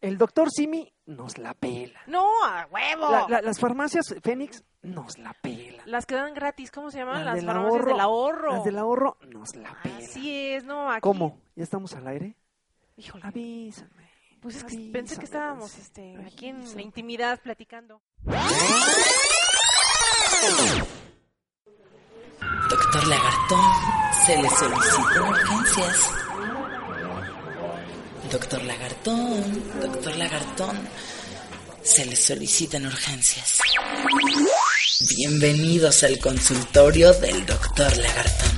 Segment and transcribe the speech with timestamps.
[0.00, 2.00] El doctor Simi nos la pela.
[2.06, 3.10] No, a huevo.
[3.10, 5.82] La- la- las farmacias Fénix nos la pela.
[5.86, 7.16] Las que dan gratis, ¿cómo se llaman?
[7.24, 7.90] Las Las, del farmacias ahorro.
[7.90, 8.52] del ahorro.
[8.52, 9.96] Las del ahorro nos la pela.
[9.98, 11.00] Así es, no, aquí.
[11.00, 11.40] ¿Cómo?
[11.56, 12.36] ¿Ya estamos al aire?
[12.96, 13.24] Híjole.
[13.26, 14.08] Avísame.
[14.40, 18.00] Pues es que avísame, pensé que estábamos este, aquí en la intimidad platicando.
[22.70, 23.72] Doctor Lagartón,
[24.26, 26.10] se le solicitan urgencias.
[28.30, 30.76] Doctor Lagartón, doctor Lagartón,
[31.82, 33.58] se le solicitan urgencias.
[35.16, 38.57] Bienvenidos al consultorio del doctor Lagartón.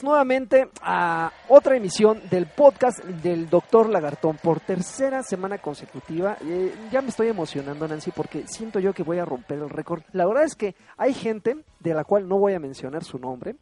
[0.00, 6.38] Nuevamente a otra emisión del podcast del Doctor Lagartón por tercera semana consecutiva.
[6.40, 10.02] Eh, ya me estoy emocionando, Nancy, porque siento yo que voy a romper el récord.
[10.12, 13.54] La verdad es que hay gente de la cual no voy a mencionar su nombre,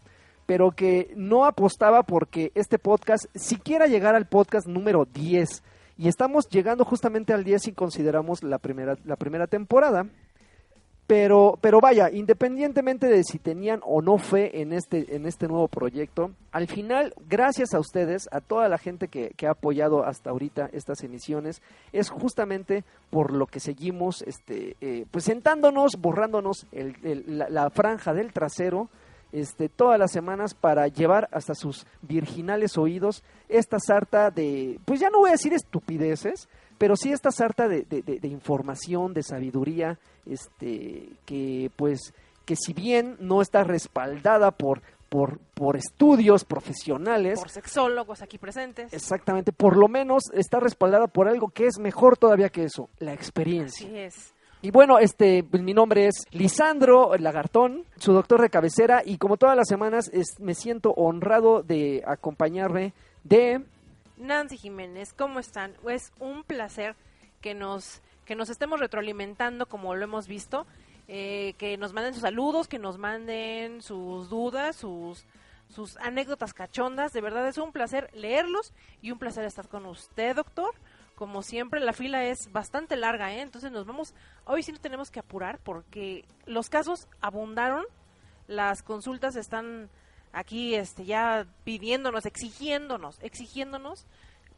[0.47, 5.65] pero que no apostaba porque este podcast siquiera llegara al podcast número 10.
[5.99, 10.07] Y estamos llegando justamente al 10 si consideramos la primera, la primera temporada.
[11.11, 15.67] Pero, pero vaya, independientemente de si tenían o no fe en este, en este nuevo
[15.67, 20.71] proyecto, al final, gracias a ustedes, a toda la gente que, ha apoyado hasta ahorita
[20.73, 21.63] estas emisiones,
[21.93, 27.71] es justamente por lo que seguimos, este, eh, pues sentándonos, borrándonos el- el- la, la
[27.71, 28.89] franja del trasero,
[29.33, 35.11] este, todas las semanas para llevar hasta sus virginales oídos esta sarta de, pues ya
[35.11, 36.49] no voy a decir estupideces,
[36.81, 42.15] pero sí esta sarta de, de- de- de información, de sabiduría, este, que pues,
[42.47, 44.81] que si bien no está respaldada por,
[45.11, 48.93] por, por estudios profesionales, Por sexólogos aquí presentes.
[48.95, 53.13] exactamente, por lo menos está respaldada por algo que es mejor todavía que eso, la
[53.13, 53.87] experiencia.
[53.87, 54.35] Así es.
[54.63, 59.37] Y bueno, este, pues, mi nombre es Lisandro Lagartón, su doctor de cabecera, y como
[59.37, 63.63] todas las semanas es- me siento honrado de acompañarme de...
[64.21, 65.75] Nancy Jiménez, ¿cómo están?
[65.89, 66.95] Es un placer
[67.41, 70.67] que nos, que nos estemos retroalimentando como lo hemos visto,
[71.09, 75.25] eh, que nos manden sus saludos, que nos manden sus dudas, sus,
[75.69, 77.15] sus anécdotas cachondas.
[77.15, 80.75] De verdad es un placer leerlos y un placer estar con usted, doctor.
[81.15, 83.41] Como siempre, la fila es bastante larga, ¿eh?
[83.41, 84.15] entonces nos vamos,
[84.45, 87.85] hoy sí nos tenemos que apurar porque los casos abundaron,
[88.47, 89.91] las consultas están
[90.33, 94.07] aquí este ya pidiéndonos, exigiéndonos, exigiéndonos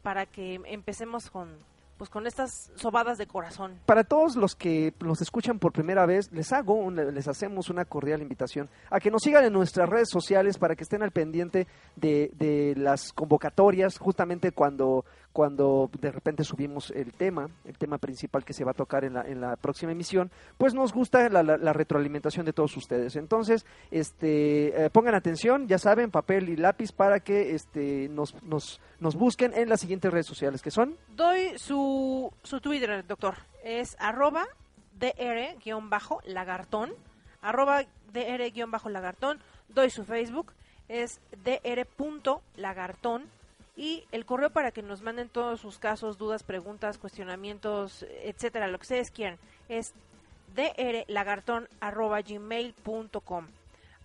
[0.01, 1.49] para que empecemos con
[1.97, 3.79] pues con estas sobadas de corazón.
[3.85, 7.85] Para todos los que nos escuchan por primera vez, les hago, un- les hacemos una
[7.85, 11.67] cordial invitación a que nos sigan en nuestras redes sociales para que estén al pendiente
[11.95, 18.45] de, de las convocatorias, justamente cuando, cuando de repente subimos el tema, el tema principal
[18.45, 21.73] que se va a tocar en la, próxima emisión, pues nos gusta la, la- la
[21.73, 23.15] retroalimentación de todos ustedes.
[23.15, 28.79] Entonces, este, eh, pongan atención, ya saben, papel y lápiz para que este, nos, nos,
[28.99, 30.95] nos busquen en las siguientes redes sociales que son.
[31.15, 33.35] Doy su, su Twitter, doctor.
[33.63, 34.45] Es arroba
[34.99, 36.93] dr-lagartón.
[37.41, 37.83] Arroba
[38.13, 39.39] dr-lagartón.
[39.69, 40.53] Doy su Facebook.
[40.87, 43.23] Es dr.lagartón.
[43.75, 48.77] Y el correo para que nos manden todos sus casos, dudas, preguntas, cuestionamientos, etcétera, lo
[48.77, 49.95] que ustedes quieran, es
[50.55, 53.47] drlagartón.gmail.com.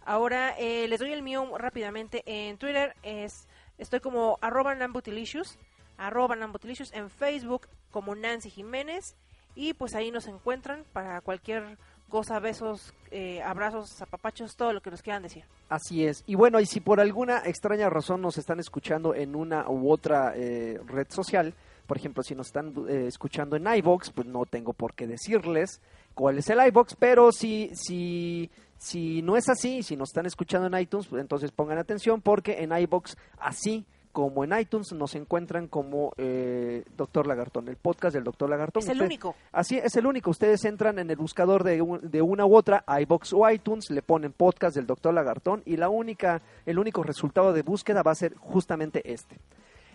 [0.07, 2.97] Ahora eh, les doy el mío rápidamente en Twitter.
[3.03, 5.59] Es, estoy como arroba nambutilicious,
[5.99, 9.17] arroba nambutilicious en Facebook como Nancy Jiménez.
[9.55, 11.77] Y pues ahí nos encuentran para cualquier
[12.09, 15.45] cosa, besos, eh, abrazos, apapachos, todo lo que nos quieran decir.
[15.69, 16.25] Así es.
[16.27, 20.33] Y bueno, y si por alguna extraña razón nos están escuchando en una u otra
[20.35, 21.55] eh, red social,
[21.87, 25.81] por ejemplo, si nos están eh, escuchando en iVox, pues no tengo por qué decirles
[26.15, 30.67] cuál es el iVox, pero si, si, si no es así, si nos están escuchando
[30.67, 33.87] en iTunes, pues entonces pongan atención porque en iVox así
[34.19, 38.83] como en iTunes nos encuentran como eh, Doctor Lagartón, el podcast del Doctor Lagartón.
[38.83, 39.37] Es el único.
[39.53, 40.31] Así es el único.
[40.31, 44.03] Ustedes entran en el buscador de, un- de una u otra, iBox o iTunes, le
[44.03, 48.17] ponen podcast del Doctor Lagartón y la única, el único resultado de búsqueda va a
[48.17, 49.39] ser justamente este.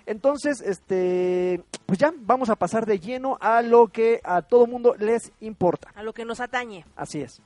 [0.06, 4.96] Entonces, este, pues ya vamos a pasar de lleno a lo que a todo mundo
[5.00, 5.90] les importa.
[5.96, 6.86] A lo que nos atañe.
[6.96, 7.42] Así es.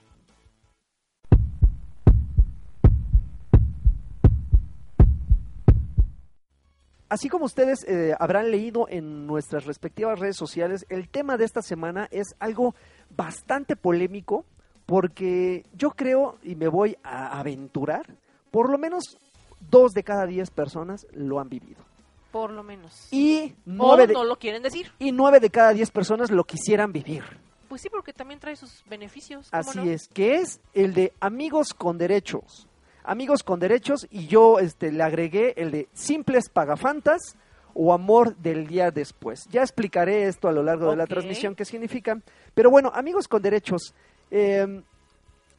[7.09, 11.62] Así como ustedes eh, habrán leído en nuestras respectivas redes sociales, el tema de esta
[11.62, 12.75] semana es algo
[13.15, 14.45] bastante polémico
[14.86, 18.18] porque yo creo y me voy a aventurar,
[18.51, 19.18] por lo menos
[19.69, 21.81] dos de cada diez personas lo han vivido.
[22.31, 23.07] Por lo menos.
[23.12, 24.92] Y o nueve de, no lo quieren decir.
[25.00, 27.24] y nueve de cada diez personas lo quisieran vivir.
[27.69, 29.50] Pues sí, porque también trae sus beneficios.
[29.50, 29.83] ¿cómo Así no?
[29.86, 32.68] es, que es el de amigos con derechos.
[33.09, 37.38] Amigos con derechos y yo este, le agregué el de simples pagafantas
[37.74, 39.45] o amor del día después.
[39.50, 42.19] Ya explicaré esto a lo largo de la transmisión qué significa.
[42.54, 43.94] Pero bueno, amigos con derechos,
[44.30, 44.81] eh,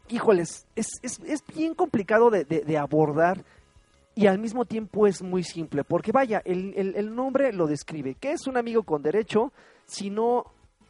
[0.09, 3.45] híjoles, es, es, es bien complicado de, de- de abordar
[4.15, 8.17] y al mismo tiempo es muy simple, porque vaya, el, el- el nombre lo describe.
[8.19, 9.53] ¿Qué es un amigo con derecho?
[9.87, 10.44] Sino,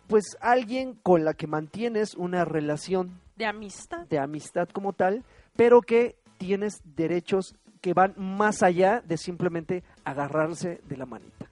[0.07, 4.07] pues, alguien con la que mantienes una relación De amistad.
[4.09, 5.25] de amistad como tal,
[5.57, 11.47] pero que tienes derechos que van más allá de simplemente agarrarse de la manita.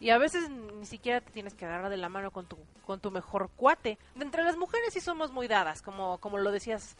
[0.00, 2.56] Y a veces ni siquiera te tienes que agarrar de la mano con tu,
[2.86, 3.98] con tu mejor cuate.
[4.18, 6.96] Entre las mujeres sí somos muy dadas, como, como lo decías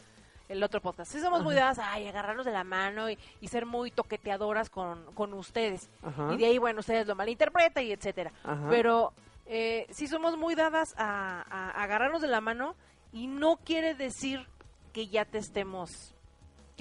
[0.49, 1.11] el otro podcast.
[1.11, 5.03] Sí somos muy dadas, ay, agarrarnos de la mano y, y ser muy toqueteadoras con,
[5.13, 5.89] con ustedes.
[6.03, 6.33] Ajá.
[6.33, 8.31] Y de ahí, bueno, ustedes lo malinterpretan y etcétera.
[8.43, 8.67] Ajá.
[8.69, 9.13] Pero
[9.47, 12.75] eh, sí somos muy dadas a, a agarrarnos de la mano
[13.13, 14.45] y no quiere decir
[14.93, 16.13] que ya te estemos,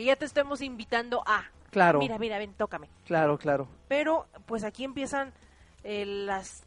[0.00, 2.88] que ya te estemos invitando a, Claro, mira, mira, ven, tócame.
[3.04, 3.68] claro, claro.
[3.86, 5.34] Pero pues aquí empiezan
[5.84, 6.64] eh, las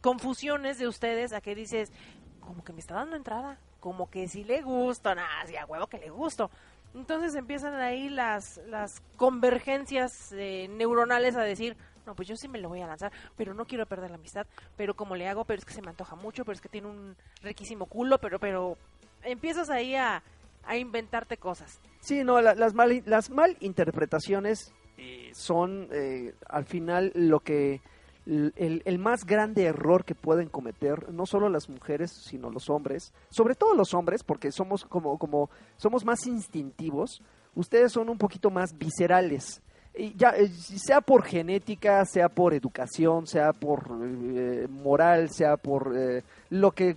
[0.00, 1.92] confusiones de ustedes a que dices,
[2.40, 5.86] como que me está dando entrada, como que si le gusto, nada, sí, a huevo
[5.86, 6.50] que le gusto.
[6.96, 12.58] Entonces empiezan ahí las, las convergencias eh, neuronales a decir, no, pues yo sí me
[12.58, 15.60] lo voy a lanzar, pero no quiero perder la amistad, pero como le hago, pero
[15.60, 18.76] es que se me antoja mucho, pero es que tiene un riquísimo culo, pero, pero
[19.22, 20.24] empiezas ahí a,
[20.64, 21.80] a inventarte cosas.
[22.00, 27.80] Sí, no, la- las, mal, las malinterpretaciones eh, son eh, al final lo que
[28.26, 33.12] el, el más grande error que pueden cometer no solo las mujeres sino los hombres,
[33.30, 37.20] sobre todo los hombres porque somos como como somos más instintivos,
[37.56, 39.60] ustedes son un poquito más viscerales.
[39.94, 45.92] Y ya eh, sea por genética, sea por educación, sea por eh, moral, sea por
[45.96, 46.96] eh, lo que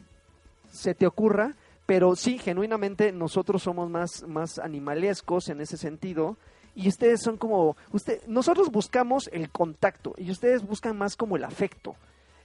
[0.71, 6.37] se te ocurra, pero sí, genuinamente nosotros somos más, más animalescos en ese sentido.
[6.75, 11.43] Y ustedes son como, usted, nosotros buscamos el contacto y ustedes buscan más como el
[11.45, 11.95] afecto.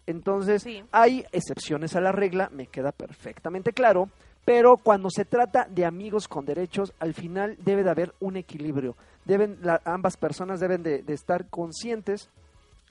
[0.07, 0.85] Entonces, Sí.
[0.93, 4.09] hay excepciones a la regla, me queda perfectamente claro,
[4.45, 8.97] pero cuando se trata de amigos con derechos, al final debe de haber un equilibrio.
[9.25, 12.31] Deben, la- ambas personas deben de, de estar conscientes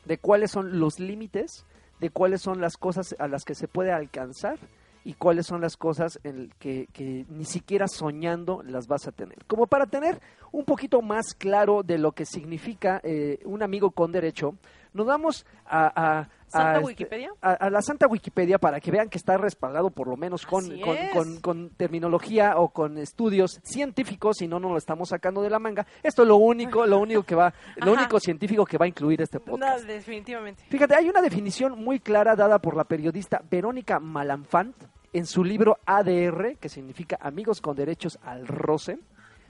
[0.06, 1.66] de cuáles son los límites,
[2.00, 4.58] de cuáles son las cosas a las que se puede alcanzar
[5.04, 9.38] y cuáles son las cosas en que, que ni siquiera soñando las vas a tener.
[9.48, 10.20] Como para tener
[10.52, 14.56] un poquito más claro de lo que significa eh, un amigo con derecho,
[14.94, 17.32] nos vamos a, ¿Santa este, Wikipedia?
[17.42, 20.64] a- a la Santa Wikipedia para que vean que está respaldado por lo menos con,
[20.66, 21.12] Así con, es.
[21.14, 25.60] con- con terminología o con estudios científicos y no nos lo estamos sacando de la
[25.60, 25.86] manga.
[26.02, 28.02] Esto es lo único, lo único que va, lo Ajá.
[28.02, 29.82] único científico que va a incluir este podcast.
[29.82, 30.64] No, definitivamente.
[30.70, 34.76] Fíjate, hay una definición muy clara dada por la periodista Verónica Malanfant
[35.14, 38.98] en su libro ADR, que significa Amigos con Derechos al Roce.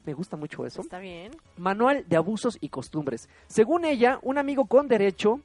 [0.05, 0.81] Me gusta mucho eso.
[0.81, 1.31] Está bien.
[1.57, 3.29] Manual de Abusos y Costumbres.
[3.47, 5.41] Según ella, un amigo con derecho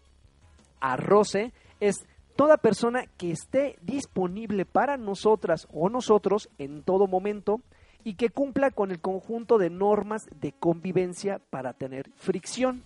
[0.80, 2.06] a roce es
[2.36, 7.60] toda persona que esté disponible para nosotras o nosotros en todo momento
[8.04, 12.82] y que cumpla con el conjunto de normas de convivencia para tener fricción.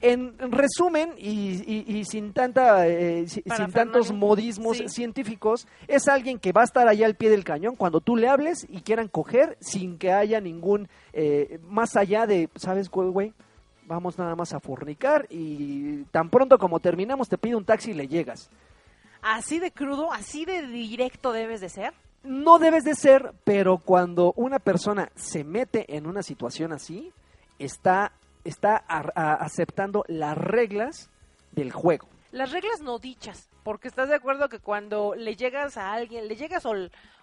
[0.00, 4.88] En resumen, y, y- y sin tanta eh, sin tantos modismos sí.
[4.88, 8.28] científicos, es alguien que va a estar allá al pie del cañón cuando tú le
[8.28, 13.32] hables y quieran coger sin que haya ningún eh, más allá de, ¿sabes, güey, güey?
[13.86, 17.94] Vamos nada más a fornicar y tan pronto como terminamos te pide un taxi y
[17.94, 18.50] le llegas.
[19.20, 21.92] Así de crudo, así de directo debes de ser.
[22.22, 27.10] No debes de ser, pero cuando una persona se mete en una situación así,
[27.58, 28.12] está,
[28.48, 31.10] está aceptando las reglas
[31.52, 32.08] del juego.
[32.30, 36.36] Las reglas no dichas, porque estás de acuerdo que cuando le llegas a alguien, le
[36.36, 36.72] llegas o,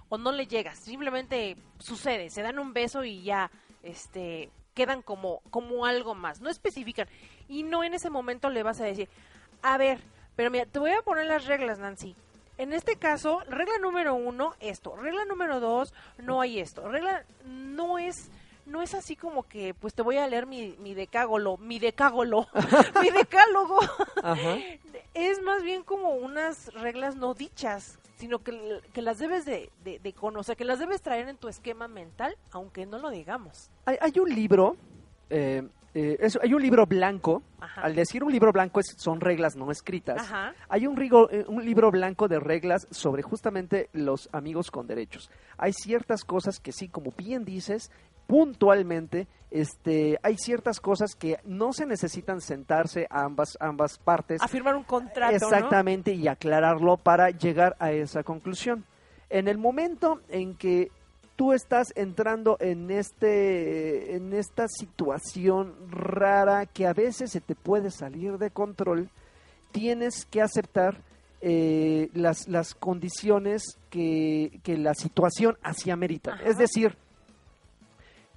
[0.10, 3.51] o no le llegas, simplemente sucede, se dan un beso y ya,
[3.84, 7.08] este, quedan como, como algo más, no especifican.
[7.48, 9.10] Y no en ese momento le vas a decir,
[9.62, 10.00] a ver,
[10.36, 12.15] pero mira, te voy a poner las reglas, Nancy.
[12.58, 14.96] En este caso, regla número uno, esto.
[14.96, 16.88] Regla número dos, no hay esto.
[16.88, 18.29] Regla no es
[18.65, 22.48] no es así como que, pues te voy a leer mi, mi decágolo, mi decágolo,
[23.01, 23.79] mi decálogo.
[24.24, 24.57] Ajá.
[25.13, 30.00] Es más bien como unas reglas no dichas, sino que, que las debes de, de-
[30.00, 33.69] de conocer, que las debes traer en tu esquema mental, aunque no lo digamos.
[33.86, 34.75] Hay, hay un libro,
[35.29, 37.43] eh, eh, es- hay un libro blanco.
[37.60, 37.81] Ajá.
[37.81, 40.22] Al decir un libro blanco es- son reglas no escritas.
[40.22, 40.53] Ajá.
[40.69, 45.29] Hay un, rigo- eh, un libro blanco de reglas sobre justamente los amigos con derechos.
[45.57, 47.89] Hay ciertas cosas que sí, como bien dices,
[48.27, 54.41] puntualmente, este, hay ciertas cosas que no se necesitan sentarse a ambas, ambas partes.
[54.41, 55.36] A firmar un contrato, ¿no?
[55.36, 58.86] Exactamente, y aclararlo para llegar a esa conclusión.
[59.29, 60.91] En el momento en que
[61.36, 67.91] tú estás entrando en este en esta situación rara que a veces se te puede
[67.91, 69.10] salir de control,
[69.72, 71.01] tienes que aceptar
[71.41, 76.34] eh, las, las condiciones que, que la situación así amerita.
[76.34, 76.44] Ajá.
[76.44, 76.98] Es decir,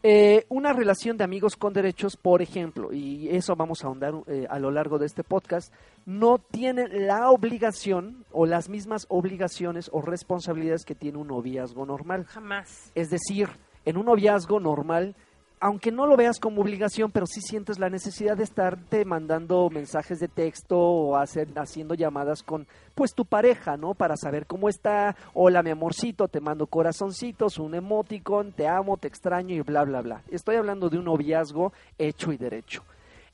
[0.02, 4.46] eh, una relación de amigos con derechos, por ejemplo, y eso vamos a ahondar eh,
[4.48, 5.72] a lo largo de este podcast,
[6.06, 12.24] no tiene la obligación o las mismas obligaciones o responsabilidades que tiene un noviazgo normal.
[12.26, 12.92] Jamás.
[12.94, 13.48] Es decir,
[13.84, 15.16] en un noviazgo normal,
[15.60, 20.18] aunque no lo veas como obligación, pero sí sientes la necesidad de estarte mandando mensajes
[20.20, 23.94] de texto o hacer, haciendo llamadas con pues tu pareja, ¿no?
[23.94, 29.08] Para saber cómo está, hola mi amorcito, te mando corazoncitos, un emoticon, te amo, te
[29.08, 30.22] extraño y bla, bla, bla.
[30.30, 32.82] Estoy hablando de un noviazgo hecho y derecho.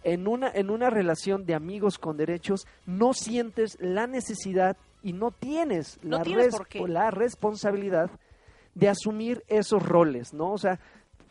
[0.02, 5.30] En una, en una relación de amigos con derechos, no sientes la necesidad y no
[5.30, 6.86] tienes, No la, tienes res- por qué.
[6.88, 8.10] la responsabilidad
[8.74, 10.52] de asumir esos roles, ¿no?
[10.52, 10.78] O sea,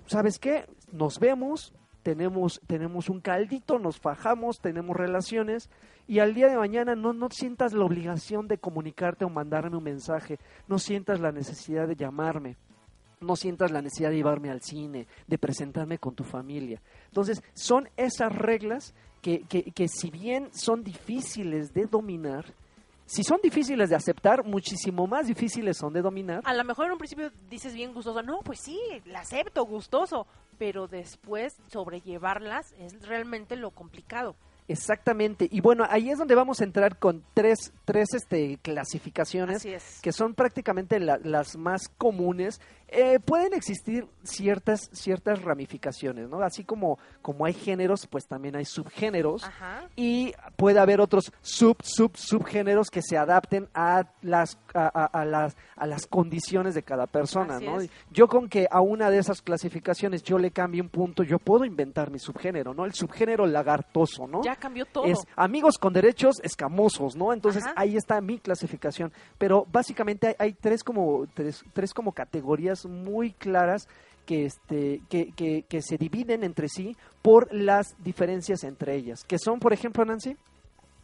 [0.07, 0.65] ¿sabes qué?
[0.93, 1.73] Nos vemos,
[2.03, 5.71] tenemos, tenemos un caldito, nos fajamos, tenemos relaciones
[6.07, 9.83] y al día de mañana no, no sientas la obligación de comunicarte o mandarme un
[9.83, 12.57] mensaje, no sientas la necesidad de llamarme,
[13.21, 16.79] no sientas la necesidad de llevarme al cine, de presentarme con tu familia.
[17.07, 22.45] Entonces, son esas reglas que, que, que si bien son difíciles de dominar,
[23.05, 26.41] si son difíciles de aceptar, muchísimo más difíciles son de dominar.
[26.45, 30.25] A lo mejor en un principio dices bien gustoso, no, pues sí, la acepto, gustoso,
[30.57, 34.35] pero después sobrellevarlas es realmente lo complicado.
[34.69, 35.47] Exactamente.
[35.51, 39.99] Y bueno, ahí es donde vamos a entrar con tres, tres este, clasificaciones es.
[40.01, 42.61] que son prácticamente la- las más comunes.
[42.95, 46.41] Eh, pueden existir ciertas, ciertas ramificaciones, ¿no?
[46.41, 49.43] Así como, como hay géneros, pues también hay subgéneros.
[49.43, 49.89] Ajá.
[49.95, 55.25] y puede haber otros sub sub subgéneros que se adapten a las a, a- a
[55.25, 57.89] las a las condiciones de cada persona Así no es.
[58.11, 61.65] yo con que a una de esas clasificaciones yo le cambie un punto yo puedo
[61.65, 65.05] inventar mi subgénero no el subgénero lagartoso no Ya cambió todo.
[65.05, 67.33] es amigos con derechos escamosos, ¿no?
[67.33, 67.73] Entonces Ajá.
[67.77, 69.11] ahí está mi clasificación.
[69.37, 73.87] Pero básicamente hay, hay tres como tres, tres como categorías muy claras
[74.25, 79.23] que este que, que, se dividen entre sí por las diferencias entre ellas.
[79.23, 80.37] Que son, por ejemplo, Nancy,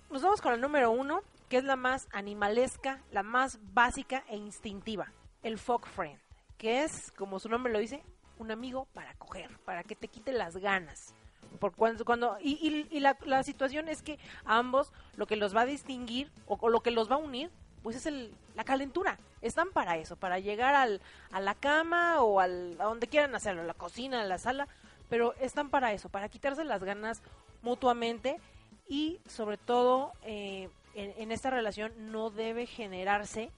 [0.10, 4.38] Nos vamos con el número uno, que es la más animalesca, la más básica e
[4.38, 5.12] instintiva,
[5.44, 6.20] el fuck friend,
[6.58, 8.04] que es, como su nombre lo dice,
[8.38, 11.14] un amigo para coger, para que te quite las ganas.
[11.60, 15.66] Por cuando, cuando y, la, la situación es que ambos lo que los va a
[15.66, 17.50] distinguir o lo que los va a unir,
[17.84, 19.18] pues es el, la calentura.
[19.42, 23.64] Están para eso, para llegar al, a la cama o al, a donde quieran hacerlo,
[23.64, 24.68] la cocina, la sala,
[25.10, 27.22] pero están para eso, para quitarse las ganas
[27.62, 28.40] mutuamente
[28.88, 33.52] y sobre todo eh, en, en esta relación no debe generarse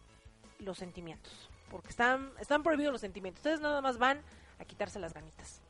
[0.59, 3.39] los sentimientos, porque están, están prohibidos los sentimientos.
[3.39, 4.21] Ustedes nada más van
[4.59, 5.61] a quitarse las ganitas,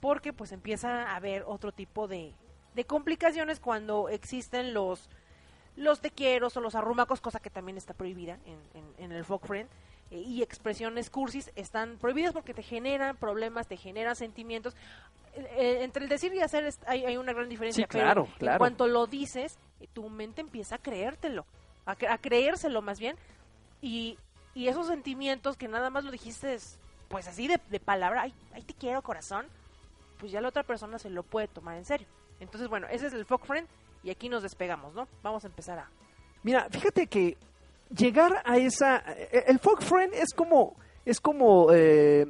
[0.00, 2.34] porque pues empieza a haber otro tipo de,
[2.74, 5.08] de complicaciones cuando existen los
[5.78, 9.24] los te quiero o los arrumacos, cosa que también está prohibida en, en- en el
[9.24, 9.68] folk friend,
[10.10, 14.74] eh, y expresiones cursis están prohibidas porque te generan problemas, te generan sentimientos.
[15.34, 18.24] Eh, eh, entre el decir y hacer es- hay, hay una gran diferencia, Sí, claro,
[18.24, 18.54] pero claro.
[18.54, 19.58] en cuanto lo dices,
[19.92, 21.46] tu mente empieza a creértelo,
[21.86, 23.16] a, cre- a creérselo más bien,
[23.80, 24.18] y,
[24.54, 28.34] y esos sentimientos que nada más lo dijiste, es, pues así de, de palabra, ay,
[28.52, 29.46] ay, te quiero corazón,
[30.18, 32.06] pues ya la otra persona se lo puede tomar en serio.
[32.40, 33.68] Entonces, bueno, ese es el folk friend
[34.02, 35.06] y aquí nos despegamos, ¿no?
[35.22, 35.88] Vamos a empezar a...
[36.42, 37.36] mira, fíjate que
[37.96, 42.26] llegar a esa eh, el folk friend es como es como eh,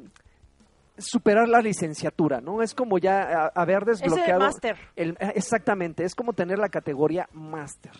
[0.97, 2.61] superar la licenciatura, ¿no?
[2.61, 4.77] Es como ya a- haber Es el desbloqueado máster.
[4.95, 7.91] El- eh, exactamente, es como tener la categoría máster.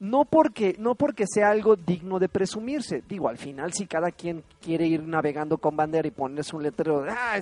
[0.00, 3.02] No porque, no porque sea algo digno de presumirse.
[3.08, 7.04] Digo, al final, si cada quien quiere ir navegando con bandera y ponerse un letrero
[7.08, 7.40] ah,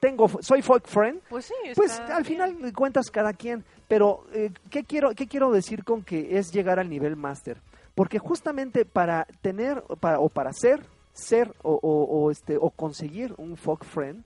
[0.00, 2.24] tengo, soy folk friend, Pues sí, pues al bien.
[2.24, 3.64] final de cuentas cada quien.
[3.88, 7.58] Pero, eh, ¿qué, quiero, ¿qué quiero decir con que es llegar al nivel máster?
[7.94, 13.34] Porque justamente para tener, para, o para ser, ser o, o- o, este, o conseguir
[13.38, 14.24] un folk friend,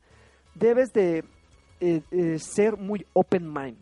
[0.55, 1.25] debes de
[1.81, 3.79] eh, eh, ser muy open mind.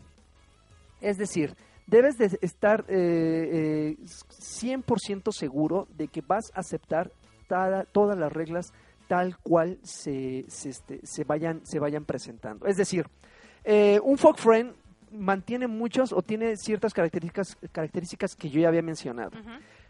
[1.01, 1.55] Es decir,
[1.87, 7.11] debes de estar eh, eh, 100% seguro de que vas a aceptar
[7.47, 8.71] tada- todas las reglas
[9.11, 12.65] tal cual se, se, este, se vayan, se vayan presentando.
[12.65, 13.07] Es decir,
[13.65, 14.73] eh, un folk friend
[15.11, 19.31] mantiene muchos o tiene ciertas características, características que yo ya había mencionado.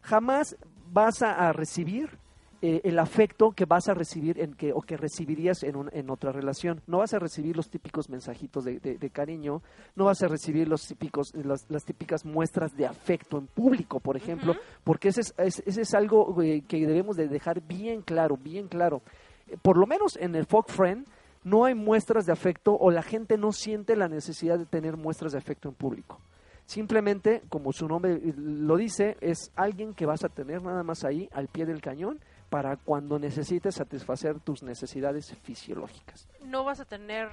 [0.02, 0.58] Jamás
[0.92, 2.18] vas a, a recibir
[2.62, 6.10] eh, el afecto que vas a recibir en que, o que recibirías en, un- en
[6.10, 6.82] otra relación.
[6.88, 9.62] No vas a recibir los típicos mensajitos de, de- de cariño,
[9.96, 14.16] no vas a recibir los típicos, las, las típicas muestras de afecto en público, por
[14.18, 18.38] ejemplo, porque ese es, es- ese es algo eh, que debemos de dejar bien claro,
[18.38, 19.02] bien claro.
[19.48, 21.08] Eh, Por lo menos en el folk friend
[21.44, 25.32] no hay muestras de afecto o la gente no siente la necesidad de tener muestras
[25.32, 26.20] de afecto en público.
[26.66, 31.04] Simplemente, como su nombre eh, lo dice, es alguien que vas a tener nada más
[31.04, 32.20] ahí al pie del cañón
[32.52, 36.28] para cuando necesites satisfacer tus necesidades fisiológicas.
[36.44, 37.30] No vas a tener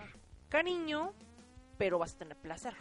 [0.49, 1.13] cariño,
[1.77, 2.73] pero vas a tener placer.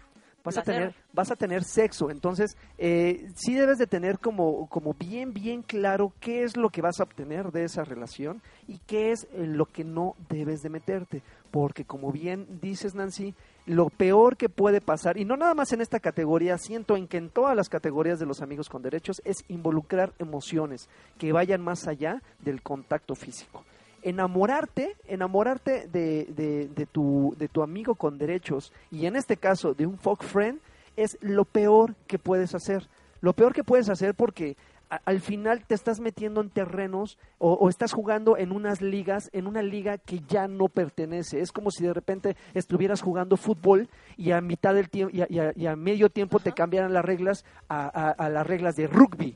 [0.44, 4.94] Vas a tener, vas a tener sexo, entonces eh, sí debes de tener como, como
[4.94, 9.12] bien, bien claro qué es lo que vas a obtener de esa relación y qué
[9.12, 13.34] es eh, lo que no debes de meterte, porque como bien dices Nancy,
[13.67, 17.17] lo peor que puede pasar, y no nada más en esta categoría, siento en que
[17.17, 21.86] en todas las categorías de los amigos con derechos, es involucrar emociones que vayan más
[21.88, 23.63] allá del contacto físico.
[24.03, 29.86] Enamorarte, enamorarte de, de- tu, de tu amigo con derechos, y en este caso de
[29.86, 30.59] un folk friend,
[30.95, 32.88] es lo peor que puedes hacer.
[33.19, 34.55] Lo peor que puedes hacer porque
[34.89, 39.29] a- al final te estás metiendo en terrenos o, o estás jugando en unas ligas,
[39.34, 41.39] en una liga que ya no pertenece.
[41.41, 45.27] Es como si de repente estuvieras jugando fútbol y a mitad del tiempo y a,
[45.29, 49.36] y a- y a medio tiempo te cambiaran las reglas a, las reglas de rugby.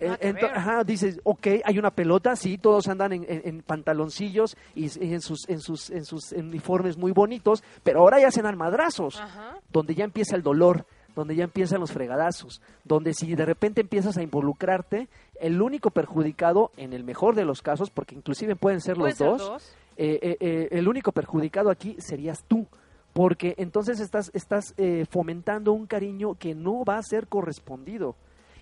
[0.00, 0.56] Eh, que ento- ver.
[0.58, 5.20] ajá, dices, ok, hay una pelota, sí, todos andan en, en- en pantaloncillos y, en
[5.20, 9.54] sus, en sus, en sus uniformes muy bonitos, pero ahora ya hacen madrazos Ajá.
[9.72, 14.16] donde ya empieza el dolor, donde ya empiezan los fregadazos, donde si de repente empiezas
[14.16, 15.08] a involucrarte,
[15.40, 19.28] el único perjudicado, en el mejor de los casos, porque inclusive pueden ser los ser
[19.28, 22.66] dos, eh, eh, eh, el único perjudicado aquí serías tú,
[23.12, 28.16] porque entonces estás, estás eh, fomentando un cariño que no va a ser correspondido.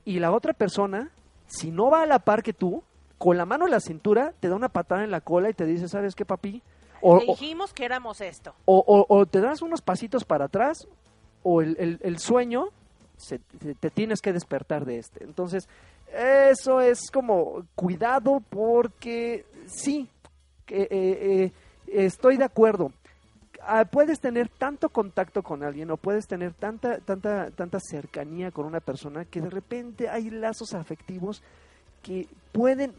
[0.05, 1.11] Y la otra persona,
[1.46, 2.83] si no va a la par que tú,
[3.18, 5.64] con la mano en la cintura, te da una patada en la cola y te
[5.64, 6.61] dice, ¿sabes qué, papi?
[7.00, 8.55] O, Te o- dijimos que éramos esto.
[8.64, 10.87] o, o- o te das unos pasitos para atrás
[11.42, 12.68] o el, el- sueño
[13.16, 13.38] se-
[13.81, 15.24] te, tienes que despertar de este.
[15.24, 15.68] Entonces,
[16.14, 20.09] eso es como cuidado porque sí,
[20.68, 21.52] eh, eh,
[21.87, 22.92] estoy de acuerdo.
[23.64, 28.66] Ah, puedes tener tanto contacto con alguien o puedes tener tanta, tanta, tanta cercanía con
[28.66, 31.42] una persona que de repente hay lazos afectivos
[32.02, 32.92] que pueden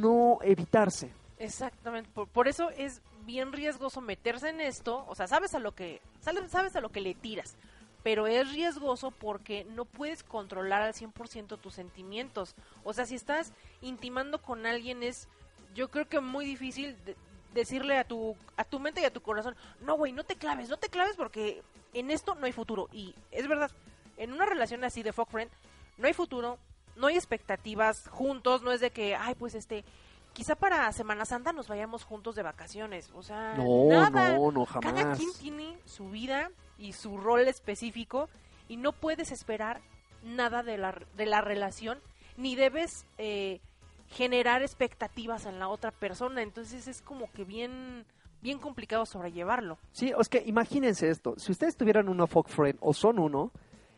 [0.00, 1.10] no evitarse.
[1.38, 2.10] Exactamente.
[2.12, 5.06] Por, por eso es bien riesgoso meterse en esto.
[5.08, 7.56] O sea, sabes a lo que sabes a lo que le tiras.
[8.02, 12.54] Pero es riesgoso porque no puedes controlar al 100% tus sentimientos.
[12.82, 15.28] O sea, si estás intimando con alguien es,
[15.74, 17.16] yo creo que muy difícil de-
[17.52, 20.68] decirle a tu, a tu mente y a tu corazón, no, güey, no te claves,
[20.70, 22.88] no te claves porque en esto no hay futuro.
[22.92, 23.70] Y es verdad,
[24.16, 25.50] en una relación así de fuck friend,
[25.98, 26.58] no hay futuro,
[26.96, 29.84] no hay expectativas juntos, no es de que, ay, pues este,
[30.32, 33.10] quizá para Semana Santa nos vayamos juntos de vacaciones.
[33.14, 34.32] O sea, No, nada.
[34.38, 35.18] no, no, Cada jamás.
[35.18, 38.28] quien tiene su vida y su rol específico
[38.68, 39.80] y no puedes esperar
[40.24, 41.98] nada de la, de la relación
[42.36, 43.60] ni debes eh,
[44.08, 46.42] generar expectativas en la otra persona.
[46.42, 48.04] Entonces es como que bien,
[48.42, 49.78] bien complicado sobrellevarlo.
[49.92, 51.34] Sí, es que imagínense esto.
[51.36, 53.52] Si ustedes tuvieran uno folk friend o son uno,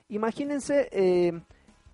[0.09, 1.41] imagínense eh,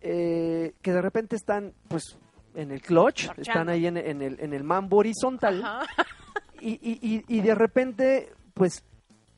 [0.00, 2.18] eh, que de repente están, pues,
[2.54, 3.42] en el clutch, Marchando.
[3.42, 5.62] están ahí en, en el, en el mambo horizontal
[6.60, 8.84] y, y, y, y de repente, pues,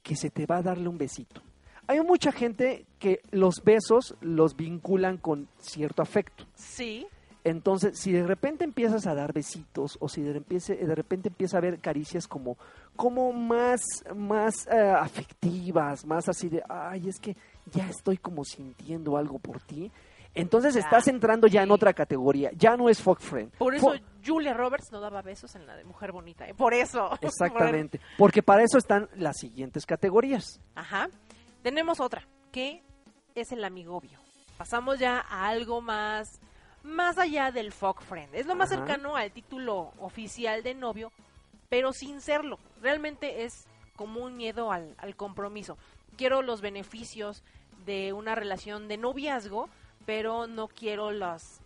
[0.03, 1.43] que se te va a darle un besito.
[1.87, 6.47] Hay mucha gente que los besos los vinculan con cierto afecto.
[6.55, 7.07] Sí.
[7.43, 11.57] Entonces, si de repente empiezas a dar besitos o si de repente, de repente empieza
[11.57, 12.59] a haber caricias como,
[12.97, 13.81] como más,
[14.15, 17.37] más eh, afectivas, más así de, ay, es que
[17.73, 19.91] ya estoy como sintiendo algo por ti,
[20.41, 23.53] entonces Ya, estás entrando ya en otra categoría, ya no es fuck friend.
[23.57, 26.47] Por eso Julia Roberts no daba besos en la de Mujer Bonita.
[26.49, 26.55] ¿eh?
[26.55, 27.11] Por eso.
[27.21, 30.61] Exactamente, porque para eso están las siguientes categorías.
[30.75, 31.09] Ajá.
[31.63, 32.83] Tenemos otra, que
[33.35, 34.19] es el amigobio.
[34.57, 36.41] Pasamos ya a algo más,
[36.83, 38.35] más allá del fuck friend.
[38.35, 38.85] Es lo más Ajá.
[38.85, 41.13] cercano al título oficial de novio,
[41.69, 42.59] pero sin serlo.
[42.83, 45.77] Realmente es como un miedo al, al compromiso.
[46.17, 47.43] Quiero los beneficios
[47.87, 49.69] de una relación de noviazgo,
[50.07, 51.61] pero no quiero las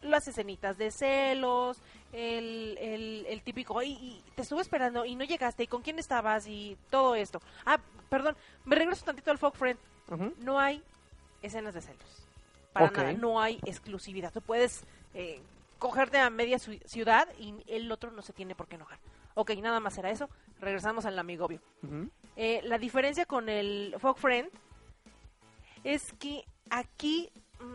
[0.00, 1.78] las escenitas de celos,
[2.12, 5.98] el, el, el típico, y, y te estuve esperando y no llegaste, y con quién
[5.98, 7.40] estabas, y todo esto.
[7.66, 9.78] Ah, perdón, me regreso tantito al Folk Friend.
[10.38, 10.82] No hay
[11.42, 12.26] escenas de celos.
[12.72, 14.32] Para nada, no hay exclusividad.
[14.32, 15.40] Tú puedes eh,
[15.80, 19.00] cogerte a media ci- ciudad y el otro no se tiene por qué enojar.
[19.34, 20.30] Ok, nada más era eso.
[20.60, 21.60] Regresamos al amigobio.
[21.82, 22.08] Ujú.
[22.36, 24.48] Eh, la diferencia con el Folk Friend
[25.82, 27.30] es que aquí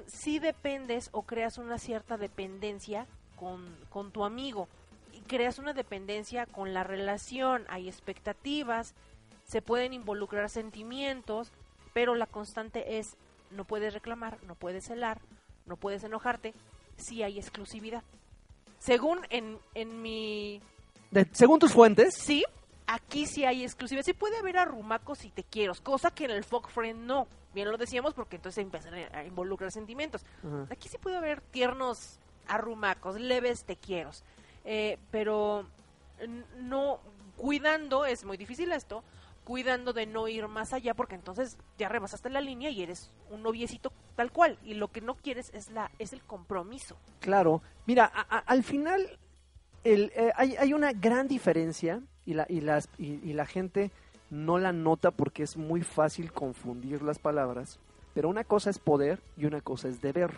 [0.08, 4.68] sí dependes o creas una cierta dependencia con, con tu amigo.
[5.12, 8.96] Y creas una dependencia con la relación, hay expectativas,
[9.46, 11.52] se pueden involucrar sentimientos,
[11.94, 13.16] pero la constante es
[13.52, 15.20] no puedes reclamar, no puedes celar,
[15.66, 16.54] no puedes enojarte,
[16.98, 18.04] sí hay exclusividad.
[18.80, 20.62] Según en, en mi
[21.12, 22.44] De- según tus fuentes, Sí,
[22.88, 24.06] aquí sí hay exclusividad.
[24.06, 27.28] Sí puede haber arrumacos y te quiero, cosa que en el Folk Friend no.
[27.54, 30.26] Bien lo decíamos porque entonces empiezan a involucrar sentimientos.
[30.72, 34.10] Aquí sí puede haber tiernos arrumacos, leves te quiero.
[34.66, 35.68] Eh, pero
[36.58, 37.00] no,
[37.38, 39.04] cuidando, es muy difícil esto,
[39.44, 43.44] cuidando de no ir más allá porque entonces ya rebasaste la línea y eres un
[43.44, 44.58] noviecito tal cual.
[44.64, 46.98] Y lo que no quieres es, la, es el compromiso.
[47.20, 49.20] Claro, mira, a- a- al final
[49.84, 53.92] el, eh, hay, hay una gran diferencia y la, y, las, y, y la gente
[54.30, 57.80] no la nota porque es muy fácil confundir las palabras,
[58.14, 60.32] pero una cosa es poder y una cosa es deber.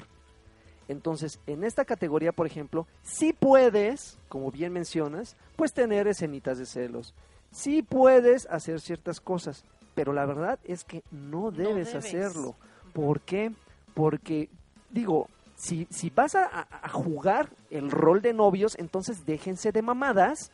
[0.88, 6.65] Entonces, en esta categoría, por ejemplo, sí puedes, como bien mencionas, pues tener escenitas de
[6.65, 7.13] celos.
[7.52, 9.63] Sí puedes hacer ciertas cosas,
[9.95, 11.95] pero la verdad es que no debes, debes.
[11.95, 12.56] hacerlo.
[12.93, 13.52] ¿Por qué?
[13.95, 14.50] Porque,
[14.91, 20.52] digo, si, si vas a- a jugar el rol de novios, entonces déjense de mamadas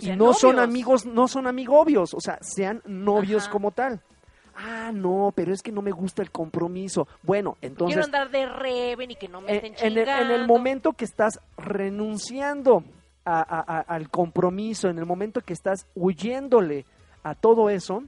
[0.00, 3.52] Pues y no son amigos, no son amigobios, o sea, sean novios Ajá.
[3.52, 4.00] como tal.
[4.60, 7.06] Ah, no, pero es que no me gusta el compromiso.
[7.22, 10.08] Bueno, entonces Quiero andar de reven y que no me en, estén en el, en
[10.08, 10.46] el chingando.
[10.52, 12.82] momento que estás renunciando
[13.24, 16.86] a- a- a- al compromiso, en el momento que estás huyéndole
[17.22, 18.02] a todo eso,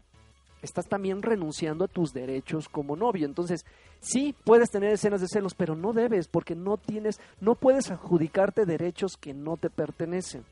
[0.63, 3.27] estás también renunciando a tus derechos como novio.
[3.27, 3.65] Entonces,
[4.01, 8.65] sí puedes tener escenas de celos, pero no debes, porque no tienes, no puedes adjudicarte
[8.67, 10.45] derechos que no te pertenecen.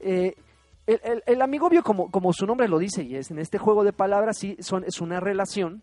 [0.00, 0.34] Eh,
[0.86, 3.84] el, el, el amigobio, como, como su nombre lo dice, y es en este juego
[3.84, 5.82] de palabras, sí, son, es una relación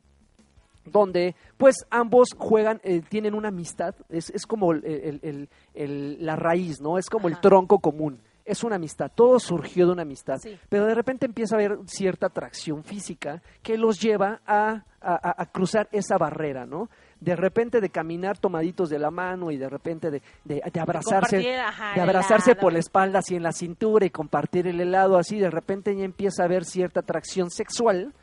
[0.86, 6.82] donde pues ambos juegan, eh, tienen una amistad, es, es como el- el- la raíz,
[6.82, 6.98] ¿no?
[6.98, 10.58] Es como el tronco común, es una amistad, todo surgió de una amistad, Sí.
[10.70, 15.88] pero de repente empieza a haber cierta atracción física que los lleva a- a cruzar
[15.92, 16.90] esa barrera, ¿no?
[17.21, 21.55] De repente de caminar tomaditos de la mano y de repente de, de- de abrazarse,
[21.57, 22.62] ajá, de abrazarse helado.
[22.62, 26.03] por la espalda así en la cintura y compartir el helado así, de repente ya
[26.03, 28.13] empieza a haber cierta atracción sexual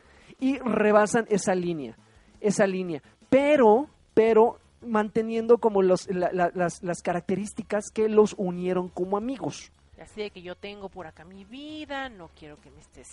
[0.40, 1.96] y rebasan esa línea,
[2.40, 8.88] esa línea, pero, pero manteniendo como los, la- la- las, las características que los unieron
[8.88, 9.70] como amigos.
[10.00, 13.08] Así de que yo tengo por acá mi vida, no quiero que me estés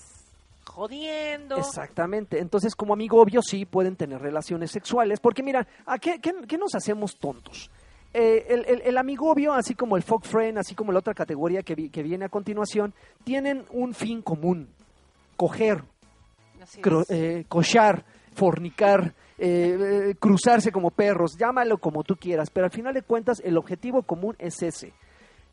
[0.66, 1.58] jodiendo.
[1.58, 2.40] Exactamente.
[2.40, 5.20] Entonces, como amigo obvio, sí pueden tener relaciones sexuales.
[5.20, 7.70] Porque mira, ¿a qué, qué- qué nos hacemos tontos?
[8.14, 11.14] Eh, el, el, el amigo obvio, así como el folk friend, así como la otra
[11.14, 14.70] categoría que, vi- que viene a continuación, tienen un fin común.
[15.36, 15.84] Coger,
[16.82, 19.78] cro- eh, cochar, fornicar, eh,
[20.12, 24.02] eh, cruzarse como perros, llámalo como tú quieras, pero al final de cuentas el objetivo
[24.04, 24.94] común es ese.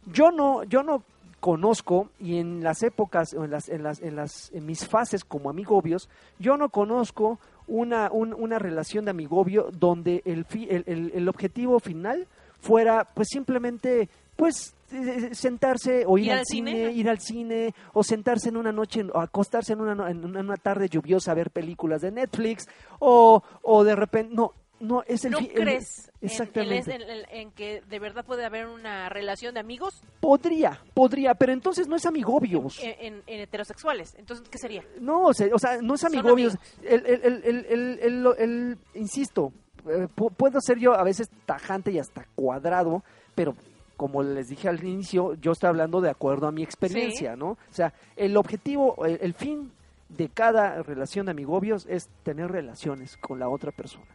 [0.07, 1.03] Yo no, yo no
[1.43, 5.25] conozco y en las épocas o en las, en las, en las, en mis fases
[5.25, 10.85] como amigobios, yo no conozco una, un- una relación de amigobio donde el, fi- el,
[10.87, 12.29] el- el objetivo final
[12.61, 16.93] fuera pues simplemente pues eh, sentarse o ir, Ir al al cine, cine.
[16.93, 20.57] ir al cine o sentarse en una noche o acostarse en una, en una, una
[20.57, 22.69] tarde lluviosa a ver películas de Netflix
[23.01, 27.03] o, o de repente no no es el ¿No el- crees en- en, exactamente en-
[27.03, 31.89] en- en que de verdad puede haber una relación de amigos podría podría pero entonces
[31.89, 34.15] no es amigobios en, en- heterosexuales?
[34.19, 34.85] Entonces, ¿qué sería?
[35.01, 36.57] No, o sea, o sea, no es amigobios.
[36.83, 39.53] El, el, el, el, el- el- el- insisto,
[39.87, 43.03] eh, pu- puedo ser yo a veces tajante y hasta cuadrado,
[43.35, 43.55] pero
[43.97, 47.51] como les dije al inicio, yo estoy hablando de acuerdo a mi experiencia, ¿no?
[47.51, 49.71] O sea, el objetivo, el, el fin
[50.09, 54.07] de cada relación de amigobios es tener relaciones con la otra persona.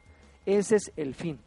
[0.47, 1.39] Ese es el fin.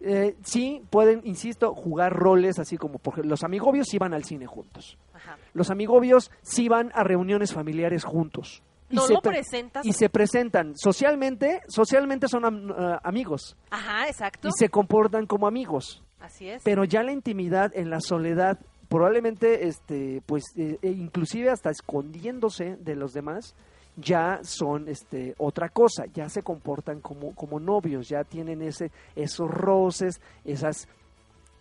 [0.00, 4.24] Eh, sí, pueden, insisto, jugar roles así como, por ejemplo, los amigobios sí van al
[4.24, 4.98] cine juntos.
[5.14, 5.38] Ajá.
[5.54, 8.62] Los amigobios sí van a reuniones familiares juntos.
[8.90, 9.86] No se lo pre- presentas.
[9.86, 14.48] y se presentan socialmente, socialmente son am- eh, amigos Ajá, exacto.
[14.48, 16.62] y se comportan como amigos, Así es.
[16.62, 22.76] pero ya la intimidad en la soledad probablemente este pues eh, e inclusive hasta escondiéndose
[22.80, 23.54] de los demás
[23.96, 29.50] ya son este otra cosa, ya se comportan como, como novios, ya tienen ese, esos
[29.50, 30.88] roces, esas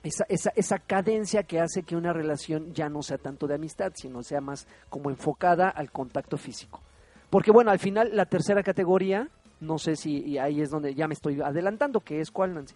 [0.04, 3.92] esa, esa, esa cadencia que hace que una relación ya no sea tanto de amistad,
[3.96, 6.82] sino sea más como enfocada al contacto físico.
[7.30, 11.08] Porque bueno, al final la tercera categoría, no sé si y ahí es donde ya
[11.08, 12.76] me estoy adelantando, que es cuál, Nancy.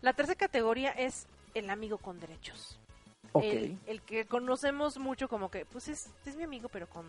[0.00, 2.80] La tercera categoría es el amigo con derechos.
[3.32, 3.44] Ok.
[3.44, 7.04] El, el que conocemos mucho como que, pues es, es mi amigo, pero con,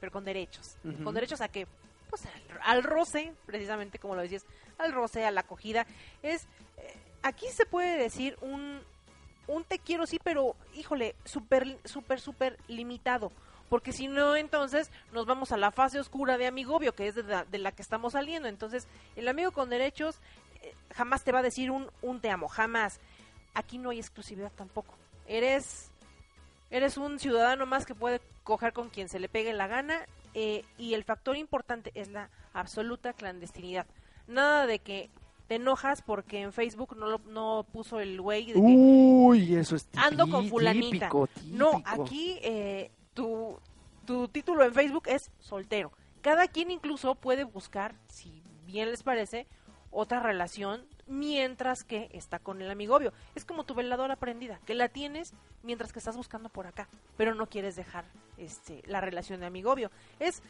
[0.00, 0.76] pero con derechos.
[1.04, 1.66] ¿Con derechos a qué?
[2.10, 4.44] Pues al, al roce, precisamente como lo decías,
[4.78, 5.86] al roce, a la acogida.
[6.22, 6.44] Es,
[6.78, 8.80] eh, aquí se puede decir un,
[9.46, 13.30] un te quiero sí, pero híjole, súper, súper, súper limitado.
[13.68, 17.22] Porque si no, entonces nos vamos a la fase oscura de amigobio, que es de
[17.22, 18.48] la, de la que estamos saliendo.
[18.48, 20.18] Entonces, el amigo con derechos
[20.62, 22.98] eh, jamás te va a decir un, un te amo, jamás.
[23.52, 24.94] Aquí no hay exclusividad tampoco.
[25.26, 25.87] Eres,
[26.70, 30.64] eres un ciudadano más que puede coger con quien se le pegue la gana eh,
[30.76, 33.86] y el factor importante es la absoluta clandestinidad.
[34.26, 35.10] Nada de que
[35.46, 39.76] te enojas porque en Facebook no, lo- no puso el güey de que Uy, eso
[39.76, 41.08] es típico, ando con fulanita.
[41.08, 43.58] típico, No, aquí eh, tu,
[44.04, 45.90] tu título en Facebook es soltero.
[46.20, 49.46] Cada quien incluso puede buscar, si bien les parece,
[49.90, 53.12] otra relación mientras que está con el amigobio.
[53.34, 57.34] Es como tu veladora prendida, que la tienes mientras que estás buscando por acá, pero
[57.34, 58.04] no quieres dejar
[58.36, 59.90] este la relación de amigobio.
[60.20, 60.42] Es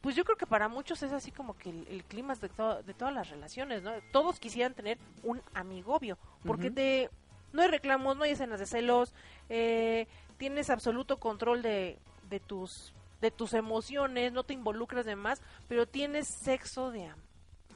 [0.00, 2.82] pues yo creo que para muchos es así como que el, el clima de, to-
[2.82, 3.92] de todas las relaciones, ¿no?
[4.12, 6.74] Todos quisieran tener un amigobio, porque Ujú.
[6.76, 7.10] te
[7.52, 9.14] no hay reclamos, no hay escenas de celos,
[9.48, 10.06] eh,
[10.38, 15.86] tienes absoluto control de, de tus de tus emociones, no te involucras de más, pero
[15.86, 17.18] tienes sexo de am-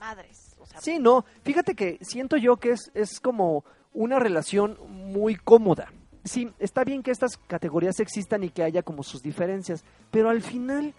[0.01, 4.77] madres, o sea, Sí, no, fíjate que siento yo que es, es como una relación
[4.89, 5.93] muy cómoda.
[6.25, 10.43] Sí, está bien que estas categorías existan y que haya como sus diferencias, pero al
[10.43, 10.93] final,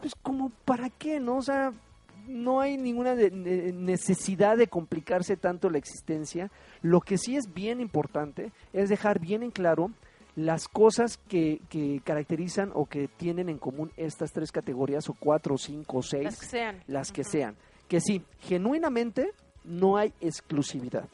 [0.00, 1.36] pues como para qué, ¿no?
[1.36, 1.72] O sea,
[2.26, 6.50] no hay ninguna necesidad de complicarse tanto la existencia.
[6.82, 9.90] Lo que sí es bien importante es dejar bien en claro
[10.36, 15.58] las cosas que, que caracterizan o que tienen en común estas tres categorías, o cuatro,
[15.58, 16.82] cinco, seis las que sean.
[16.86, 17.56] las que sean.
[17.88, 19.32] Que sí, genuinamente
[19.64, 21.08] no hay exclusividad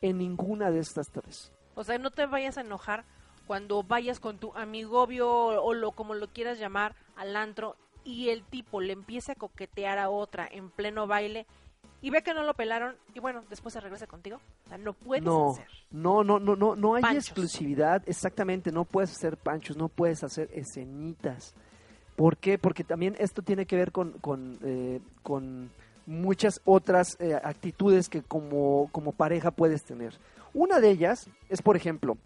[0.00, 1.52] en ninguna de estas tres.
[1.74, 3.04] O sea, no te vayas a enojar
[3.46, 8.30] cuando vayas con tu amigobio o, o lo como lo quieras llamar al antro y
[8.30, 11.46] el tipo le empiece a coquetear a otra en pleno baile
[12.00, 14.40] y ve que no lo pelaron y bueno, después se regresa contigo.
[14.66, 15.66] O sea, no puedes no, hacer.
[15.92, 17.28] no, no, no, no, no hay Panchos.
[17.28, 21.54] exclusividad, exactamente, no puedes hacer panchos, no puedes hacer escenitas.
[22.16, 22.58] ¿Por qué?
[22.58, 25.70] Porque también esto tiene que ver con, con, eh, con
[26.06, 30.18] muchas otras eh, actitudes que como, como pareja puedes tener.
[30.54, 32.16] Una de ellas es, por ejemplo,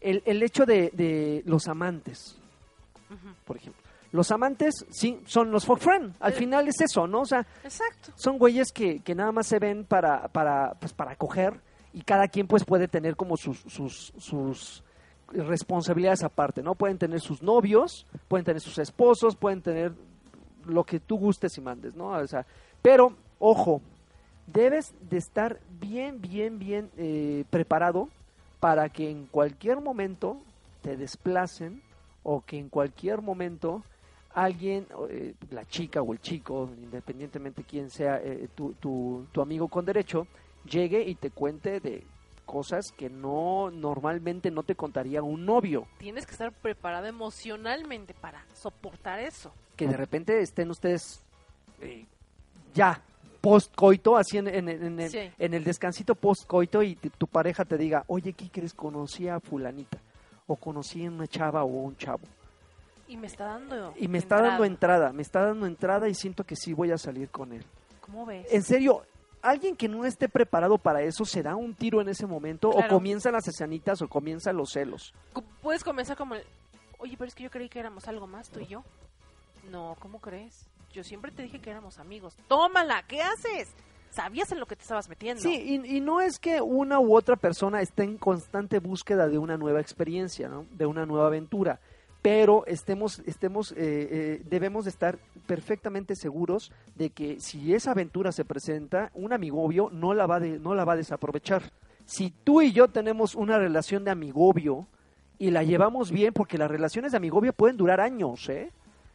[0.00, 2.36] el, el hecho de, de los amantes.
[3.44, 3.80] Por ejemplo.
[4.12, 6.14] Los amantes, sí, son los fuck friend.
[6.20, 6.36] Al Eh.
[6.36, 7.22] final es eso, ¿no?
[7.22, 8.12] O sea, Exacto.
[8.14, 11.60] son güeyes que, que nada más se ven para, para, pues, para coger
[11.92, 14.84] y cada quien pues puede tener como sus, sus, sus
[15.32, 16.74] responsabilidades aparte, ¿no?
[16.74, 19.92] Pueden tener sus novios, pueden tener sus esposos, pueden tener
[20.66, 22.08] lo que tú gustes y mandes, ¿no?
[22.08, 22.46] O sea,
[22.82, 23.80] pero, ojo,
[24.46, 28.08] debes de estar bien, bien, bien eh, preparado
[28.60, 30.38] para que en cualquier momento
[30.82, 31.82] te desplacen
[32.22, 33.82] o que en cualquier momento
[34.32, 39.68] alguien, eh, la chica o el chico, independientemente quién sea eh, tu, tu, tu amigo
[39.68, 40.26] con derecho,
[40.68, 42.04] llegue y te cuente de
[42.44, 48.44] cosas que no normalmente no te contaría un novio, Tienes que estar preparado emocionalmente para
[48.54, 49.52] soportar eso.
[49.76, 51.22] Que de repente estén ustedes
[51.80, 52.06] eh,
[52.74, 53.00] ya
[53.40, 55.18] post coito, así en, en- en el, Sí.
[55.38, 58.72] en el descansito post coito y tu pareja te diga, oye, ¿qué crees?
[58.74, 59.98] Conocí a fulanita
[60.46, 62.26] o conocí a una chava o un chavo.
[63.06, 63.92] Y me está dando.
[63.98, 66.96] Y me está dando entrada, me está dando entrada y siento que sí voy a
[66.98, 67.64] salir con él.
[68.00, 68.46] ¿Cómo ves?
[68.50, 69.02] En serio,
[69.42, 72.88] alguien que no esté preparado para eso se da un tiro en ese momento o
[72.88, 75.12] comienzan las escenitas o comienzan los celos.
[75.60, 76.42] Puedes comenzar como, el,
[76.98, 78.82] oye, pero es que yo creí que éramos algo más, tú y yo.
[79.70, 80.66] No, ¿cómo crees?
[80.92, 82.36] Yo siempre te dije que éramos amigos.
[82.48, 83.74] Tómala, ¿qué haces?
[84.10, 85.42] Sabías en lo que te estabas metiendo.
[85.42, 89.38] Sí, y, y no es que una u otra persona esté en constante búsqueda de
[89.38, 90.66] una nueva experiencia, ¿no?
[90.70, 91.80] de una nueva aventura,
[92.24, 98.32] pero estemos, estemos, eh, eh, debemos de estar perfectamente seguros de que si esa aventura
[98.32, 101.70] se presenta, un amigobio no la va, no la va a desaprovechar.
[102.06, 104.86] Si tú y yo tenemos una relación de amigobio
[105.38, 108.70] y la llevamos bien, porque las relaciones de amigobio pueden durar años, ¿eh?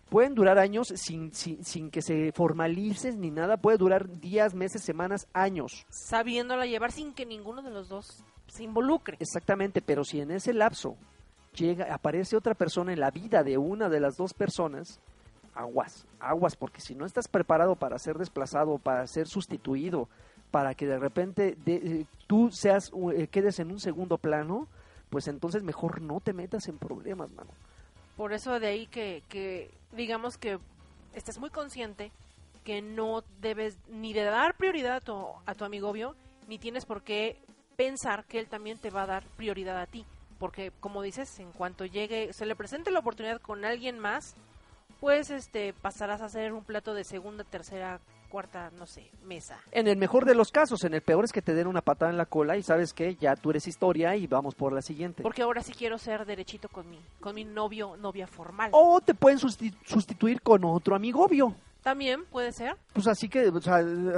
[0.09, 4.83] Pueden durar años sin, sin, sin que se formalicen ni nada, puede durar días, meses,
[4.83, 5.85] semanas, años.
[5.89, 9.17] Sabiéndola llevar sin que ninguno de los dos se involucre.
[9.19, 10.95] Exactamente, pero si en ese lapso
[11.55, 14.99] llega, aparece otra persona en la vida de una de las dos personas,
[15.53, 20.07] aguas, aguas, porque si no estás preparado para ser desplazado, para ser sustituido,
[20.51, 24.67] para que de repente de- eh, tú seas, eh, quedes en un segundo plano,
[25.09, 27.49] pues entonces mejor no te metas en problemas, mano.
[28.19, 30.59] Por eso de ahí que, que digamos que
[31.13, 32.11] estés muy consciente
[32.65, 36.17] que no debes ni de dar prioridad a tu, a tu amigo obvio,
[36.49, 37.37] ni tienes por qué
[37.77, 40.05] pensar que él también te va a dar prioridad a ti.
[40.37, 44.35] Porque, como dices, en cuanto llegue, se le presente la oportunidad con alguien más,
[44.99, 49.57] pues este pasarás a ser un plato de segunda, tercera, cuarta, no sé, mesa.
[49.71, 52.11] En el mejor de los casos, en el peor es que te den una patada
[52.11, 55.23] en la cola y sabes que ya tú eres historia y vamos por la siguiente.
[55.23, 58.69] Porque ahora sí quiero ser derechito con mi, con mi novio, novia formal.
[58.73, 61.53] O te pueden susti- sustituir con otro amigo obvio.
[61.83, 62.75] También puede ser.
[62.93, 63.77] Pues así que, o sea,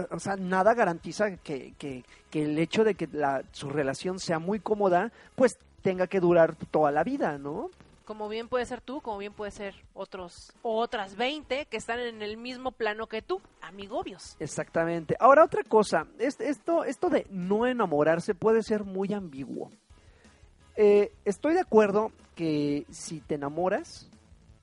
[0.10, 4.39] o sea, nada garantiza que, que, que el hecho de que la, su relación sea
[4.39, 7.69] muy cómoda, pues tenga que durar toda la vida, ¿no?
[8.06, 12.00] Como bien puede ser tú, como bien puede ser otros o otras 20 que están
[12.00, 14.36] en el mismo plano que tú, amigobios.
[14.40, 15.16] Exactamente.
[15.20, 19.72] Ahora otra cosa, es- esto, esto de no enamorarse puede ser muy ambiguo.
[20.76, 24.10] Eh, estoy de acuerdo que si te enamoras,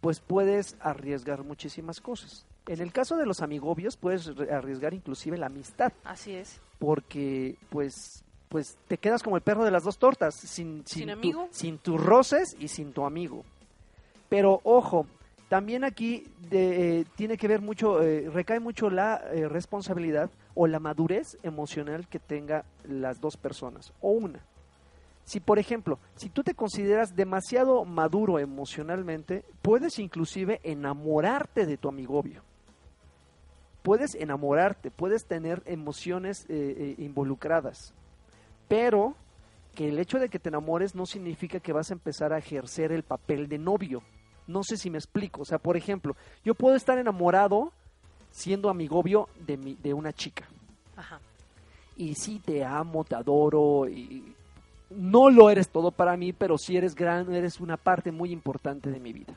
[0.01, 2.46] pues puedes arriesgar muchísimas cosas.
[2.66, 5.92] En el caso de los amigobios, puedes arriesgar inclusive la amistad.
[6.05, 6.61] Así es.
[6.79, 11.12] porque pues pues te quedas como el perro de las dos tortas, sin, ¿Sin tu-
[11.12, 11.48] amigo?
[11.50, 13.44] sin tus roces y sin tu amigo.
[14.28, 15.06] Pero ojo,
[15.48, 20.66] también aquí de- eh, tiene que ver mucho, eh, recae mucho la eh, responsabilidad o
[20.66, 24.40] la madurez emocional que tenga las dos personas o una.
[25.24, 31.88] Si por ejemplo, si tú te consideras demasiado maduro emocionalmente, puedes inclusive enamorarte de tu
[31.88, 32.42] amigobio
[33.82, 37.94] puedes enamorarte, puedes tener emociones eh, involucradas,
[38.68, 39.14] pero
[39.74, 42.92] que el hecho de que te enamores no significa que vas a empezar a ejercer
[42.92, 44.02] el papel de novio.
[44.46, 45.42] No sé si me explico.
[45.42, 47.72] O sea, por ejemplo, yo puedo estar enamorado
[48.31, 50.46] siendo amigobio de, mi, de una chica.
[50.96, 51.20] Ajá.
[51.96, 53.88] Y sí, te amo, te adoro.
[53.88, 54.35] Y
[54.90, 58.90] no lo eres todo para mí, pero sí eres gran, eres una parte muy importante
[58.90, 59.35] de mi vida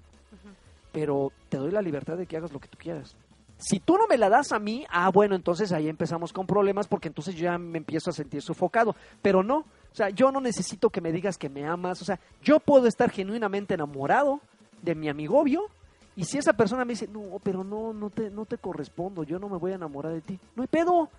[0.91, 3.15] pero te doy la libertad de que hagas lo que tú quieras.
[3.61, 6.87] Si tú no me la das a mí, ah, bueno, entonces ahí empezamos con problemas
[6.87, 8.95] porque entonces yo ya me empiezo a sentir sofocado.
[9.21, 12.01] Pero no, o sea, yo no necesito que me digas que me amas.
[12.01, 14.41] O sea, yo puedo estar genuinamente enamorado
[14.81, 15.67] de mi amigobio
[16.15, 19.39] y si esa persona me dice, no, pero no, no te, no te correspondo, yo
[19.39, 21.09] no me voy a enamorar de ti, no hay pedo.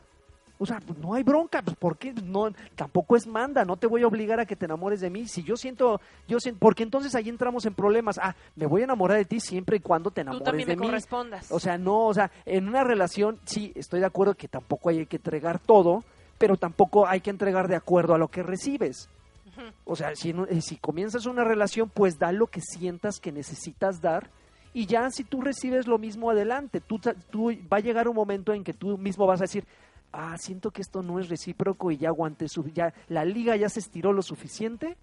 [0.62, 2.12] O sea, pues, no hay bronca, pues ¿por qué?
[2.12, 5.26] No, tampoco es manda, no te voy a obligar a que te enamores de mí.
[5.26, 8.16] Si yo siento, yo siento, porque entonces ahí entramos en problemas.
[8.22, 10.76] Ah, me voy a enamorar de ti siempre y cuando te Tú enamores también de
[10.76, 10.86] me mí.
[10.86, 11.50] correspondas.
[11.50, 15.04] O sea, no, o sea, en una relación sí estoy de acuerdo que tampoco hay
[15.06, 16.04] que entregar todo,
[16.38, 19.08] pero tampoco hay que entregar de acuerdo a lo que recibes.
[19.84, 24.00] O sea, si, eh, si comienzas una relación, pues da lo que sientas que necesitas
[24.00, 24.30] dar
[24.74, 28.54] y ya si tú recibes lo mismo adelante, tú, tú va a llegar un momento
[28.54, 29.64] en que tú mismo vas a decir,
[30.12, 33.68] ah, siento que esto no es recíproco y ya aguanté, su, ya la liga ya
[33.68, 34.96] se estiró lo suficiente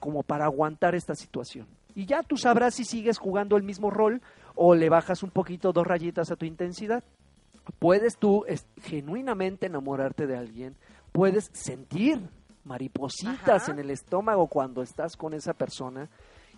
[0.00, 1.66] como para aguantar esta situación.
[1.94, 4.20] Y ya tú sabrás si sigues jugando el mismo rol
[4.54, 7.04] o le bajas un poquito dos rayitas a tu intensidad.
[7.78, 10.74] Puedes tú es- genuinamente enamorarte de alguien,
[11.12, 12.20] puedes sentir
[12.64, 13.72] maripositas Ajá.
[13.72, 16.08] en el estómago cuando estás con esa persona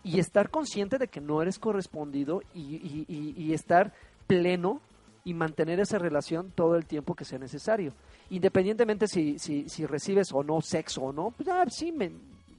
[0.02, 3.92] y estar consciente de que no eres correspondido y, y- y- y estar
[4.26, 4.80] pleno
[5.26, 7.92] y mantener esa relación todo el tiempo que sea necesario.
[8.30, 12.12] Independientemente si, si, si recibes o no sexo o no, pues ah, sí, me,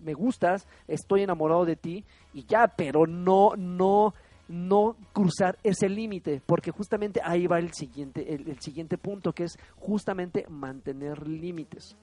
[0.03, 2.03] me gustas, estoy enamorado de ti
[2.33, 4.13] y ya, pero no, no,
[4.49, 9.45] no cruzar ese límite, porque justamente ahí va el siguiente, el, el siguiente punto, que
[9.45, 11.95] es justamente mantener límites.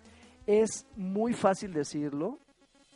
[0.47, 2.39] Es muy fácil decirlo,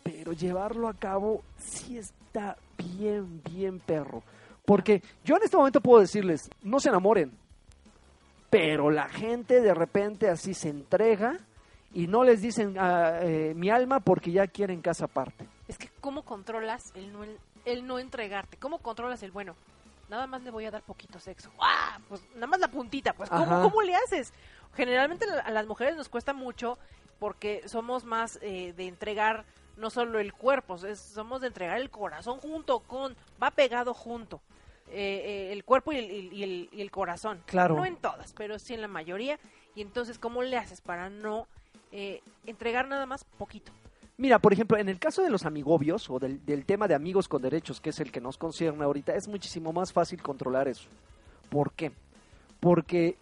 [0.02, 4.22] pero llevarlo a cabo sí está bien, bien perro.
[4.64, 7.32] Porque yo en este momento puedo decirles, no se enamoren,
[8.50, 11.38] pero la gente de repente así se entrega
[11.92, 15.46] y no les dicen ah, eh, mi alma porque ya quieren casa aparte.
[15.68, 17.20] Es que ¿cómo controlas el no,
[17.64, 18.56] el no entregarte?
[18.56, 19.54] ¿Cómo controlas el bueno?
[20.08, 21.50] Nada más le voy a dar poquito sexo.
[21.60, 21.98] ¡Ah!
[22.08, 23.12] Pues nada más la puntita.
[23.12, 23.62] Pues ¿cómo.
[23.62, 24.32] ¿cómo le haces?
[24.74, 26.78] Generalmente a las mujeres nos cuesta mucho
[27.18, 29.44] porque somos más eh, de entregar
[29.76, 34.40] no solo el cuerpo, es- somos de entregar el corazón junto con, va pegado junto.
[34.90, 37.40] Eh, el cuerpo y el, y el- y el corazón.
[37.46, 37.76] Claro.
[37.76, 39.38] No en todas, pero sí en la mayoría.
[39.74, 41.46] Y entonces, ¿cómo le haces para no
[41.92, 43.72] eh, entregar nada más poquito?
[44.16, 47.28] Mira, por ejemplo, en el caso de los amigobios o del, del tema de amigos
[47.28, 50.88] con derechos, que es el que nos concierne ahorita, es muchísimo más fácil controlar eso.
[51.50, 51.92] ¿Por qué?
[52.58, 53.16] Porque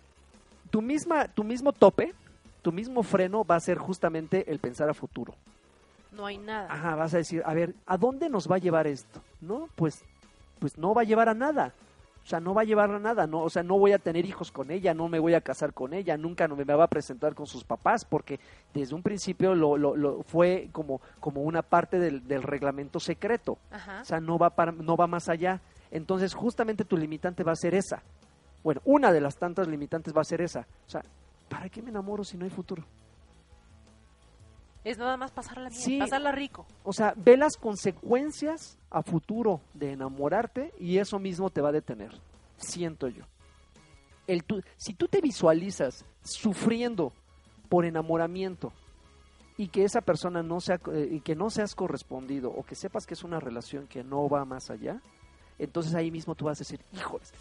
[0.70, 2.14] tu, misma, tu mismo tope,
[2.62, 5.34] tu mismo freno va a ser justamente el pensar a futuro.
[6.12, 6.72] No hay nada.
[6.72, 9.20] Ajá, vas a decir, a ver, ¿a dónde nos va a llevar esto?
[9.42, 9.68] ¿No?
[9.76, 10.02] Pues,
[10.58, 11.74] pues no va a llevar a nada.
[12.26, 14.26] O sea, no va a llevar a nada, no, o sea, no voy a tener
[14.26, 17.36] hijos con ella, no me voy a casar con ella, nunca me va a presentar
[17.36, 18.40] con sus papás, porque
[18.74, 23.58] desde un principio lo, lo, lo fue como, como una parte del, del reglamento secreto.
[23.70, 24.00] Ajá.
[24.02, 25.60] O sea, no va, para, no va más allá.
[25.92, 28.02] Entonces, justamente tu limitante va a ser esa.
[28.64, 30.66] Bueno, una de las tantas limitantes va a ser esa.
[30.84, 31.02] O sea,
[31.48, 32.82] ¿para qué me enamoro si no hay futuro?
[34.86, 35.98] Es nada más pasarla bien, Sí.
[35.98, 36.64] pasarla rico.
[36.84, 41.72] O sea, ve las consecuencias a futuro de enamorarte y eso mismo te va a
[41.72, 42.12] detener,
[42.56, 43.24] siento yo.
[44.28, 47.12] El tú- si tú te visualizas sufriendo
[47.68, 48.72] por enamoramiento
[49.56, 53.06] y que esa persona no sea eh, y que no seas correspondido o que sepas
[53.06, 55.00] que es una relación que no va más allá,
[55.58, 57.32] entonces ahí mismo tú vas a decir, híjoles,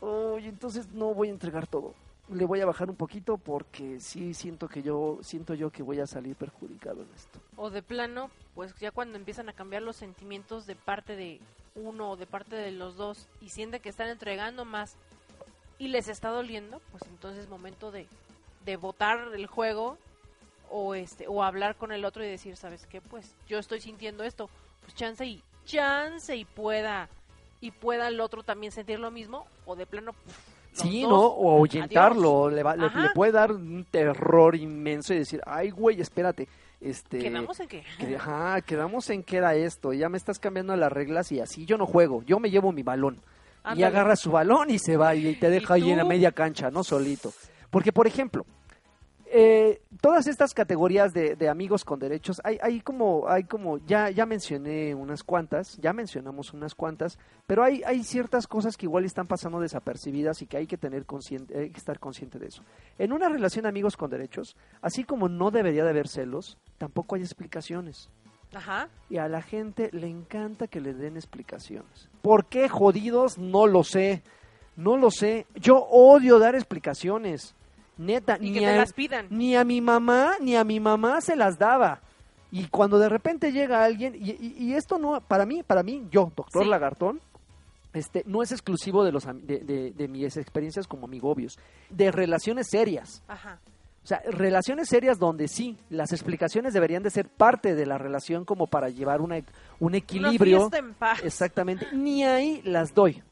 [0.00, 1.92] oye, entonces no voy a entregar todo.
[2.30, 5.98] Le voy a bajar un poquito porque sí siento que yo siento yo que voy
[5.98, 7.40] a salir perjudicado en esto.
[7.56, 11.40] O de plano, pues ya cuando empiezan a cambiar los sentimientos de parte de
[11.74, 14.96] uno o de parte de los dos y sienten que están entregando más
[15.78, 18.06] y les está doliendo, pues entonces es momento de,
[18.64, 19.98] de votar el juego
[20.70, 23.00] o este o hablar con el otro y decir, ¿sabes qué?
[23.00, 24.48] Pues yo estoy sintiendo esto,
[24.82, 27.08] pues chance y chance y pueda
[27.60, 30.36] y pueda el otro también sentir lo mismo o de plano puf,
[30.72, 31.20] Sí, dos, ¿no?
[31.26, 36.00] O ahuyentarlo, le, va- le- le puede dar un terror inmenso y decir, ay, güey,
[36.00, 36.48] espérate,
[36.80, 37.18] este...
[37.18, 37.84] ¿Quedamos en qué?
[37.98, 41.66] que- ajá, quedamos en que era esto, ya me estás cambiando las reglas y así
[41.66, 43.18] yo no juego, yo me llevo mi balón.
[43.76, 46.70] Y agarra su balón y se va y te deja ahí en la media cancha,
[46.70, 47.32] no solito.
[47.70, 48.46] Porque, por ejemplo,
[49.32, 54.10] eh, todas estas categorías de, de amigos con derechos, hay, hay como, hay como, ya,
[54.10, 57.16] ya mencioné unas cuantas, ya mencionamos unas cuantas,
[57.46, 61.06] pero hay, hay ciertas cosas que igual están pasando desapercibidas y que hay que tener
[61.06, 62.64] consciente, hay que estar consciente de eso.
[62.98, 67.14] En una relación de amigos con derechos, así como no debería de haber celos, tampoco
[67.14, 68.10] hay explicaciones.
[68.52, 68.88] Ajá.
[69.08, 72.08] Y a la gente le encanta que le den explicaciones.
[72.20, 73.38] ¿Por qué jodidos?
[73.38, 74.22] No lo sé.
[74.76, 75.46] No lo sé.
[75.54, 77.54] Yo odio dar explicaciones.
[78.00, 79.26] Neta, Y ni que te a, las pidan.
[79.30, 82.00] ni a mi mamá, ni a mi mamá se las daba.
[82.50, 86.06] Y cuando de repente llega alguien, y, y- y esto no, para mí, para mí,
[86.10, 86.68] yo, doctor Sí.
[86.68, 87.20] Lagartón,
[87.92, 91.58] este, no es exclusivo de, los, de, de- de mis experiencias como amigobios,
[91.90, 93.22] de relaciones serias.
[93.28, 93.58] Ajá.
[94.02, 98.46] O sea, relaciones serias donde sí, las explicaciones deberían de ser parte de la relación
[98.46, 99.36] como para llevar una,
[99.78, 100.66] un equilibrio.
[100.68, 101.22] Una en paz.
[101.22, 101.86] Exactamente.
[101.92, 103.22] Ni ahí las doy.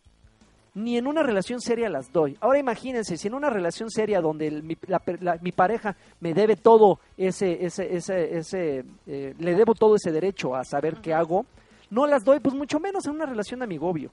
[0.78, 2.36] Ni en una relación seria las doy.
[2.40, 6.56] Ahora imagínense, si en una relación seria donde el- mi, la mi pareja me debe
[6.56, 11.46] todo ese, ese, ese, ese eh, le debo todo ese derecho a saber qué hago,
[11.90, 14.10] no las doy, pues mucho menos en una relación de amigobio.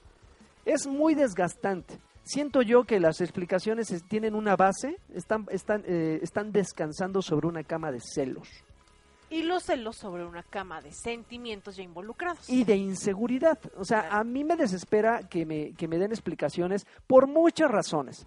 [0.66, 2.00] Es muy desgastante.
[2.24, 7.48] Siento yo que las explicaciones es- tienen una base, están, están, eh, están descansando sobre
[7.48, 8.48] una cama de celos
[9.30, 12.50] Y los celos sobre una cama de sentimientos ya involucrados.
[12.50, 13.58] y de inseguridad.
[13.78, 18.26] O sea, a mí me desespera que me, que me den explicaciones por muchas razones.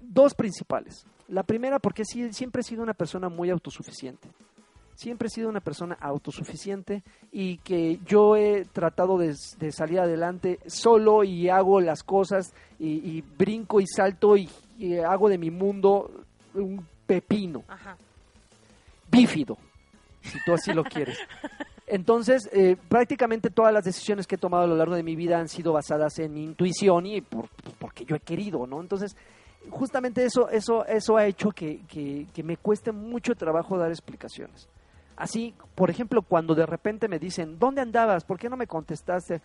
[0.00, 1.06] Dos principales.
[1.28, 4.28] La primera, porque sí, siempre he sido una persona muy autosuficiente.
[4.94, 7.02] Siempre he sido una persona autosuficiente
[7.32, 13.16] y que yo he tratado de, de salir adelante solo y hago las cosas y,
[13.16, 14.48] y brinco y salto y,
[14.78, 16.08] y hago de mi mundo
[16.54, 17.96] un pepino Ajá.
[19.10, 19.58] bífido,
[20.24, 21.18] si tú así lo quieres.
[21.86, 25.38] Entonces, eh, prácticamente todas las decisiones que he tomado a lo largo de mi vida
[25.38, 27.48] han sido basadas en intuición y por,
[27.78, 28.80] porque yo he querido, ¿no?
[28.80, 29.16] Entonces,
[29.70, 34.68] justamente eso, eso, eso ha hecho que, que, me cueste mucho trabajo dar explicaciones.
[35.16, 38.24] Así, por ejemplo, cuando de repente me dicen, ¿dónde andabas?
[38.24, 39.40] ¿Por qué no me contestaste?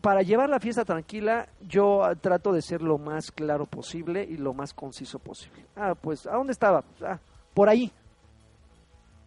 [0.00, 4.54] Para llevar la fiesta tranquila, yo trato de ser lo más claro posible y lo
[4.54, 5.66] más conciso posible.
[5.76, 6.84] Ah, pues, ¿a dónde estaba?
[7.02, 7.18] Ah,
[7.52, 7.92] por ahí.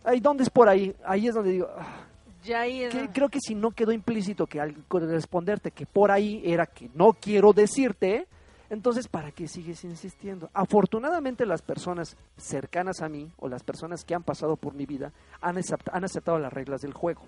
[0.04, 0.96] Ay, ¿dónde es por ahí?
[1.06, 2.06] Ahí es donde digo, ah,
[2.44, 2.94] Ya ahí es.
[2.94, 6.90] que- creo que si no quedó implícito que al responderte que por ahí era que
[6.94, 8.28] no quiero decirte,
[8.70, 10.50] entonces ¿para qué sigues insistiendo?
[10.54, 15.12] Afortunadamente las personas cercanas a mí o las personas que han pasado por mi vida
[15.42, 17.22] han, acept- han aceptado las reglas del juego.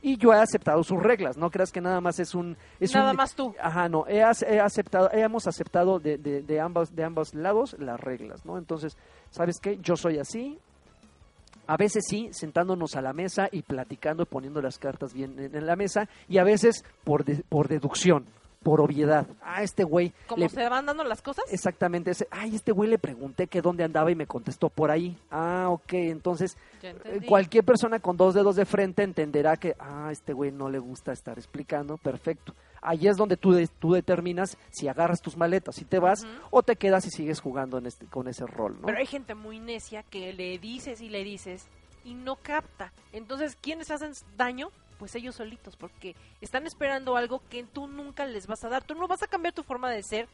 [0.00, 2.56] Y yo he aceptado sus reglas, no creas que nada más es un...
[2.78, 3.52] Es Nada un- más tú.
[3.60, 7.74] Ajá, no, he, ac- he aceptado, hemos aceptado de, de, de, ambos, de ambos lados
[7.80, 8.58] las reglas, ¿no?
[8.58, 8.96] Entonces,
[9.30, 9.78] ¿sabes qué?
[9.82, 10.58] Yo soy así,
[11.68, 15.54] a veces sí, sentándonos a la mesa y platicando y poniendo las cartas bien en,
[15.54, 18.26] en la mesa, y a veces por, de- por deducción,
[18.64, 19.26] por obviedad.
[19.40, 20.12] Ah, este güey...
[20.26, 21.44] Como le- se van dando las cosas.
[21.52, 25.16] Exactamente, ese, ay, este güey le pregunté que dónde andaba y me contestó por ahí.
[25.30, 30.32] Ah, ok, entonces eh, cualquier persona con dos dedos de frente entenderá que, ah, este
[30.32, 32.52] güey no le gusta estar explicando, perfecto.
[32.82, 36.62] Ahí es donde tú, de- tú determinas si agarras tus maletas y te vas o
[36.62, 38.86] te quedas y sigues jugando en este, con ese rol, ¿no?
[38.86, 41.66] Pero hay gente muy necia que le dices y le dices
[42.04, 42.92] y no capta.
[43.12, 44.70] Entonces, ¿quiénes hacen daño?
[44.98, 48.82] pues ellos solitos, porque están esperando algo que tú nunca les vas a dar.
[48.82, 50.28] Tú no vas a cambiar tu forma de ser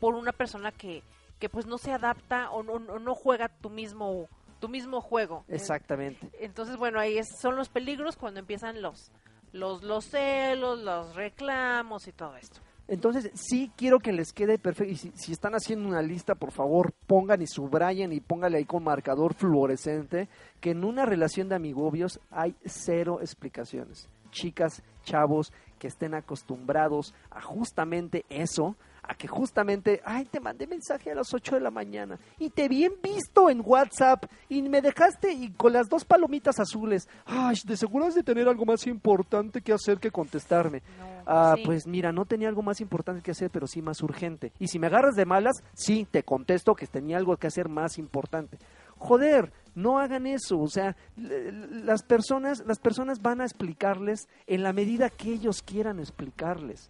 [0.00, 1.02] por una persona que,
[1.38, 4.28] que pues no se adapta o no, no, no juega tu mismo
[4.60, 5.46] tu mismo juego.
[5.48, 6.28] Exactamente.
[6.40, 9.10] Entonces, bueno, ahí es- son los peligros cuando empiezan los
[9.52, 12.60] los los celos, los reclamos y todo esto.
[12.88, 14.92] Entonces, sí quiero que les quede perfecto.
[14.92, 18.64] Y si, si están haciendo una lista, por favor, pongan y subrayen y póngale ahí
[18.64, 20.28] con marcador fluorescente
[20.60, 24.08] que en una relación de amigobios hay cero explicaciones.
[24.30, 31.10] Chicas, chavos, que estén acostumbrados a justamente eso, a que justamente, ay, te mandé mensaje
[31.10, 35.32] a las 8 de la mañana y te bien visto en WhatsApp y me dejaste
[35.32, 37.08] y con las dos palomitas azules.
[37.26, 40.82] Ay, de seguro has de tener algo más importante que hacer que contestarme.
[40.98, 41.62] No, Ah, sí.
[41.64, 44.52] pues mira, no tenía algo más importante que hacer, pero sí más urgente.
[44.58, 47.96] Y si me agarras de malas, sí, te contesto que tenía algo que hacer más
[47.98, 48.58] importante.
[48.98, 54.72] Joder, no hagan eso, o sea, las personas, las personas van a explicarles en la
[54.72, 56.88] medida que ellos quieran explicarles.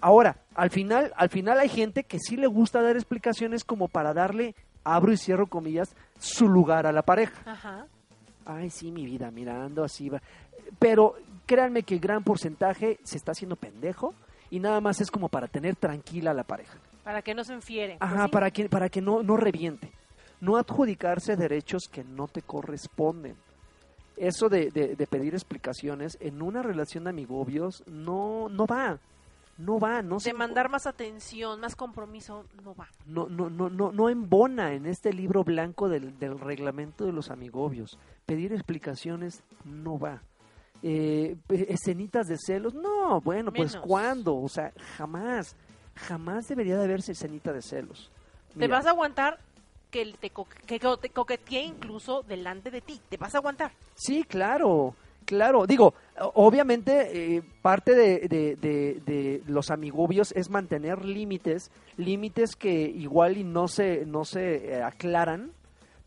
[0.00, 4.14] Ahora, al final, al final hay gente que sí le gusta dar explicaciones como para
[4.14, 7.34] darle, abro y cierro comillas, su lugar a la pareja.
[7.50, 7.86] Ajá.
[8.46, 10.22] Ay, sí, mi vida, mirando así va.
[10.78, 11.14] Pero
[11.46, 14.14] créanme que el gran porcentaje se está haciendo pendejo
[14.50, 16.78] y nada más es como para tener tranquila a la pareja.
[17.04, 17.98] Para que no se enfieren.
[17.98, 18.30] pues Ajá, sí.
[18.30, 19.90] para que, para que no, no reviente.
[20.40, 23.36] No adjudicarse derechos que no te corresponden.
[24.16, 28.98] Eso de, de- de pedir explicaciones en una relación de amigobios no, no va.
[29.60, 32.88] No va, no se Demandar más atención, más compromiso, no va.
[33.06, 37.30] no, no, no, no, no embona en este libro blanco del, del reglamento de los
[37.30, 37.98] amigobios.
[38.26, 40.22] Pedir explicaciones no va.
[40.82, 43.76] Eh, escenitas de celos, no, bueno, pues.
[43.76, 44.34] ¿cuándo?
[44.36, 45.54] O sea, jamás,
[45.94, 48.10] jamás debería de haberse escenita de celos.
[48.58, 49.38] Te vas a aguantar
[49.90, 52.98] que te, co- que te coquetee incluso delante de ti.
[53.10, 53.72] Te vas a aguantar.
[53.94, 54.94] Sí, claro,
[55.30, 55.64] claro.
[55.64, 55.94] Digo,
[56.34, 63.36] obviamente eh, parte de, de- de- de los amigobios es mantener límites, límites que igual
[63.38, 65.52] y no se, no se eh, aclaran,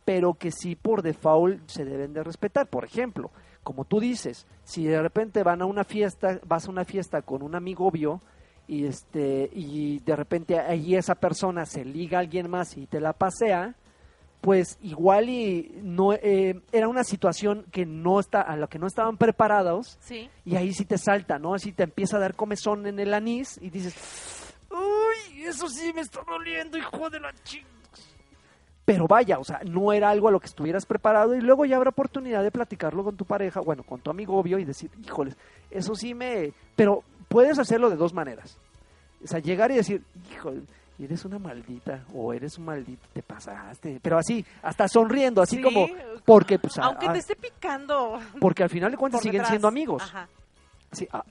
[0.03, 2.67] pero que sí por default se deben de respetar.
[2.67, 3.31] Por ejemplo,
[3.63, 7.41] como tú dices, si de repente van a una fiesta, vas a una fiesta con
[7.43, 8.19] un amigobio
[8.67, 12.99] y este y de repente ahí esa persona se liga a alguien más y te
[12.99, 13.75] la pasea,
[14.43, 18.87] pues igual y no eh, era una situación que no está a la que no
[18.87, 20.29] estaban preparados Sí.
[20.43, 21.53] y ahí sí te salta, ¿no?
[21.53, 23.95] Así te empieza a dar comezón en el anís y dices,
[24.69, 27.63] uy, eso sí me está doliendo, hijo de la ching.
[28.83, 31.77] Pero vaya, o sea, no era algo a lo que estuvieras preparado y luego ya
[31.77, 35.37] habrá oportunidad de platicarlo con tu pareja, bueno, con tu amigo obvio y decir, híjoles,
[35.71, 36.51] eso sí me...
[36.75, 38.57] Pero puedes hacerlo de dos maneras.
[39.23, 40.63] O sea, llegar y decir, híjole,
[40.99, 43.99] eres una maldita o eres un maldito, te pasaste.
[44.01, 45.87] Pero así, hasta sonriendo, así Sí, como,
[46.25, 46.77] porque pues...
[46.79, 48.19] Aunque a- te esté picando.
[48.39, 49.49] porque al final de cuentas siguen detrás.
[49.49, 50.03] siendo amigos.
[50.03, 50.27] Ajá.
[51.11, 51.23] Ah,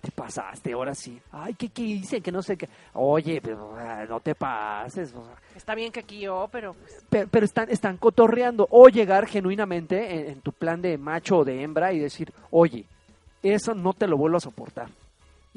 [0.00, 1.20] te pasaste, ahora sí.
[1.32, 2.20] Ay, ¿qué, qué hice?
[2.20, 2.68] Que no sé qué.
[2.94, 5.12] Oye, pero ah, no te pases.
[5.56, 8.66] Está bien que aquí yo, pero pues, pero, pero están, están cotorreando.
[8.70, 12.84] O llegar genuinamente en, en tu plan de macho o de hembra y decir, oye,
[13.42, 14.88] eso no te lo vuelvo a soportar.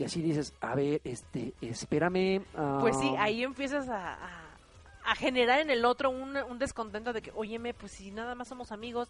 [0.01, 2.41] Y así dices, a ver, este, espérame.
[2.79, 4.47] pues sí, ah, ahí empiezas a, a-
[5.05, 8.47] a generar en el otro un, un descontento de que, óyeme, pues si nada más
[8.47, 9.09] somos amigos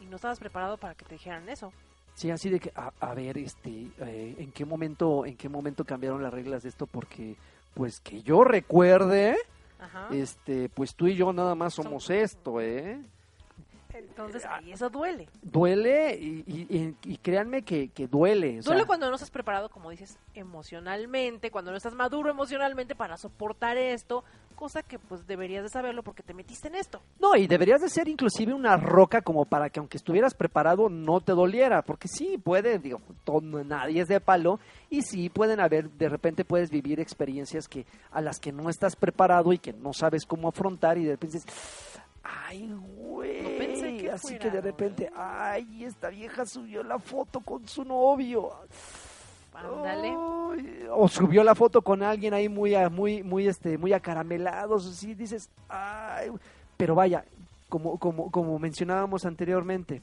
[0.00, 1.72] y no estabas preparado para que te dijeran eso.
[2.14, 5.84] Sí, así de que, a, a ver, este, eh, ¿en qué momento, en qué momento
[5.84, 6.88] cambiaron las reglas de esto?
[6.88, 7.36] Porque,
[7.74, 9.36] pues que yo recuerde,
[9.78, 10.08] Ajá.
[10.10, 13.00] este, pues tú y yo nada más somos Somos- esto, ¿eh?
[14.08, 15.28] Entonces ahí eso duele.
[15.42, 18.60] Duele y, y- y- créanme que, que duele.
[18.60, 22.94] o Duele sea, cuando no estás preparado, como dices, emocionalmente, cuando no estás maduro emocionalmente
[22.94, 24.24] para soportar esto,
[24.54, 27.00] cosa que pues deberías de saberlo porque te metiste en esto.
[27.18, 31.20] No, y deberías de ser inclusive una roca como para que aunque estuvieras preparado no
[31.20, 35.90] te doliera, porque sí puede, digo, todo- nadie es de palo y sí pueden haber,
[35.90, 39.92] de repente puedes vivir experiencias que a las que no estás preparado y que no
[39.92, 41.52] sabes cómo afrontar y de repente dices,
[42.22, 43.19] ay, güey,
[44.10, 48.50] así que de repente, ay, esta vieja subió la foto con su novio.
[49.54, 50.08] Ándale.
[50.08, 54.86] Ay, o subió la foto con alguien ahí muy, a- muy, muy, este, muy acaramelados,
[54.86, 56.30] así dices, ay,
[56.76, 57.24] pero vaya,
[57.68, 60.02] como, como, como mencionábamos anteriormente,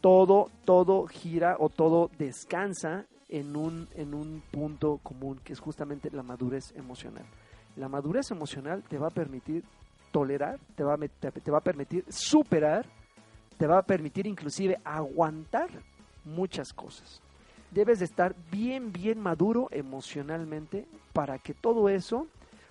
[0.00, 6.10] todo, todo gira o todo descansa en un, en un punto común que es justamente
[6.10, 7.24] la madurez emocional.
[7.76, 9.64] La madurez emocional te va a permitir
[10.10, 12.84] tolerar, te va a, te va a permitir superar,
[13.62, 15.70] te va a permitir inclusive aguantar
[16.24, 17.22] muchas cosas
[17.70, 22.26] debes de estar bien, bien maduro emocionalmente para que todo eso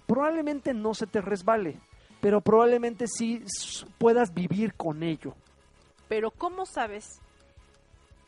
[0.05, 1.79] probablemente no se te resbale,
[2.19, 3.41] pero probablemente sí
[3.99, 5.33] puedas vivir con ello.
[6.09, 7.21] Pero ¿cómo sabes?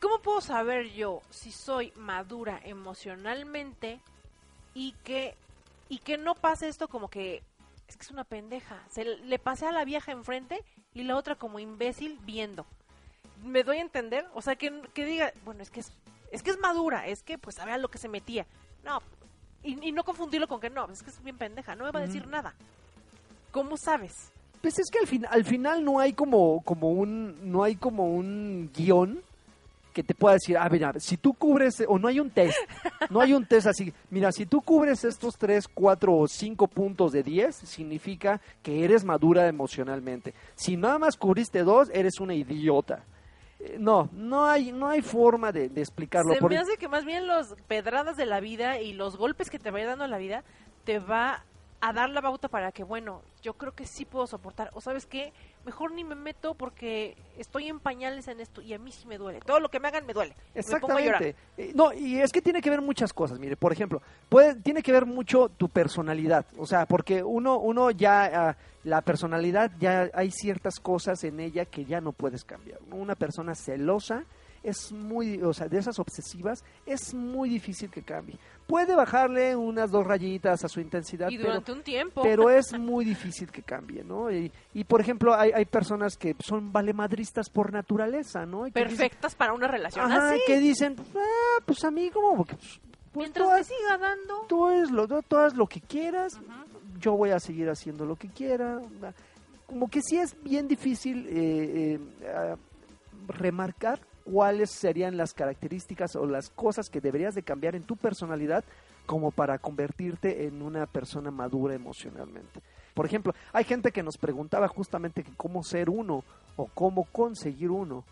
[0.00, 4.00] ¿cómo puedo saber yo si soy madura emocionalmente
[4.72, 5.36] y que
[5.90, 7.42] y que no pase esto como que
[7.88, 8.82] es que es una pendeja.
[8.88, 10.64] Se le pasé a la vieja enfrente
[10.94, 12.64] y la otra como imbécil viendo.
[13.42, 14.26] ¿Me doy a entender?
[14.34, 15.92] O sea, que, que diga, bueno, es que es,
[16.30, 18.46] es que es madura, es que pues sabe a lo que se metía.
[18.84, 19.00] No,
[19.62, 22.00] y, y no confundirlo con que no, es que es bien pendeja, no me va
[22.00, 22.54] a decir nada.
[23.50, 24.30] ¿Cómo sabes?
[24.60, 28.08] Pues es que al, fin, al final no hay como, como un no hay como
[28.08, 29.22] un guion
[29.94, 32.58] que te pueda decir, ah, mira, si tú cubres, o no hay un test,
[33.10, 37.12] no hay un test así, mira, si tú cubres estos 3, 4 o 5 puntos
[37.12, 40.34] de 10, significa que eres madura emocionalmente.
[40.56, 43.04] Si nada más cubriste dos, eres una idiota.
[43.60, 46.34] Eh, No, no hay, no hay forma de, de explicarlo.
[46.34, 49.48] Se por- me hace que más bien los pedradas de la vida y los golpes
[49.48, 50.42] que te vaya dando la vida
[50.84, 51.44] te va
[51.86, 54.70] a dar la bauta para que, bueno, yo creo que sí puedo soportar.
[54.72, 55.34] O sabes qué,
[55.66, 59.18] mejor ni me meto porque estoy en pañales en esto y a mí sí me
[59.18, 59.40] duele.
[59.40, 60.34] Todo lo que me hagan me duele.
[60.54, 61.36] Exactamente.
[61.58, 63.38] Eh, No, y es que tiene que ver muchas cosas.
[63.38, 66.46] Mire, por ejemplo, puede, tiene que ver mucho tu personalidad.
[66.56, 71.66] O sea, porque uno, uno ya, ah, la personalidad, ya hay ciertas cosas en ella
[71.66, 72.78] que ya no puedes cambiar.
[72.92, 74.24] Una persona celosa
[74.64, 78.38] es muy, o sea, de esas obsesivas, es muy difícil que cambie.
[78.66, 82.22] Puede bajarle unas dos rayitas a su intensidad, Y pero, durante un tiempo.
[82.22, 84.32] pero es muy difícil que cambie, ¿no?
[84.32, 88.66] Y, y, por ejemplo, hay, hay personas que son valemadristas por naturaleza, ¿no?
[88.66, 90.40] Y que dicen, perfectas para una relación Ajá, así.
[90.46, 92.80] que dicen, ah, pues a mí como, porque, pues,
[93.12, 94.46] pues, Mientras me siga dando.
[94.48, 96.32] tú haz lo, tú haz lo que quieras,
[96.98, 98.80] yo voy a seguir haciendo lo que quiera.
[99.66, 102.56] Como que sí es bien difícil eh, eh, ah,
[103.28, 108.64] remarcar cuáles serían las características o las cosas que deberías de cambiar en tu personalidad
[109.06, 112.60] como para convertirte en una persona madura emocionalmente.
[112.94, 116.24] Por ejemplo, hay gente que nos preguntaba justamente que cómo ser uno
[116.56, 118.04] o cómo conseguir uno.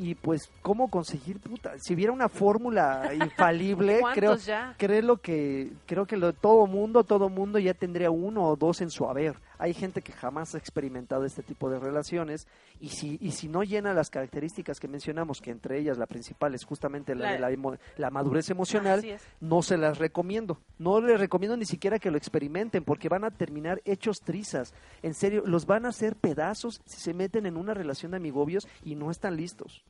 [0.00, 1.72] Y pues, ¿cómo conseguir puta?
[1.78, 4.74] Si hubiera una fórmula infalible, ¿Cuántos creo, ya?
[4.76, 8.90] creo que creo que lo, todo mundo todo mundo ya tendría uno o dos en
[8.90, 12.46] su haber hay gente que jamás ha experimentado este tipo de relaciones
[12.80, 16.54] y si y si no llena las características que mencionamos que entre ellas la principal
[16.54, 19.04] es justamente la, La- de la, emo- la madurez emocional
[19.40, 20.58] no se las recomiendo.
[20.78, 24.72] No les recomiendo ni siquiera que lo experimenten porque van a terminar hechos trizas.
[25.02, 28.68] En serio los van a hacer pedazos si se meten en una relación de amigobios
[28.84, 29.84] y no están listos.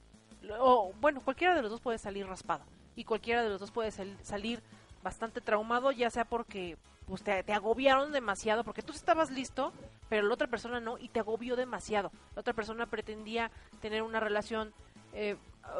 [0.61, 2.65] O bueno, cualquiera de los dos puede salir raspado
[2.97, 4.63] y cualquiera de los dos puede sal- salir
[5.03, 6.77] bastante traumado, ya sea porque
[7.09, 9.73] pues, te, agobiaron demasiado, porque tú estabas listo,
[10.09, 12.13] pero la otra persona no y te agobió demasiado.
[12.35, 13.51] La otra persona pretendía
[13.81, 14.73] tener una relación
[15.15, 15.37] eh,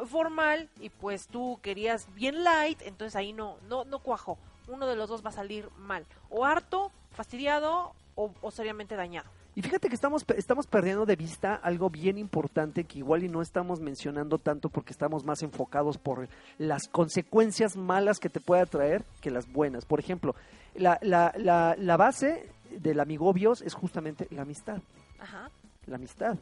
[0.07, 4.37] formal y pues tú querías bien light, entonces ahí no, no, no cuajó.
[4.67, 9.29] Uno de los dos va a salir mal, o harto, fastidiado o, o seriamente dañado.
[9.55, 13.41] Y fíjate que estamos, estamos perdiendo de vista algo bien importante que igual y no
[13.41, 19.03] estamos mencionando tanto porque estamos más enfocados por las consecuencias malas que te pueda traer
[19.21, 19.85] que las buenas.
[19.85, 20.35] Por ejemplo,
[20.75, 24.81] la, la, la, la base del amigobios es justamente la amistad.
[25.19, 25.49] Ajá.
[25.87, 26.37] La amistad.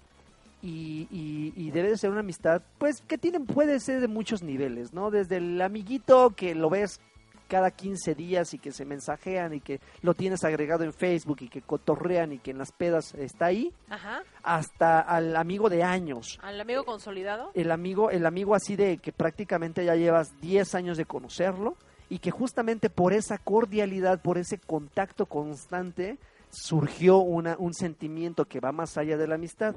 [0.61, 4.41] Y, y, y debe de ser una amistad, pues, que tiene, puede ser de muchos
[4.41, 5.11] niveles, ¿no?
[5.11, 6.99] Desde el amiguito que lo ves
[7.47, 11.47] cada 15 días y que se mensajean y que lo tienes agregado en Facebook y
[11.47, 14.21] que cotorrean y que en las pedas está ahí, Ajá.
[14.43, 16.37] hasta al amigo de años.
[16.41, 17.51] Al amigo consolidado.
[17.53, 21.77] El amigo, el amigo así de que prácticamente ya llevas 10 años de conocerlo
[22.09, 26.17] y que justamente por esa cordialidad, por ese contacto constante,
[26.49, 29.75] surgió una, un sentimiento que va más allá de la amistad.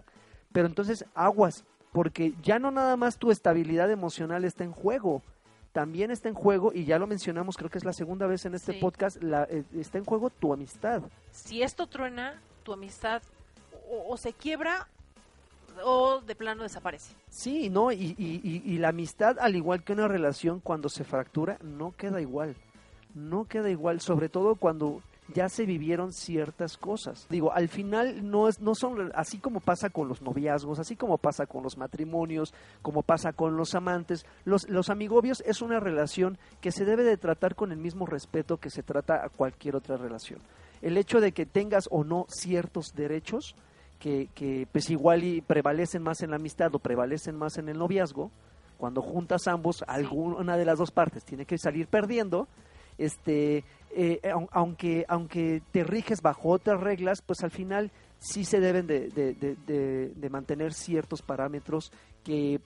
[0.52, 5.22] Pero entonces aguas, porque ya no nada más tu estabilidad emocional está en juego,
[5.72, 8.54] también está en juego, y ya lo mencionamos, creo que es la segunda vez en
[8.54, 8.78] este Sí.
[8.80, 11.02] podcast, la, eh, está en juego tu amistad.
[11.32, 13.22] si esto truena, tu amistad
[13.88, 14.88] o, o se quiebra
[15.84, 17.14] o de plano desaparece.
[17.28, 17.92] Sí, ¿no?
[17.92, 21.92] Y, y, y, y la amistad, al igual que una relación, cuando se fractura, no
[21.92, 22.56] queda igual.
[23.14, 25.02] No queda igual, sobre todo cuando
[25.34, 27.26] ya se vivieron ciertas cosas.
[27.30, 31.18] Digo, al final no es, no son así como pasa con los noviazgos, así como
[31.18, 32.52] pasa con los matrimonios,
[32.82, 34.26] como pasa con los amantes.
[34.44, 38.58] Los, los amigobios es una relación que se debe de tratar con el mismo respeto
[38.58, 40.40] que se trata a cualquier otra relación.
[40.82, 43.54] El hecho de que tengas o no ciertos derechos
[44.00, 47.78] que, que pues igual y prevalecen más en la amistad o prevalecen más en el
[47.78, 48.32] noviazgo,
[48.78, 52.48] cuando juntas ambos, alguna de las dos partes tiene que salir perdiendo,
[52.98, 53.62] este,
[53.94, 58.86] eh, au- aunque, aunque te riges bajo otras reglas, pues al final sí se deben
[58.86, 61.92] de, de- de- de- de mantener ciertos parámetros
[62.24, 62.60] que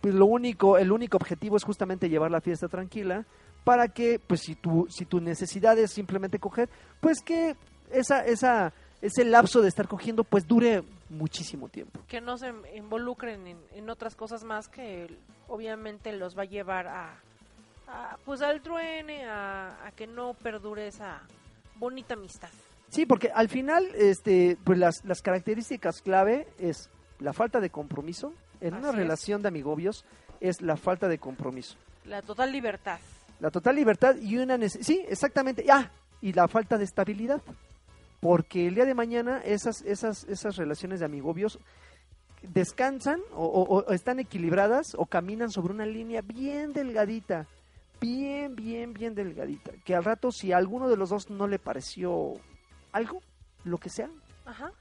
[0.00, 3.26] pues lo único, el único objetivo es justamente llevar la fiesta tranquila
[3.64, 6.68] para que, pues si tu, si tu necesidad es simplemente coger,
[7.00, 7.56] pues que
[7.90, 12.00] esa, esa, ese lapso de estar cogiendo, pues dure muchísimo tiempo.
[12.08, 15.08] Que no se involucren en, en otras cosas más que
[15.48, 17.14] obviamente los va a llevar a,
[17.86, 21.20] a, pues al truene, a, a que no perdure esa
[21.76, 22.50] bonita amistad.
[22.90, 26.90] Sí, porque al final, este, pues las, las características clave es
[27.20, 28.32] la falta de compromiso.
[28.60, 28.94] En una es.
[28.96, 30.04] relación de amigobios
[30.40, 31.76] es la falta de compromiso.
[32.04, 32.98] La total libertad.
[33.40, 35.64] La total libertad y una nece- sí, exactamente.
[35.70, 35.90] Ah,
[36.20, 37.40] y la falta de estabilidad.
[38.20, 41.58] Porque el día de mañana esas esas esas relaciones de amigobios
[42.42, 47.46] descansan o, o- o están equilibradas o caminan sobre una línea bien delgadita,
[48.00, 51.58] bien bien bien delgadita, que al rato si a alguno de los dos no le
[51.58, 52.34] pareció
[52.92, 53.20] algo,
[53.64, 54.08] lo que sea,
[54.46, 54.72] Ajá.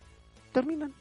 [0.51, 0.93] terminan.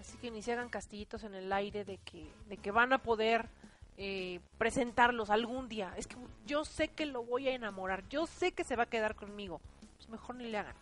[0.00, 2.98] Así que ni se hagan castillitos en el aire de que, de que van a
[2.98, 3.48] poder
[3.96, 5.92] eh, presentarlos algún día.
[5.96, 6.16] Es que
[6.46, 9.60] yo sé que lo voy a enamorar, yo sé que se va a quedar conmigo.
[9.96, 10.76] Pues mejor ni le hagan,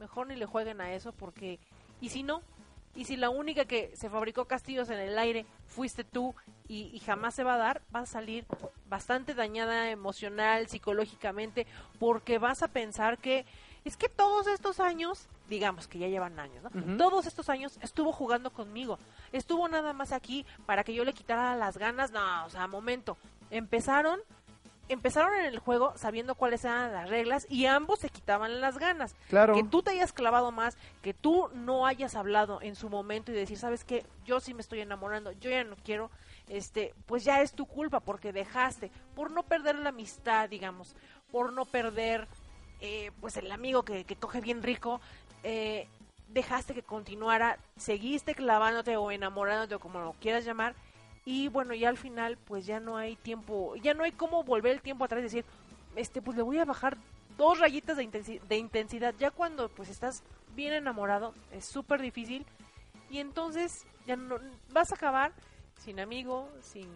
[0.00, 1.60] mejor ni le jueguen a eso porque...
[2.00, 2.42] Y si no,
[2.94, 6.34] y si la única que se fabricó castillos en el aire fuiste tú
[6.66, 8.46] y, y jamás se va a dar, vas a salir
[8.88, 11.66] bastante dañada emocional, psicológicamente,
[11.98, 13.44] porque vas a pensar que
[13.84, 16.96] es que todos estos años, digamos que ya llevan años, ¿no?
[16.98, 18.98] Todos estos años estuvo jugando conmigo.
[19.32, 22.10] Estuvo nada más aquí para que yo le quitara las ganas.
[22.10, 23.16] No, o sea, momento.
[23.50, 24.20] Empezaron
[24.92, 29.14] empezaron en el juego sabiendo cuáles eran las reglas y ambos se quitaban las ganas.
[29.28, 29.54] Claro.
[29.54, 33.34] Que tú te hayas clavado más, que tú no hayas hablado en su momento y
[33.34, 34.04] decir, ¿sabes qué?
[34.24, 36.10] Yo sí me estoy enamorando, yo ya no quiero,
[36.48, 40.96] este, pues ya es tu culpa porque dejaste, por no perder la amistad, digamos,
[41.30, 42.26] por no perder,
[42.80, 45.00] eh, pues el amigo que, que coge bien rico,
[45.44, 45.86] eh,
[46.28, 50.74] dejaste que continuara, seguiste clavándote o enamorándote o como lo quieras llamar
[51.24, 54.72] y bueno, ya al final pues ya no hay tiempo, ya no hay cómo volver
[54.72, 55.44] el tiempo atrás y decir,
[55.96, 56.96] este, pues le voy a bajar
[57.36, 59.14] dos rayitas de, intensi- de intensidad.
[59.18, 60.22] Ya cuando pues estás
[60.54, 62.44] bien enamorado es súper difícil
[63.10, 64.36] y entonces ya no
[64.72, 65.32] vas a acabar
[65.78, 66.88] sin amigo, sin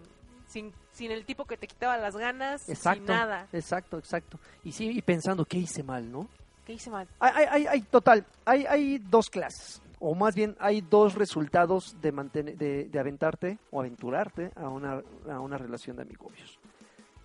[0.46, 2.98] sin, sin el tipo que te quitaba las ganas, Exacto.
[2.98, 3.48] sin nada.
[3.52, 4.38] Exacto, exacto.
[4.62, 6.28] Y sí, y pensando qué hice mal, ¿no?
[6.66, 7.08] ¿Qué hice mal?
[7.18, 11.96] Hay, hay, hay, hay- total, hay, hay dos clases, o más bien hay dos resultados
[12.02, 16.58] de, mantener, de, aventarte o aventurarte a una, a una relación de amigobios.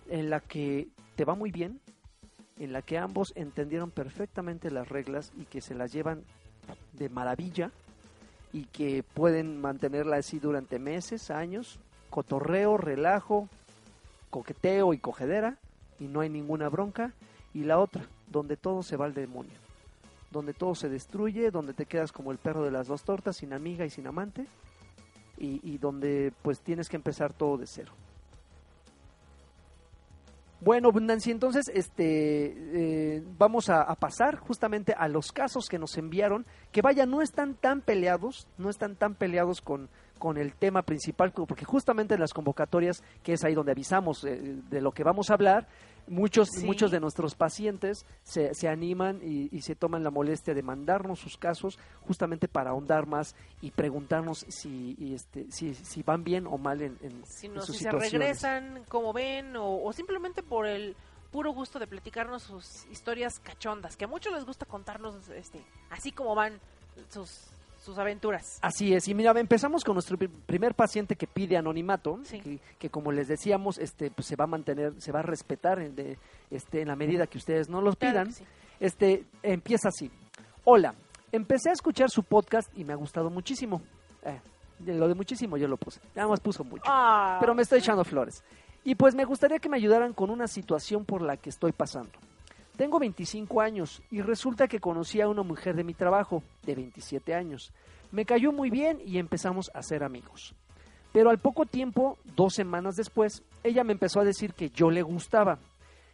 [0.08, 1.78] En la que te va muy bien,
[2.58, 6.24] en la que ambos entendieron perfectamente las reglas y que se las llevan
[6.94, 7.70] de maravilla
[8.50, 11.78] y que pueden mantenerla así durante meses, años,
[12.08, 13.50] cotorreo, relajo,
[14.30, 15.58] coqueteo y cogedera
[15.98, 17.12] y no hay ninguna bronca.
[17.52, 19.59] Y la otra, donde todo se va al demonio,
[20.30, 23.52] donde todo se destruye, donde te quedas como el perro de las dos tortas, sin
[23.52, 24.46] amiga y sin amante,
[25.38, 27.92] y, y donde pues tienes que empezar todo de cero.
[30.62, 36.44] Bueno, Nancy, entonces este, eh, vamos a, pasar justamente a los casos que nos enviaron,
[36.70, 41.32] que vaya, no están tan peleados, no están tan peleados con, con el tema principal,
[41.32, 45.30] porque justamente en las convocatorias, que es ahí donde avisamos eh, de lo que vamos
[45.30, 45.66] a hablar,
[46.06, 46.64] muchos, Sí.
[46.66, 51.18] muchos de nuestros pacientes se, se animan y, y se toman la molestia de mandarnos
[51.20, 56.46] sus casos justamente para ahondar más y preguntarnos si, y este, si, si van bien
[56.46, 58.12] o mal en, en- Si, en sus si se situaciones.
[58.12, 60.96] regresan, como ven, o, o simplemente por el
[61.30, 66.10] puro gusto de platicarnos sus historias cachondas, que a muchos les gusta contarnos este, así
[66.10, 66.58] como van
[67.08, 67.46] sus,
[67.80, 68.58] sus aventuras.
[68.62, 72.38] Así es, y mira, empezamos con nuestro pri- primer paciente que pide anonimato, Sí.
[72.40, 75.80] que, que como les decíamos, este, pues se va a mantener, se va a respetar
[75.80, 76.18] en, de-
[76.50, 78.32] este, en la medida que ustedes no los Claro pidan.
[78.32, 78.44] sí.
[78.78, 80.10] Este empieza así.
[80.64, 80.94] Hola,
[81.32, 83.82] empecé a escuchar su podcast y me ha gustado muchísimo.
[84.24, 84.40] Eh,
[84.86, 86.84] lo de muchísimo yo lo puse, nada más puso mucho.
[86.86, 88.42] Ah, Pero me estoy echando flores.
[88.84, 92.10] Y pues me gustaría que me ayudaran con una situación por la que estoy pasando.
[92.80, 97.34] Tengo 25 años y resulta que conocí a una mujer de mi trabajo, de 27
[97.34, 97.74] años.
[98.10, 100.54] Me cayó muy bien y empezamos a ser amigos.
[101.12, 105.02] Pero al poco tiempo, dos semanas después, ella me empezó a decir que yo le
[105.02, 105.58] gustaba.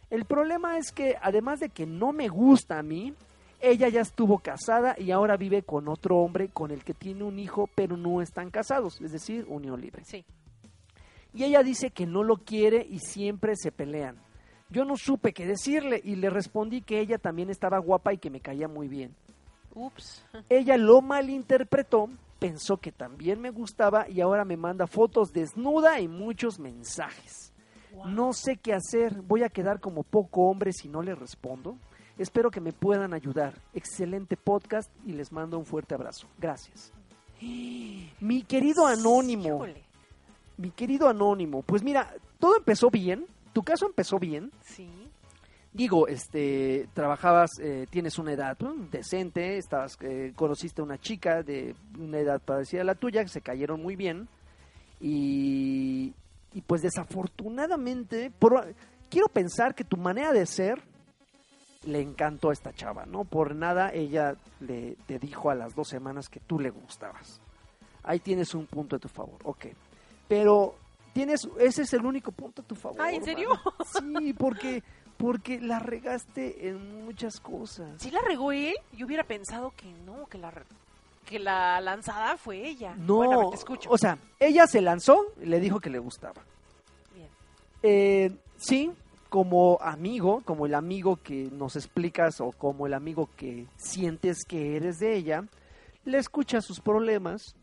[0.09, 3.13] El problema es que, además de que no me gusta a mí,
[3.61, 7.39] ella ya estuvo casada y ahora vive con otro hombre con el que tiene un
[7.39, 10.03] hijo, pero no están casados, es decir, unión libre.
[10.03, 10.25] Sí.
[11.33, 14.26] Y ella dice que no lo quiere y siempre se pelean.
[14.69, 18.29] Yo no supe qué decirle y le respondí que ella también estaba guapa y que
[18.29, 19.15] me caía muy bien.
[19.73, 20.25] Ups.
[20.49, 22.09] Ella lo malinterpretó,
[22.39, 27.53] pensó que también me gustaba y ahora me manda fotos desnuda y muchos mensajes.
[27.93, 28.07] Wow.
[28.09, 31.77] No sé qué hacer, voy a quedar como poco hombre si no le respondo.
[32.17, 33.53] Espero que me puedan ayudar.
[33.73, 36.27] Excelente podcast y les mando un fuerte abrazo.
[36.39, 36.91] Gracias.
[37.39, 39.83] Mi querido anónimo, Híjole.
[40.57, 43.27] mi querido anónimo, pues mira, todo empezó bien,
[43.57, 44.87] tu caso empezó bien, Sí.
[45.73, 48.75] digo, este, trabajabas, eh, tienes una edad ¿no?
[48.91, 53.29] decente, estabas, eh, conociste a una chica de una edad parecida a la tuya, que
[53.29, 54.27] se cayeron muy bien,
[55.01, 56.13] y,
[56.53, 58.75] y pues desafortunadamente, por-
[59.09, 60.81] quiero pensar que tu manera de ser
[61.85, 63.23] le encantó a esta chava, ¿no?
[63.23, 67.39] Por nada ella le te dijo a las dos semanas que tú le gustabas.
[68.03, 69.67] Ahí tienes un punto a tu favor, ok.
[70.27, 70.75] Pero
[71.17, 73.01] tienes, ese es el único punto a tu favor.
[73.01, 73.49] Ah, ¿en serio?
[73.49, 74.17] mano.
[74.23, 74.83] Sí, porque,
[75.17, 77.89] porque la regaste en muchas cosas.
[78.01, 80.53] Si la regó él, yo hubiera pensado que no, que la,
[81.25, 82.93] que la lanzada fue ella.
[82.97, 83.89] No, Bueno, a ver, te escucho.
[83.89, 86.41] o sea, ella se lanzó y le dijo que le gustaba.
[87.15, 87.27] Bien.
[87.83, 88.91] Eh, sí,
[89.29, 94.77] como amigo, como el amigo que nos explicas o como el amigo que sientes que
[94.77, 95.43] eres de ella,
[96.05, 97.56] le escuchas sus problemas,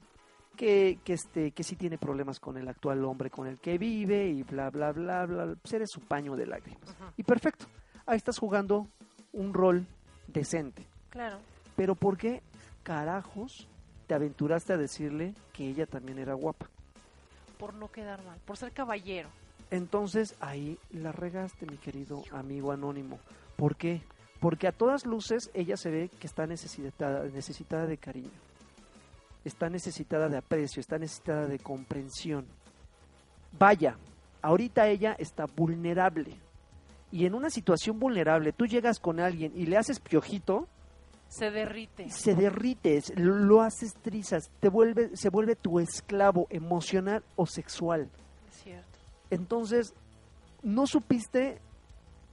[0.57, 4.28] que, que, este, que sí tiene problemas con el actual hombre con el que vive
[4.28, 5.55] y bla, bla, bla, bla.
[5.61, 6.96] Pues eres su paño de lágrimas.
[7.16, 7.66] Y perfecto,
[8.07, 8.88] ahí estás jugando
[9.32, 9.86] un rol
[10.26, 10.86] decente.
[11.11, 11.38] Claro.
[11.76, 12.42] Pero ¿por qué
[12.82, 13.68] carajos
[14.07, 16.68] te aventuraste a decirle que ella también era guapa?
[17.59, 19.28] Por no quedar mal, por ser caballero.
[19.70, 23.18] Entonces ahí la regaste, mi querido amigo anónimo.
[23.57, 24.02] ¿Por qué?
[24.40, 28.30] Porque a todas luces ella se ve que está necesitada, necesitada de cariño.
[29.45, 32.47] Está necesitada de aprecio, está necesitada de comprensión.
[33.59, 33.97] Vaya,
[34.42, 36.36] ahorita ella está vulnerable.
[37.12, 40.66] Y en una situación vulnerable, tú llegas con alguien y le haces piojito,
[41.28, 42.11] Se derrite.
[42.11, 48.09] se derrite, lo haces trizas, te vuelve, se vuelve tu esclavo emocional o sexual.
[48.49, 48.99] Es cierto.
[49.30, 49.95] Entonces,
[50.62, 51.61] no supiste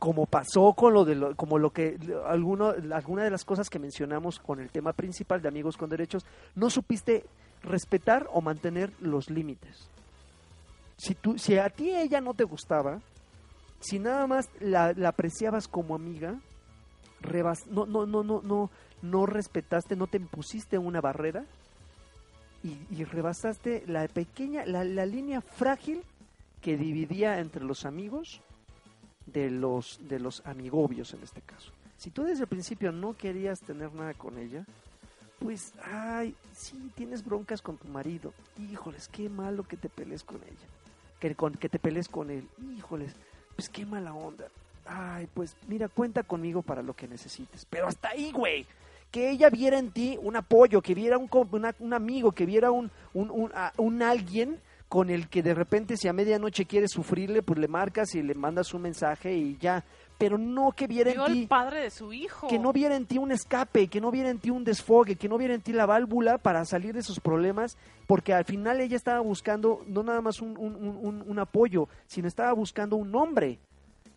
[0.01, 1.95] como pasó con lo de lo, como lo que
[2.25, 6.25] alguno, alguna de las cosas que mencionamos con el tema principal de amigos con derechos,
[6.55, 7.23] no supiste
[7.61, 9.87] respetar o mantener los límites.
[10.97, 12.99] Si tú, si a ti ella no te gustaba,
[13.79, 16.33] si nada más la, apreciabas como amiga,
[17.19, 18.71] rebas, no, no, no, no, no,
[19.03, 21.45] no respetaste, no te impusiste una barrera
[22.63, 26.01] y, y rebasaste la pequeña, la, la línea frágil
[26.59, 28.41] que dividía entre los amigos
[29.25, 31.71] de los de los amigobios en este caso.
[31.97, 34.65] Si tú desde el principio no querías tener nada con ella,
[35.39, 38.33] pues ay, sí tienes broncas con tu marido.
[38.59, 40.67] Híjoles, qué malo que te pelees con ella.
[41.19, 42.47] Que con que te pelees con él.
[42.77, 43.13] Híjoles,
[43.55, 44.45] pues qué mala onda.
[44.85, 47.65] Ay, pues mira, cuenta conmigo para lo que necesites.
[47.69, 48.65] Pero hasta ahí, güey.
[49.11, 52.71] Que ella viera en ti un apoyo, que viera un, una- un amigo, que viera
[52.71, 54.59] un, un, un, a- un alguien
[54.91, 58.35] con el que de repente si a medianoche quieres sufrirle, pues le marcas y le
[58.35, 59.85] mandas un mensaje y ya.
[60.17, 62.49] Pero no que viera en ti, padre de su hijo.
[62.49, 65.29] que no viera en ti un escape, que no viera en ti un desfogue, que
[65.29, 68.97] no viera en ti la válvula para salir de sus problemas, porque al final ella
[68.97, 73.59] estaba buscando no nada más un, un- un- un- apoyo, sino estaba buscando un hombre.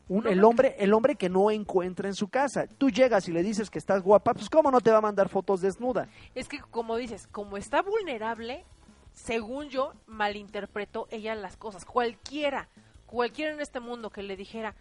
[0.09, 2.67] Un- el hombre el hombre que no encuentra en su casa.
[2.67, 5.29] Tú llegas y le dices que estás guapa, pues cómo no te va a mandar
[5.29, 6.09] fotos desnuda.
[6.35, 8.65] Es que, como dices, como está vulnerable,
[9.15, 11.85] según yo, malinterpretó ella las cosas.
[11.85, 12.69] Cualquiera,
[13.07, 14.75] cualquiera en este mundo que le dijera,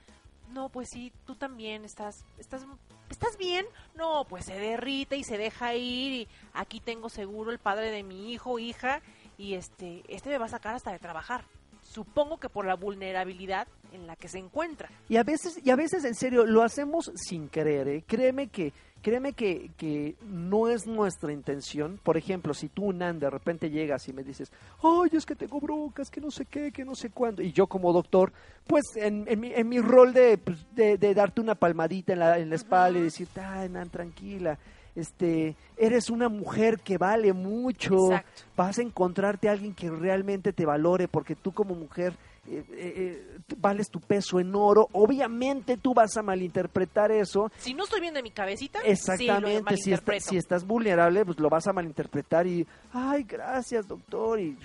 [0.52, 2.66] no, pues sí, tú también estás, estás,
[3.10, 3.66] estás bien.
[3.96, 8.04] No, pues se derrite y se deja ir y aquí tengo seguro el padre de
[8.04, 9.02] mi hijo, hija
[9.38, 11.46] y este, este me va a sacar hasta de trabajar.
[11.84, 14.90] Supongo que por la vulnerabilidad en la que se encuentra.
[15.08, 18.04] Y a veces, y a veces en serio, lo hacemos sin querer, ¿eh?
[18.06, 22.00] Créeme que, créeme que, que no es nuestra intención.
[22.04, 25.60] Por ejemplo, si tú, Nan, de repente llegas y me dices, ay, es que tengo
[25.60, 27.42] broncas, que no sé qué, que no sé cuándo.
[27.42, 28.34] Y yo como doctor,
[28.68, 32.20] pues en, en, mi, en mi rol de, pues, de, de darte una palmadita en
[32.20, 34.58] la, en la espalda y decirte, ay, Nan, tranquila.
[34.96, 38.44] Este, eres una mujer que vale mucho, Exacto.
[38.56, 42.14] vas a encontrarte a alguien que realmente te valore, porque tú como mujer
[42.46, 44.88] eh, eh, eh, vales tu peso en oro.
[44.92, 47.50] Obviamente tú vas a malinterpretar eso.
[47.58, 51.40] Si no estoy bien de mi cabecita, Exactamente, sí si, está- si estás vulnerable, pues
[51.40, 54.58] lo vas a malinterpretar y, ay, gracias, doctor, y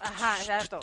[0.00, 0.80] Ajá, exacto.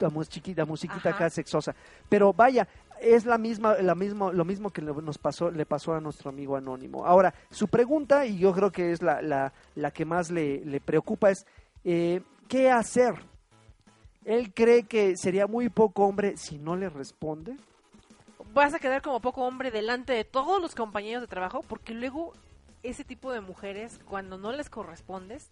[0.00, 1.16] la, mus- chiquita, musiquita Ajá.
[1.26, 1.74] acá sexosa.
[2.08, 2.66] Pero vaya,
[3.00, 6.30] es la misma, la mismo, lo mismo que le- nos pasó, le pasó a nuestro
[6.30, 7.04] amigo anónimo.
[7.06, 10.80] Ahora, su pregunta, y yo creo que es la, la, la que más le, le
[10.80, 11.46] preocupa, es
[11.84, 13.14] eh, ¿qué hacer?
[14.24, 17.56] Él cree que sería muy poco hombre si no le responde.
[18.52, 22.32] vas a quedar como poco hombre delante de todos los compañeros de trabajo, porque luego
[22.82, 25.48] ese tipo de mujeres, cuando no les correspondes,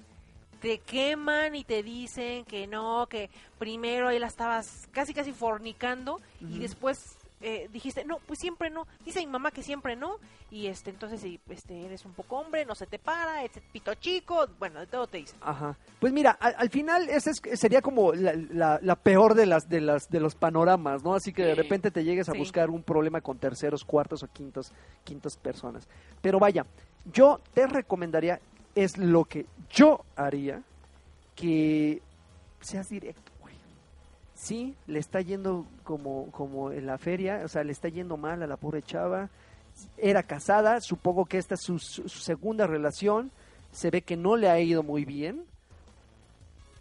[0.61, 6.21] te queman y te dicen que no, que primero ahí la estabas casi casi fornicando
[6.41, 10.17] y después eh, dijiste, no, pues siempre no, dice mi mamá que siempre no,
[10.51, 13.95] y este, entonces si este, eres un poco hombre, no se te para, este pito
[13.95, 15.37] chico, bueno, de todo te dice.
[15.43, 15.77] Ajá.
[16.01, 19.69] Pues mira, al, al final ese es- sería como la, la- la peor de las
[19.69, 21.15] de las de los panoramas, ¿no?
[21.15, 22.39] Así que de repente te llegues a Sí.
[22.39, 24.73] buscar un problema con terceros, cuartos o quintos,
[25.05, 25.87] quintas personas.
[26.23, 26.65] Pero vaya,
[27.13, 28.41] yo te recomendaría
[28.75, 30.63] es lo que yo haría
[31.35, 32.03] que
[32.61, 33.33] seas directo.
[34.37, 38.43] Sí, le está yendo como como en la feria, o sea, le está yendo mal
[38.43, 39.29] a la pobre chava.
[39.97, 43.31] Era casada, supongo que esta es su, su- su segunda relación.
[43.73, 45.45] Se ve que no le ha ido muy bien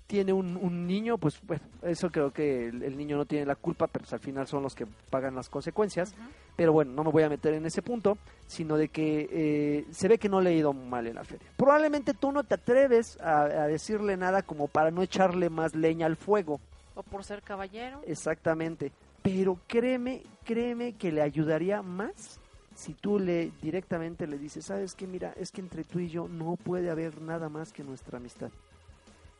[0.07, 3.55] tiene un, un niño, pues bueno, eso creo que el, el niño no tiene la
[3.55, 6.13] culpa, pero pues, al final son los que pagan las consecuencias.
[6.55, 10.07] Pero bueno, no me voy a meter en ese punto, sino de que eh, se
[10.07, 11.47] ve que no le ha ido mal en la feria.
[11.57, 16.05] Probablemente tú no te atreves a, a decirle nada como para no echarle más leña
[16.05, 16.59] al fuego,
[16.95, 18.01] O por ser caballero.
[18.07, 18.91] exactamente.
[19.21, 22.39] Pero créeme, créeme que le ayudaría más
[22.75, 26.27] si tú le directamente le dices, sabes que mira, es que entre tú y yo
[26.27, 28.49] no puede haber nada más que nuestra amistad.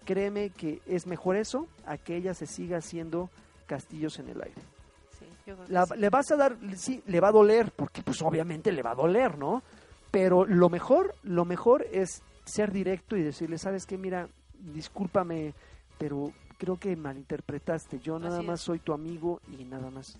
[0.06, 3.30] Créeme que es mejor eso a que ella se siga haciendo
[3.66, 4.62] castillos en el aire.
[5.20, 5.94] Sí, yo creo que La- sí.
[5.98, 8.96] le vas a dar, sí, le va a doler, porque pues obviamente le va a
[8.96, 9.64] doler, ¿no?
[10.12, 14.30] Pero lo mejor, lo mejor es ser directo y decirle, sabes qué, mira,
[14.60, 15.54] discúlpame,
[15.98, 18.00] pero creo que malinterpretaste.
[18.00, 20.18] Yo nada más soy tu amigo y nada más.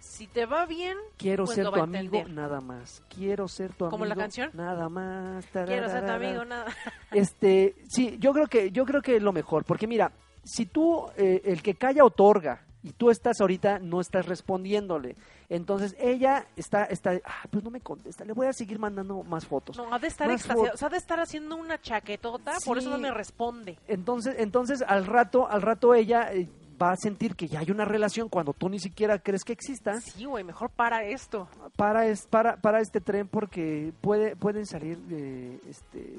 [0.00, 2.30] Si te va bien, Quiero Pues ser lo tu va amigo, entender.
[2.30, 3.02] nada más.
[3.08, 3.90] Quiero ser tu amigo.
[3.92, 4.50] ¿Como la canción?
[4.52, 5.46] Nada más.
[5.46, 6.66] quiero ser tu amigo, nada.
[7.10, 10.12] Este, sí, yo creo que yo creo que es lo mejor, porque mira,
[10.42, 15.16] si tú eh, el que calla otorga y tú estás ahorita no estás respondiéndole,
[15.48, 19.46] entonces ella está está, ah, pues no me contesta, le voy a seguir mandando más
[19.46, 19.76] fotos.
[19.76, 22.98] No, ha de estar o sea, ha de estar haciendo una chaquetota, por eso no
[22.98, 23.78] me responde.
[23.88, 26.48] Entonces, entonces al rato al rato ella eh,
[26.80, 30.00] va a sentir que ya hay una relación cuando tú ni siquiera crees que exista.
[30.00, 31.48] Sí, güey, mejor para esto.
[31.76, 36.18] para, es, para, para este tren porque puede, pueden salir eh, este,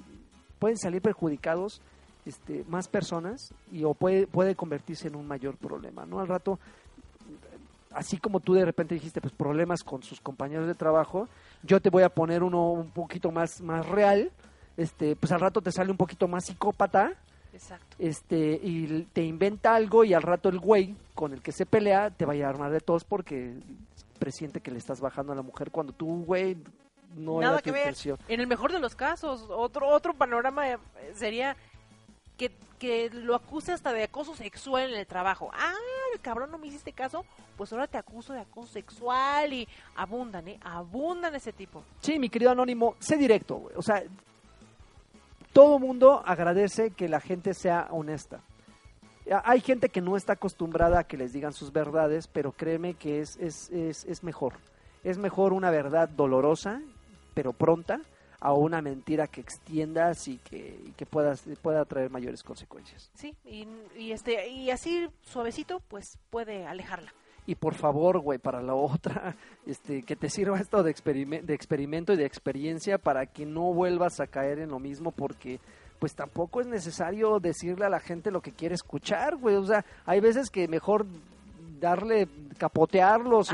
[0.59, 1.81] pueden salir perjudicados
[2.25, 6.19] este, más personas y o puede, puede convertirse en un mayor problema, ¿no?
[6.19, 6.59] Al rato,
[7.91, 11.27] así como tú de repente dijiste, pues problemas con sus compañeros de trabajo,
[11.63, 14.31] yo te voy a poner uno un poquito más, más real,
[14.77, 17.13] este, pues al rato te sale un poquito más psicópata,
[17.53, 17.95] Exacto.
[17.99, 22.09] este y te inventa algo y al rato el güey con el que se pelea
[22.09, 23.53] te vaya a armar de tos porque
[24.19, 26.57] presiente que le estás bajando a la mujer cuando tú, güey,
[27.15, 27.81] no Nada era tu que ver.
[27.83, 28.17] intención.
[28.27, 30.77] En el mejor de los casos, otro otro panorama eh,
[31.13, 31.55] sería
[32.37, 35.49] que, que lo acuse hasta de acoso sexual en el trabajo.
[35.53, 35.73] Ah,
[36.21, 37.25] cabrón no me hiciste caso,
[37.57, 40.59] pues ahora te acuso de acoso sexual y abundan, ¿eh?
[40.63, 41.83] Abundan ese tipo.
[41.99, 43.69] Sí, mi querido Anónimo, sé directo.
[43.75, 44.03] O sea,
[45.53, 48.41] todo mundo agradece que la gente sea honesta.
[49.43, 53.21] Hay gente que no está acostumbrada a que les digan sus verdades, pero créeme que
[53.21, 54.53] es, es, es, es mejor.
[55.03, 56.79] Es mejor una verdad dolorosa,
[57.33, 58.01] pero pronta,
[58.45, 63.09] a una mentira que extiendas y que, y que pueda, pueda traer mayores consecuencias.
[63.15, 63.67] Sí, y,
[63.97, 67.13] y este y así suavecito, pues puede alejarla.
[67.47, 69.35] Y por favor, güey, para la otra,
[69.65, 73.73] este, que te sirva esto de, experimen- de experimento y de experiencia para que no
[73.73, 75.59] vuelvas a caer en lo mismo, porque
[75.99, 79.55] pues tampoco es necesario decirle a la gente lo que quiere escuchar, güey.
[79.55, 81.05] O sea, hay veces que mejor
[81.85, 82.27] darle,
[82.57, 83.51] capotearlos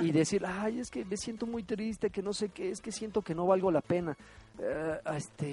[0.00, 2.80] y, y decir, ay, es que me siento muy triste, que no sé qué, es
[2.80, 4.16] que siento que no valgo la pena.
[4.58, 5.48] Eh, este,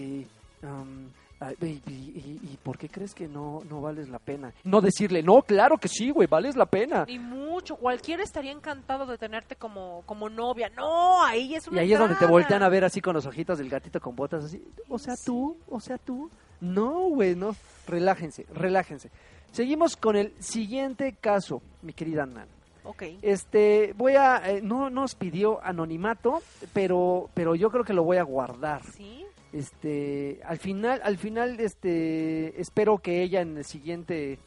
[1.61, 4.53] y, y- y- ¿y por qué crees que no, no vales la pena?
[4.63, 7.05] No decirle, no, claro que sí, güey, vales la pena.
[7.07, 10.69] Y mucho, cualquiera estaría encantado de tenerte como, como novia.
[10.69, 13.25] No, ahí es Y una ahí es donde te voltean a ver así con los
[13.25, 14.63] ojitos del gatito con botas así.
[14.88, 16.29] O sea, tú, o sea, tú.
[16.59, 17.55] No, güey, no.
[17.88, 19.09] Relájense, relájense.
[19.52, 22.47] Seguimos con el siguiente caso, mi querida Nan.
[22.84, 23.04] Ok.
[23.22, 26.41] Este, voy a, eh, no nos pidió anonimato,
[26.74, 28.82] pero, pero yo creo que lo voy a guardar.
[28.95, 29.26] Sí.
[29.54, 34.39] Este, al final, al final, este, espero que ella en el siguiente,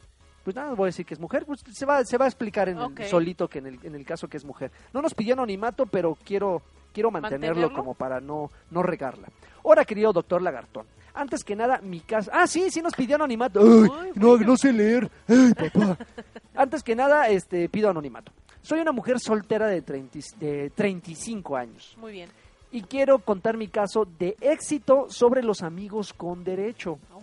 [0.43, 2.67] pues nada, voy a decir que es mujer, pues se va, se va a explicar
[2.67, 4.71] en el solito que en el, en el caso que es mujer.
[4.93, 7.77] No nos pidió anonimato, pero quiero, quiero mantenerlo, ¿Mantenerlo?
[7.77, 9.29] como para no, no regarla.
[9.63, 13.61] Ahora, querido doctor Lagartón, antes que nada, mi caso, ah, sí, sí nos pidió anonimato.
[13.61, 14.47] Ay, Ay, no, bueno.
[14.47, 15.09] no sé leer.
[15.27, 15.97] Ay, papá.
[16.55, 18.31] antes que nada, este, pido anonimato.
[18.61, 22.29] Soy una mujer soltera de, 30 y- de 35 años Muy bien.
[22.71, 26.97] y quiero contar mi caso de éxito sobre los amigos con derecho.
[27.13, 27.21] Oh,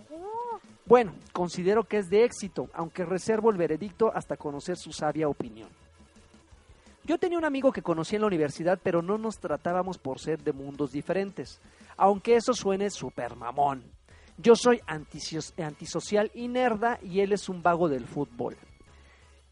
[0.85, 5.67] Bueno, considero que es de éxito, aunque reservo el veredicto hasta conocer su sabia opinión.
[7.05, 10.41] Yo tenía un amigo que conocí en la universidad, pero no nos tratábamos por ser
[10.41, 11.59] de mundos diferentes,
[11.97, 13.83] aunque eso suene súper mamón.
[14.37, 18.55] Yo soy antiso- antisocial y nerda y él es un vago del fútbol.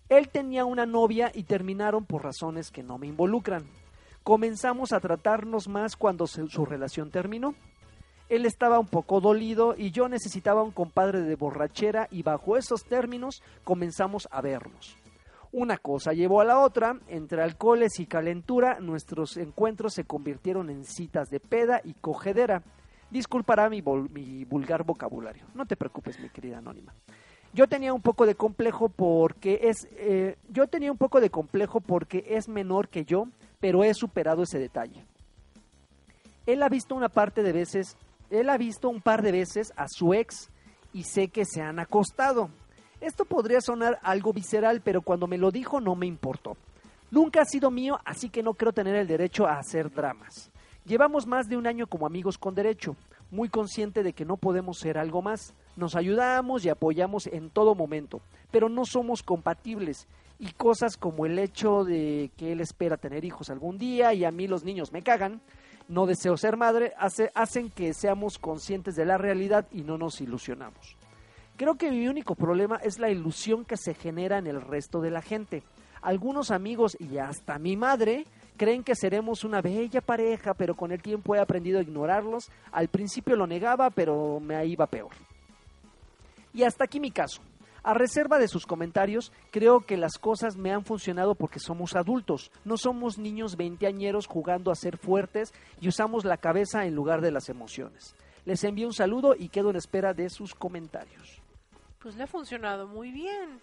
[0.10, 3.64] Él tenía una novia y terminaron por razones que no me involucran.
[4.24, 7.54] Comenzamos a tratarnos más cuando su relación terminó.
[8.30, 12.86] Él estaba un poco dolido y yo necesitaba un compadre de borrachera y bajo esos
[12.86, 14.96] términos comenzamos a vernos.
[15.54, 20.86] Una cosa llevó a la otra, entre alcoholes y calentura, nuestros encuentros se convirtieron en
[20.86, 22.64] citas de peda y cogedera.
[23.10, 25.46] Disculpará mi, vulgar vocabulario.
[25.54, 26.94] No te preocupes, mi querida anónima.
[27.54, 31.82] Yo tenía un poco de complejo porque es, eh, yo tenía un poco de complejo
[31.82, 33.26] porque es menor que yo,
[33.60, 35.04] pero he superado ese detalle.
[36.46, 37.98] Él ha visto una parte de veces,
[38.30, 40.50] él ha visto un par de veces a su ex
[40.94, 42.50] y sé que se han acostado.
[43.02, 46.56] Esto podría sonar algo visceral, pero cuando me lo dijo no me importó.
[47.10, 50.50] Nunca ha sido mío, así que no creo tener el derecho a hacer dramas.
[50.86, 52.96] Llevamos más de un año como amigos con derecho,
[53.32, 55.54] muy consciente de que no podemos ser algo más.
[55.76, 58.22] Nos ayudamos y apoyamos en todo momento,
[58.52, 60.08] pero no somos compatibles.
[60.40, 64.32] Y cosas como el hecho de que él espera tener hijos algún día y a
[64.32, 65.40] mí los niños me cagan,
[65.88, 70.20] no deseo ser madre, hace- hacen que seamos conscientes de la realidad y no nos
[70.22, 70.96] ilusionamos.
[71.62, 75.12] Creo que mi único problema es la ilusión que se genera en el resto de
[75.12, 75.62] la gente.
[76.02, 78.26] Algunos amigos y hasta mi madre
[78.58, 82.50] creen que seremos una bella pareja, pero con el tiempo he aprendido a ignorarlos.
[82.72, 85.12] Al principio lo negaba, pero me iba peor.
[86.52, 87.44] Y hasta aquí mi caso.
[87.84, 92.52] A reserva de sus comentarios, creo que las cosas me han funcionado porque somos adultos,
[92.66, 97.30] no somos niños veinteañeros jugando a ser fuertes y usamos la cabeza en lugar de
[97.30, 98.16] las emociones.
[98.46, 101.41] Les envío un saludo y quedo en espera de sus comentarios.
[102.02, 103.60] Pues le ha funcionado muy bien.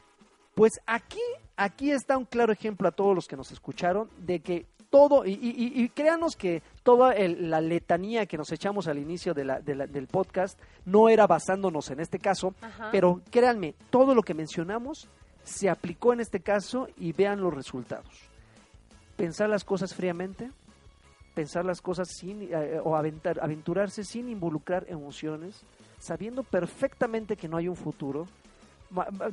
[0.55, 1.21] Pues aquí,
[1.57, 5.33] aquí está un claro ejemplo a todos los que nos escucharon de que todo, y,
[5.33, 9.75] y- créanos que toda el- la letanía que nos echamos al inicio de la- de
[9.75, 12.89] la- del podcast no era basándonos en este caso, Ajá.
[12.91, 15.07] pero créanme, todo lo que mencionamos
[15.45, 18.09] se aplicó en este caso y vean los resultados.
[19.17, 20.51] Pensar las cosas fríamente,
[21.35, 25.63] pensar las cosas sin, eh, o aventar- aventurarse sin involucrar emociones,
[25.99, 28.27] sabiendo perfectamente que no hay un futuro,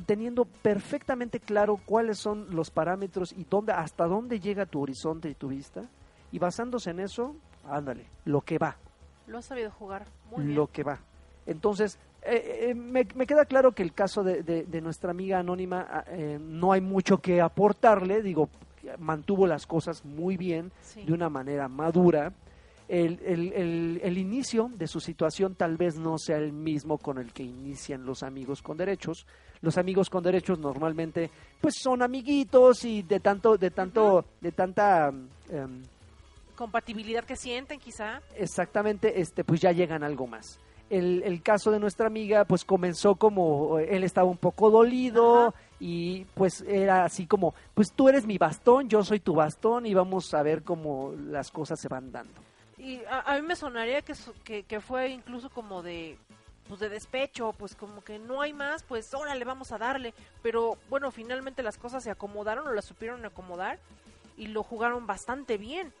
[0.04, 5.34] teniendo perfectamente claro cuáles son los parámetros y dónde, hasta dónde llega tu horizonte y
[5.34, 5.84] tu vista,
[6.32, 8.76] y basándose en eso, ándale, lo que va
[9.26, 10.56] Lo ha sabido jugar muy bien.
[10.56, 10.98] lo que va.
[11.46, 15.38] Entonces, eh, eh, me, me queda claro que el caso de, de- de nuestra amiga
[15.38, 18.48] anónima ah, eh, no hay mucho que aportarle, digo,
[18.98, 21.04] mantuvo las cosas muy bien, Sí.
[21.04, 22.32] de una manera madura.
[22.88, 27.18] El, el- el- el inicio de su situación tal vez no sea el mismo con
[27.18, 29.26] el que inician los amigos con derechos.
[29.60, 31.30] Los amigos con derechos normalmente
[31.60, 35.08] pues son amiguitos y de tanto, de tanto, de tanta
[35.50, 35.82] em,
[36.54, 38.20] Compatibilidad que sienten, quizá.
[38.36, 40.58] exactamente, este, pues ya llegan a algo más.
[40.88, 45.48] El, el caso de nuestra amiga, pues comenzó como eh, él estaba un poco dolido
[45.48, 45.58] Ajá.
[45.80, 49.92] y pues era así como, pues tú eres mi bastón, yo soy tu bastón y
[49.94, 52.40] vamos a ver cómo las cosas se van dando.
[52.78, 56.18] Y a, a mí me sonaría que, su- que, que fue incluso como de
[56.68, 60.12] pues de despecho, pues como que no hay más, pues órale, vamos a darle.
[60.42, 63.78] Pero bueno, finalmente las cosas se acomodaron o las supieron acomodar
[64.36, 65.92] y lo jugaron bastante bien.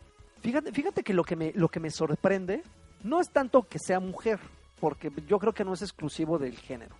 [0.42, 2.62] Fíjate, fíjate que lo que me, lo que me sorprende
[3.04, 4.40] no es tanto que sea mujer,
[4.80, 6.96] porque yo creo que no es exclusivo del género.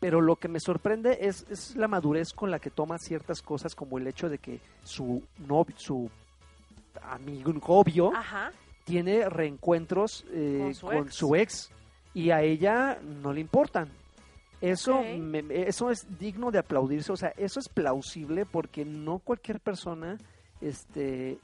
[0.00, 3.74] Pero lo que me sorprende es, es la madurez con la que toma ciertas cosas,
[3.74, 6.10] como el hecho de que su novio, su
[7.02, 8.50] amigo, novio, Ajá.
[8.84, 11.14] Tiene reencuentros eh, Con su con ex.
[11.14, 11.70] su ex
[12.14, 13.88] y a ella no le importan.
[14.60, 19.58] Eso, me- eso es digno de aplaudirse, o sea, eso es plausible porque no cualquier
[19.58, 20.18] persona
[20.60, 21.38] este,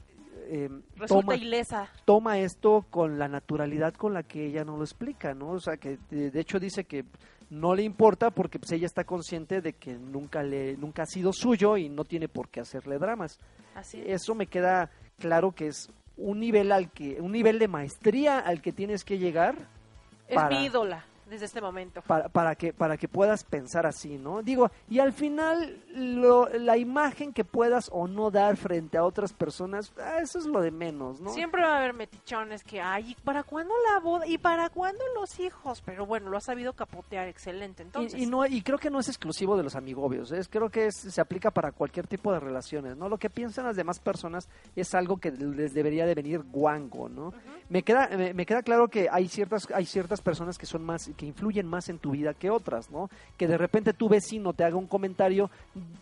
[0.95, 1.89] Resulta toma, ilesa.
[2.05, 5.49] toma esto con la naturalidad con la que ella no lo explica, ¿no?
[5.51, 7.03] O sea, que de, de hecho dice que
[7.49, 11.33] no le importa porque pues, ella está consciente de que nunca le nunca ha sido
[11.33, 13.39] suyo y no tiene por qué hacerle dramas
[13.75, 14.21] Así es.
[14.21, 18.61] eso me queda claro que es un nivel al que un nivel de maestría al
[18.61, 19.55] que tienes que llegar
[20.27, 22.01] Es para- mi ídola desde este momento.
[22.01, 26.77] para, para que para que puedas pensar así no digo y al final lo- la
[26.77, 30.71] imagen que puedas o no dar frente a otras personas ah, eso es lo de
[30.71, 34.25] menos no Siempre va a haber metichones que, ay, ¿y para cuándo la boda?
[34.27, 35.81] ¿Y para cuándo los hijos?
[35.85, 37.83] Pero bueno, lo ha sabido capotear excelente.
[37.83, 40.69] Entonces, y, y no y creo que no es exclusivo de los amigobios es creo
[40.69, 43.99] que es- se aplica para cualquier tipo de relaciones no lo que piensan las demás
[43.99, 47.33] personas es algo que les debería de venir guango no
[47.69, 51.07] me queda me, me queda claro que hay ciertas hay ciertas personas que son más
[51.19, 54.63] que influyen más en tu vida que otras no que de repente tu vecino te
[54.63, 55.49] haga un comentario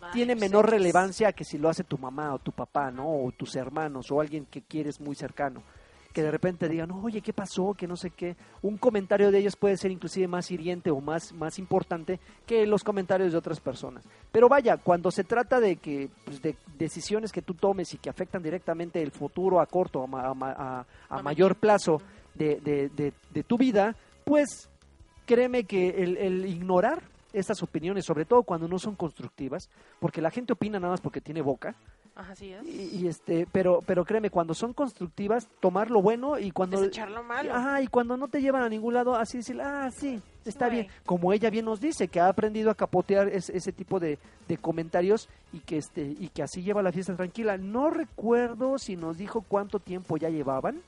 [0.00, 0.70] Ay, tiene pues, menor X.
[0.70, 4.20] relevancia que si lo hace tu mamá o tu papá no o tus hermanos o
[4.20, 5.60] alguien que quieres muy cercano
[6.12, 7.74] que de repente digan, oye, ¿qué pasó?
[7.74, 8.34] Que no sé qué.
[8.62, 12.82] Un comentario de ellos puede ser inclusive más hiriente o más, más importante que los
[12.82, 14.02] comentarios de otras personas.
[14.32, 18.08] Pero vaya, cuando se trata de que pues, de decisiones que tú tomes y que
[18.10, 21.56] afectan directamente el futuro a corto, a, a ma- a- a A mayor mayor.
[21.56, 22.00] plazo
[22.34, 24.68] de, de- de- de tu vida, pues
[25.28, 27.02] créeme que el, el ignorar
[27.34, 29.68] estas opiniones, sobre todo cuando no son constructivas,
[30.00, 31.74] porque la gente opina nada más porque tiene boca,
[32.16, 32.64] Así es.
[32.66, 36.80] y, y, este, pero, pero créeme, cuando son constructivas, tomar lo bueno y cuando...
[36.80, 37.54] Desechar lo malo.
[37.54, 40.88] Ajá, y cuando no te llevan a ningún lado, así decir, ah, sí, está bien.
[41.04, 44.18] Como ella bien nos dice, que ha aprendido a capotear es- ese tipo de,
[44.48, 47.56] de comentarios y que, este, y que así lleva la fiesta tranquila.
[47.58, 50.80] No recuerdo si nos dijo cuánto tiempo ya llevaban,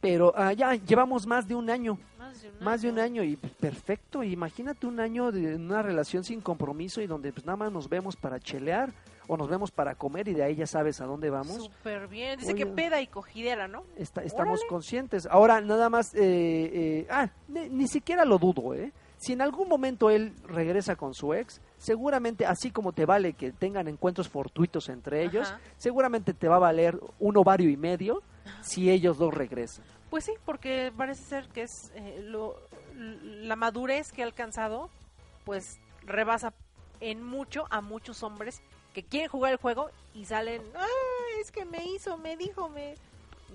[0.00, 1.98] pero ah, ya llevamos más de un año.
[2.30, 4.22] Más de un Más de un año y perfecto.
[4.22, 8.16] Imagínate un año de una relación sin compromiso y donde pues nada más nos vemos
[8.16, 8.92] para chelear
[9.26, 11.56] o nos vemos para comer y de ahí ya sabes a dónde vamos.
[11.64, 12.38] Súper bien.
[12.38, 12.64] Dice Oye.
[12.64, 13.84] que peda y cogidera, ¿no?
[13.96, 14.68] Está- estamos Órale.
[14.68, 15.26] conscientes.
[15.26, 18.92] Ahora nada más, eh, eh, ah, ni, ni siquiera lo dudo, ¿eh?
[19.18, 23.52] Si en algún momento él regresa con su ex, seguramente así como te vale que
[23.52, 25.60] tengan encuentros fortuitos entre ellos, Ajá.
[25.76, 28.22] seguramente te va a valer un ovario y medio
[28.62, 29.84] si ellos dos regresan.
[30.10, 32.56] Pues sí, porque parece ser que es eh, lo,
[32.96, 34.90] la madurez que ha alcanzado,
[35.44, 36.52] pues rebasa
[37.00, 38.60] en mucho a muchos hombres
[38.92, 40.84] que quieren jugar el juego y salen, ah,
[41.40, 42.94] es que me hizo, me dijo, me...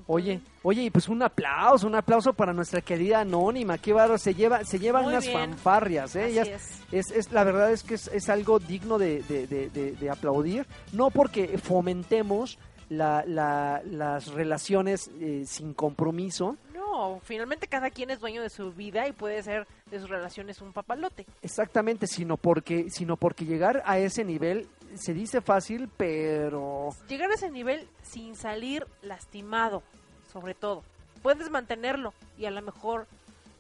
[0.08, 4.34] Oye, oye, y pues un aplauso, un aplauso para nuestra querida Anónima, qué bárbaro, se
[4.34, 5.40] lleva, se llevan Muy unas bien.
[5.52, 6.34] fanfarrias, ¿eh?
[6.34, 6.82] Ya es.
[6.92, 10.10] es, es- la verdad es que es, es algo digno de, de- de- de- de
[10.10, 12.58] aplaudir, no porque fomentemos
[12.90, 18.72] la- la- las relaciones eh, sin compromiso, No, finalmente cada quien es dueño de su
[18.72, 21.26] vida y puede ser de sus relaciones un papalote.
[21.42, 27.34] exactamente, sino porque, sino porque llegar a ese nivel se dice fácil, pero Llegar a
[27.34, 29.84] ese nivel sin salir lastimado,
[30.32, 30.84] sobre todo.
[31.22, 33.08] Puedes mantenerlo y a lo mejor,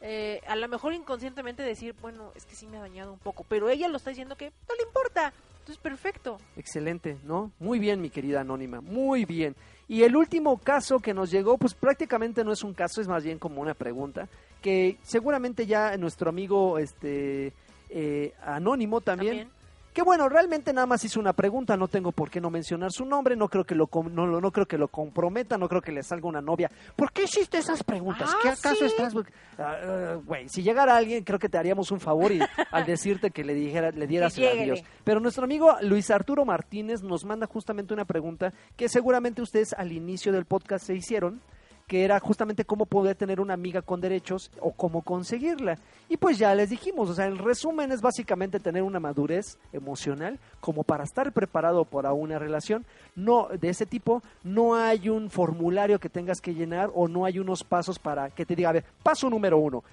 [0.01, 3.43] eh, a lo mejor inconscientemente decir, bueno, es que sí me ha dañado un poco,
[3.49, 5.33] pero ella lo está diciendo que no le importa.
[5.65, 6.37] Entonces, perfecto.
[6.55, 7.51] Excelente, ¿no?
[7.57, 9.55] Muy bien, mi querida Anónima, muy bien.
[9.87, 13.23] Y el último caso que nos llegó, pues prácticamente no es un caso, es más
[13.23, 14.29] bien como una pregunta,
[14.61, 17.51] que seguramente ya nuestro amigo este
[17.89, 19.54] eh, Anónimo también, También.
[19.95, 23.05] Que bueno, realmente nada más hizo una pregunta, no tengo por qué no mencionar su
[23.05, 25.93] nombre, no creo que lo no, lo- no creo que lo comprometa, no creo que
[25.93, 26.69] le salga una novia.
[26.97, 28.29] ¿Por qué hiciste esas preguntas?
[28.31, 28.85] Ah, ¿Qué acaso ¿sí?
[28.85, 29.15] estás
[29.57, 32.39] Ah, ah, güey, si llegara alguien, creo que te haríamos un favor y
[32.71, 34.83] al decirte que le dijera le dieras el adiós.
[35.05, 39.93] Pero nuestro amigo Luis Arturo Martínez nos manda justamente una pregunta que seguramente ustedes al
[39.93, 41.41] inicio del podcast se hicieron,
[41.87, 45.77] que era justamente cómo poder tener una amiga con derechos o cómo conseguirla.
[46.09, 50.39] Y pues ya les dijimos, o sea, el resumen es básicamente tener una madurez emocional
[50.59, 52.85] como para estar preparado para una relación.
[53.15, 57.37] No de ese tipo, no hay un formulario que tengas que llenar o no hay
[57.37, 59.83] unos pasos para que te diga, a ver, paso número uno,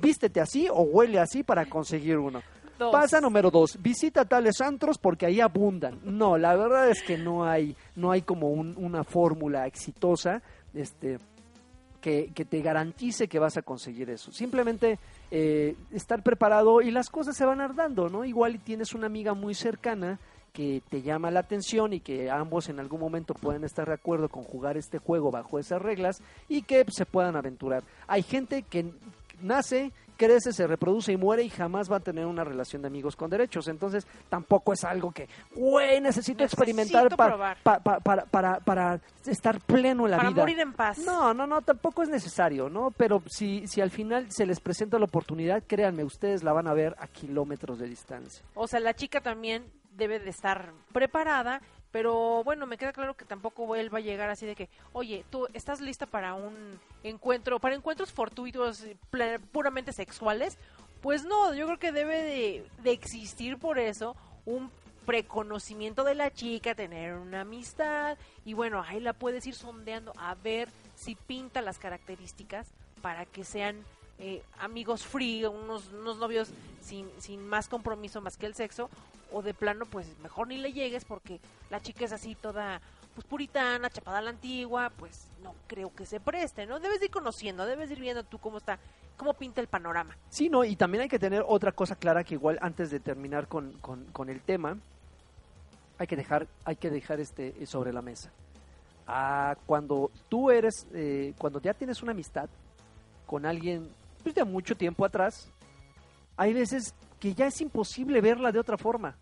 [0.00, 2.40] vístete así o huele así para conseguir uno.
[2.78, 2.90] Dos.
[2.90, 6.00] Pasa número dos, visita tales antros porque ahí abundan.
[6.02, 10.42] No, la verdad es que no hay, no hay como un- una fórmula exitosa,
[10.74, 11.18] este,
[12.02, 14.32] que, que te garantice que vas a conseguir eso.
[14.32, 14.98] Simplemente
[15.30, 18.26] eh, estar preparado y las cosas se van a ir dando, ¿no?
[18.26, 20.18] Igual y tienes una amiga muy cercana
[20.52, 24.28] que te llama la atención y que ambos en algún momento pueden estar de acuerdo
[24.28, 27.84] con jugar este juego bajo esas reglas y que se puedan aventurar.
[28.06, 28.92] Hay gente que
[29.40, 29.92] nace,
[30.26, 33.30] crece, se reproduce y muere y jamás va a tener una relación de amigos con
[33.30, 33.68] derechos.
[33.68, 37.56] Entonces tampoco es algo que, güey, necesito, Necesito experimentar pa- probar.
[37.62, 40.42] pa- pa- para, para, para estar pleno en la Para vida.
[40.42, 40.98] morir en paz.
[40.98, 42.90] No, no, no, tampoco es necesario, ¿no?
[42.96, 46.74] Pero si, si al final se les presenta la oportunidad, créanme, ustedes la van a
[46.74, 48.44] ver a kilómetros de distancia.
[48.54, 49.64] O sea, la chica también
[49.96, 51.60] debe de estar preparada,
[51.92, 55.24] pero bueno, me queda claro que tampoco él va a llegar así de que, oye,
[55.30, 58.96] tú estás lista para un encuentro, para encuentros fortuitos, eh,
[59.52, 60.58] puramente sexuales.
[61.02, 64.16] Pues no, yo creo que debe de, de existir por eso
[64.46, 64.70] un
[65.04, 70.34] preconocimiento de la chica, tener una amistad y bueno, ahí la puedes ir sondeando a
[70.36, 72.68] ver si pinta las características
[73.02, 73.84] para que sean
[74.18, 76.50] eh, amigos free, unos, unos novios
[76.80, 78.88] sin, sin más compromiso más que el sexo,
[79.32, 81.40] o de plano, pues mejor ni le llegues porque
[81.70, 82.80] la chica es así toda
[83.14, 86.80] pues puritana, chapada a la antigua, pues no creo que se preste, ¿no?
[86.80, 88.78] Debes de ir conociendo, debes de ir viendo tú cómo está,
[89.16, 90.16] cómo pinta el panorama.
[90.30, 93.48] Sí, no, y también hay que tener otra cosa clara que igual antes de terminar
[93.48, 94.78] con, con, el tema,
[95.98, 98.30] hay que dejar, hay que dejar este sobre la mesa.
[99.06, 102.48] Ah, cuando tú eres, eh, cuando ya tienes una amistad
[103.26, 103.88] con alguien
[104.22, 105.48] pues, de mucho tiempo atrás,
[106.36, 109.16] hay veces que ya es imposible verla de otra forma.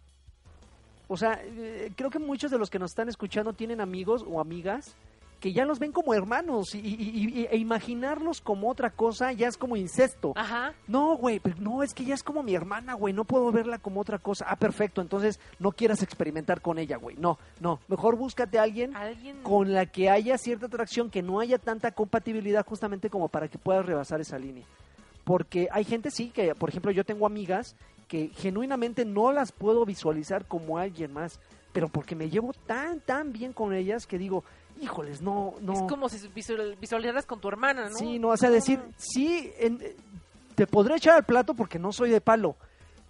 [1.06, 4.40] O sea, eh, creo que muchos de los que nos están escuchando tienen amigos o
[4.40, 4.94] amigas
[5.38, 9.48] que ya los ven como hermanos y, y- y- e imaginarlos como otra cosa ya
[9.48, 10.32] es como incesto.
[10.34, 10.72] Ajá.
[10.86, 14.00] No, güey, no, es que ya es como mi hermana, güey, no puedo verla como
[14.00, 14.46] otra cosa.
[14.48, 17.16] Ah, perfecto, entonces no quieras experimentar con ella, güey.
[17.16, 19.42] No, no, mejor búscate a alguien Alguien.
[19.42, 23.58] con la que haya cierta atracción, que no haya tanta compatibilidad justamente como para que
[23.58, 24.64] puedas rebasar esa línea.
[25.24, 27.76] Porque hay gente, sí, que por ejemplo yo tengo amigas
[28.08, 31.38] que genuinamente no las puedo visualizar como alguien más,
[31.72, 34.42] pero porque me llevo tan, tan bien con ellas que digo,
[34.80, 35.72] híjoles, no, no.
[35.74, 37.96] Es como si visual- visualizaras con tu hermana, ¿no?
[37.96, 39.80] Sí, no, o sea, decir, sí, en-
[40.56, 42.56] te podré echar al plato porque no soy de palo,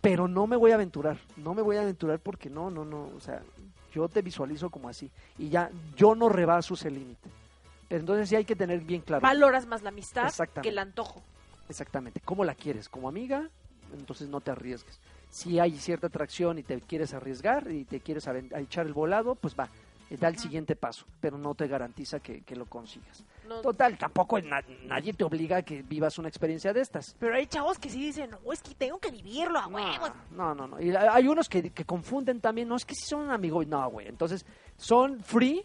[0.03, 3.09] pero no me voy a aventurar, no me voy a aventurar porque no, no, no,
[3.17, 3.41] o sea,
[3.95, 7.29] yo te visualizo como así y ya, yo no rebaso ese límite.
[7.89, 10.31] Entonces sí hay que tener bien claro, Valoras más la amistad
[10.63, 11.23] que el antojo.
[11.71, 13.49] Exactamente, cómo la quieres, como amiga,
[13.97, 15.01] entonces no te arriesgues.
[15.31, 18.27] Si hay cierta atracción y te quieres arriesgar y te quieres
[18.57, 19.69] echar el volado, pues va,
[20.11, 23.23] eh, da el siguiente paso, pero no te garantiza que, que lo consigas.
[23.49, 27.15] No- Total, tampoco na- nadie te obliga a que vivas una experiencia de estas.
[27.19, 30.11] Pero hay chavos que sí dicen, no, es que tengo que vivirlo a huevos.
[30.33, 30.81] No, no, no.
[30.81, 34.09] Y hay unos que, que confunden también, no, es que si son amigos, no, güey.
[34.09, 34.45] Entonces,
[34.77, 35.65] son free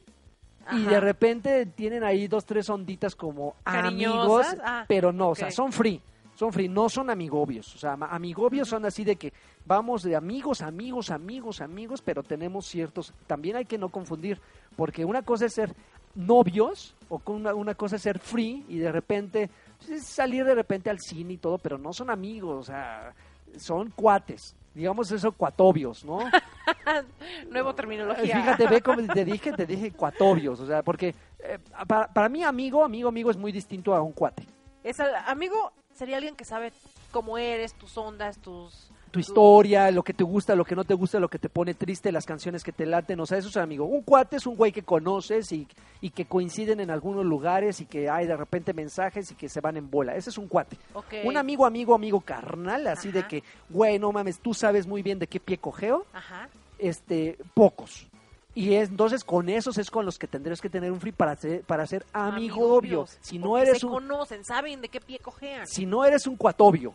[0.71, 5.51] y de repente tienen ahí dos, tres onditas como amigos, ah, pero no, o sea,
[5.51, 6.01] son free.
[6.35, 7.75] Son free, no son amigobios.
[7.75, 9.31] O sea, amigobios son así de que
[9.65, 13.13] vamos de amigos, amigos, amigos, amigos, pero tenemos ciertos.
[13.25, 14.41] También hay que no confundir,
[14.75, 15.73] porque una cosa es ser
[16.13, 20.43] novios, o con una, una cosa es ser free y de repente pues, es salir
[20.43, 23.13] de repente al cine y todo, pero no son amigos, o sea,
[23.57, 24.55] son cuates.
[24.75, 26.19] Digamos eso, cuatobios, ¿no?
[27.49, 28.35] Nuevo terminología.
[28.41, 31.57] Fíjate, ve como te dije, te dije cuatobios, o sea, porque eh,
[31.87, 34.43] para, para mí amigo, amigo, amigo es muy distinto a un cuate.
[34.83, 36.73] Es al- amigo sería alguien que sabe
[37.11, 38.91] cómo eres, tus ondas, tus...
[39.15, 41.73] Tu historia, lo que te gusta, lo que no te gusta, lo que te pone
[41.73, 43.85] triste, las canciones que te laten, o sea, eso es amigo.
[43.85, 45.65] Un cuate es un güey que conoces y,
[46.01, 49.61] y que coinciden en algunos lugares y que hay de repente mensajes y que se
[49.61, 50.17] van en bola.
[50.17, 50.77] Ese es un cuate.
[51.23, 55.17] Un amigo, amigo, amigo carnal, así de que, güey, no mames, tú sabes muy bien
[55.17, 56.49] de qué pie cogeo, Ajá.
[56.77, 58.07] este, pocos.
[58.53, 61.37] Y es, entonces con esos es con los que tendrías que tener un free para
[61.37, 62.79] ser, para ser amigobio.
[62.79, 65.65] Amigobios, Si no eres se un, conocen, saben de qué pie cojean.
[65.67, 66.93] si no eres un cuatobio,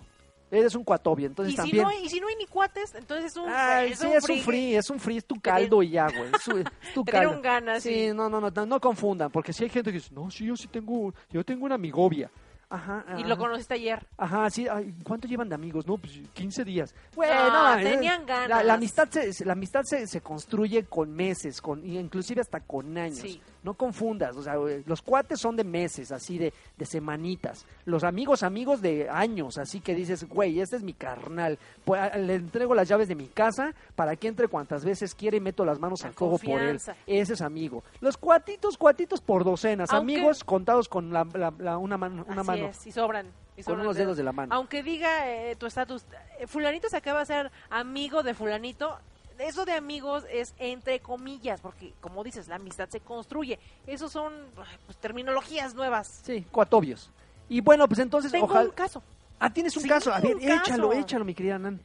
[0.51, 1.83] eres un cuatobio, entonces y, si también.
[1.85, 3.49] no hay, y si no hay ni cuates, entonces es un...
[3.49, 6.31] Ay, sí, es un free es un free, es tu caldo y ya, güey.
[6.35, 6.65] Es, es
[6.95, 7.41] tu caldo.
[7.41, 7.83] ganas.
[7.83, 10.31] Sí, y- no, no, no, no, no confundan, porque si hay gente que dice, no,
[10.31, 12.31] sí, yo sí tengo, yo tengo una amigobia.
[12.73, 14.07] Ajá, Y lo conociste ayer.
[14.17, 15.89] Ajá, sí, ay, ¿cuánto llevan de amigos?
[15.89, 16.95] No, pues 15 días.
[17.17, 18.65] Güey, Ah, no, mames, tenían ganas.
[18.65, 23.19] La, amistad, se, la amistad se, se construye con meses, con inclusive hasta con años.
[23.19, 23.43] Sí.
[23.63, 24.55] No confundas, o sea,
[24.87, 27.67] los cuates son de meses, así de, de semanitas.
[27.85, 31.59] Los amigos, amigos de años, así que dices, güey, este es mi carnal.
[31.85, 35.37] Pues, a- le entrego las llaves de mi casa para que entre cuantas veces quiere
[35.37, 36.81] y meto las manos al fuego por él.
[37.07, 37.83] Ese es amigo.
[38.01, 39.91] Los cuatitos, cuatitos por docenas.
[39.93, 42.25] Aunque- amigos contados con la, la- la- una mano.
[42.29, 42.67] Una Así mano.
[42.69, 43.27] es, y sobran.
[43.65, 44.55] Con unos dedos de la mano.
[44.55, 46.07] Aunque diga eh, tu estatus,
[46.39, 48.99] eh, fulanito se acaba de ser amigo de fulanito,
[49.41, 53.59] eso de amigos es entre comillas, porque como dices, la amistad se construye.
[53.87, 56.21] Esos son pues, terminologías nuevas.
[56.25, 57.11] Sí, cuatobios.
[57.49, 58.69] Y bueno, pues entonces, Tengo ojalá.
[58.69, 59.03] un caso.
[59.39, 60.13] Ah, tienes un Sí, caso.
[60.13, 60.93] A ver, un échalo, caso.
[61.01, 61.81] échalo, mi querida Nan.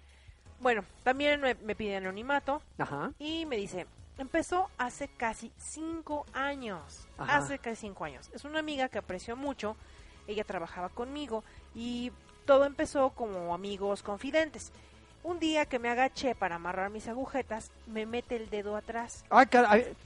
[0.59, 3.11] Bueno, también me, me pide anonimato Ajá.
[3.19, 3.85] y me dice,
[4.17, 7.07] empezó hace casi cinco años.
[7.17, 7.37] Ajá.
[7.37, 8.29] Hace casi cinco años.
[8.33, 9.75] Es una amiga que aprecio mucho.
[10.27, 11.43] Ella trabajaba conmigo
[11.75, 12.11] y
[12.45, 14.71] todo empezó como amigos confidentes.
[15.25, 19.25] Un día que me agaché para amarrar mis agujetas, me mete el dedo atrás.
[19.31, 19.47] Ah,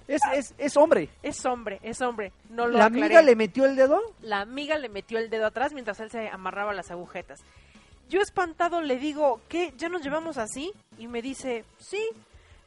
[0.07, 1.09] es, es, es hombre.
[1.21, 2.31] Es hombre, es hombre.
[2.49, 3.05] No lo ¿La aclaré.
[3.07, 3.99] amiga le metió el dedo?
[4.21, 7.41] La amiga le metió el dedo atrás mientras él se amarraba las agujetas.
[8.07, 9.73] Yo espantado le digo, ¿qué?
[9.77, 10.71] ¿Ya nos llevamos así?
[10.97, 12.01] Y me dice, sí.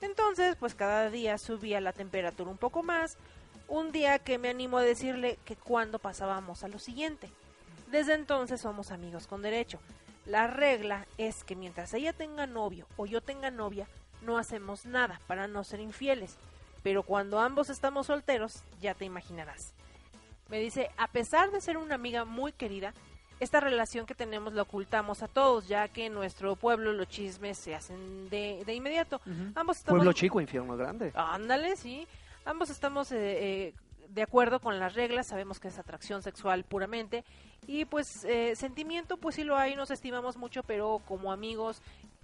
[0.02, 3.16] Entonces, pues cada día subía la temperatura un poco más.
[3.66, 7.30] Un día que me animo a decirle que cuando pasábamos a lo siguiente.
[7.90, 9.78] Desde entonces somos amigos con derecho.
[10.26, 13.86] La regla es que mientras ella tenga novio o yo tenga novia,
[14.22, 16.36] no hacemos nada para no ser infieles.
[16.82, 19.72] Pero cuando ambos estamos solteros, ya te imaginarás.
[20.48, 22.92] Me dice, a pesar de ser una amiga muy querida,
[23.40, 27.58] esta relación que tenemos la ocultamos a todos, ya que en nuestro pueblo los chismes
[27.58, 29.20] se hacen de, de inmediato.
[29.54, 29.98] Ambos estamos...
[29.98, 31.10] Pueblo chico, infierno grande.
[31.14, 32.06] Ándale, sí.
[32.44, 33.74] Ambos estamos eh, eh,
[34.14, 37.24] de acuerdo con las reglas, sabemos que es atracción sexual puramente.
[37.66, 41.80] Y pues eh, sentimiento, pues sí lo hay, nos estimamos mucho, pero como amigos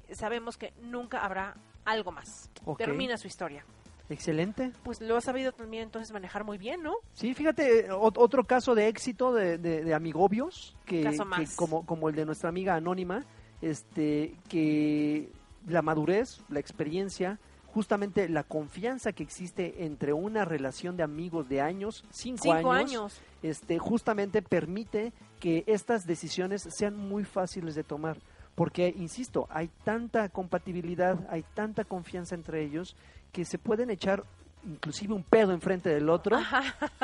[0.09, 1.55] eh, sabemos que nunca habrá
[1.85, 2.51] algo más.
[2.77, 3.65] Termina su historia.
[4.11, 4.73] Excelente.
[4.85, 6.95] Pues lo ha sabido también entonces manejar muy bien, ¿no?
[7.13, 11.55] Sí, fíjate, ot- otro caso de éxito de, de, de amigobios, que, Caso que más.
[11.57, 13.25] como, como el de nuestra amiga anónima,
[13.61, 15.29] este, que
[15.67, 17.39] la madurez, la experiencia,
[17.79, 22.91] justamente la confianza que existe entre una relación de amigos de años, cinco, Cinco años,
[22.91, 23.21] años.
[23.41, 28.17] este, justamente permite que estas decisiones sean muy fáciles de tomar.
[28.57, 32.97] Porque, insisto, hay tanta compatibilidad, hay tanta confianza entre ellos
[33.31, 34.25] que se pueden echar
[34.69, 36.37] inclusive un pedo enfrente del otro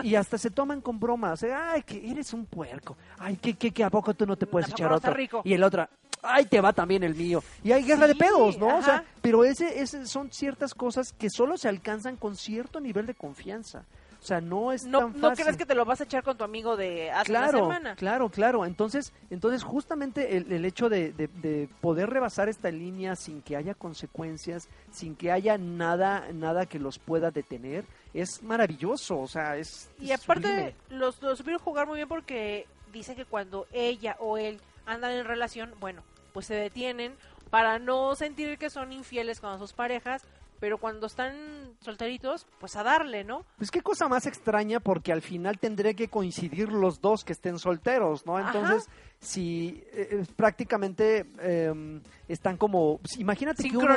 [0.03, 1.41] y hasta se toman con bromas.
[1.45, 2.97] eh, Ay, que eres un puerco.
[3.17, 5.15] Ay, que, que, que a poco tú no te puedes ¿A poco echar otro.
[5.15, 5.41] rico?
[5.45, 5.89] Y el otro,
[6.25, 7.43] ay, te va también el mío.
[7.63, 8.79] Y hay guerra de pedos, ¿no?
[8.79, 13.07] O sea, pero ese, ese son ciertas cosas que solo se alcanzan con cierto nivel
[13.07, 13.85] de confianza.
[14.21, 15.45] O sea, no es No, tan no fácil.
[15.45, 17.95] crees que te lo vas a echar con tu amigo de hace una Claro, semana.
[17.95, 18.65] claro, claro.
[18.65, 23.55] Entonces, entonces justamente el, el hecho de, de- de poder rebasar esta línea sin que
[23.55, 27.85] haya consecuencias, sin que haya nada, nada que los pueda detener,
[28.15, 29.19] es maravilloso.
[29.19, 30.75] O sea, es Y es aparte, sublime.
[30.89, 35.27] los, los supieron jugar muy bien porque dicen que cuando ella o él andan en
[35.27, 36.03] relación, bueno,
[36.35, 37.15] pues se detienen
[37.49, 40.23] para no sentir que son infieles con sus parejas,
[40.59, 41.35] pero cuando están
[41.81, 43.45] solteritos, pues a darle, ¿no?
[43.57, 47.59] Pues qué cosa más extraña porque al final tendría que coincidir los dos que estén
[47.59, 48.37] solteros, ¿no?
[48.37, 48.49] Ajá.
[48.49, 48.89] Entonces,
[49.21, 53.97] si eh, eh, prácticamente eh, están como, imagínate que uno,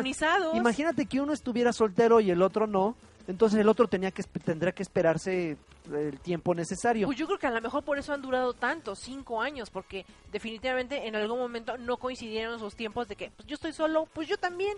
[0.54, 2.96] imagínate que uno estuviera soltero y el otro no,
[3.28, 5.58] entonces el otro tenía que tendría que esperarse
[5.94, 7.08] el tiempo necesario.
[7.08, 10.06] Pues yo creo que a lo mejor por eso han durado tanto, cinco años, porque
[10.32, 14.28] definitivamente en algún momento no coincidieron sus tiempos de que pues yo estoy solo, pues
[14.28, 14.78] yo también.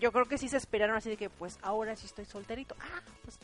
[0.00, 2.76] Yo creo que sí se esperaron así de que pues ahora sí estoy solterito.
[2.80, 3.38] Ah, pues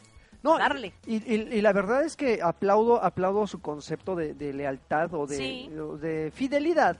[0.44, 0.92] No, darle.
[1.06, 5.26] Y, y- y la verdad es que aplaudo, aplaudo su concepto de, de lealtad o
[5.26, 5.70] de, Sí.
[6.00, 6.96] de fidelidad.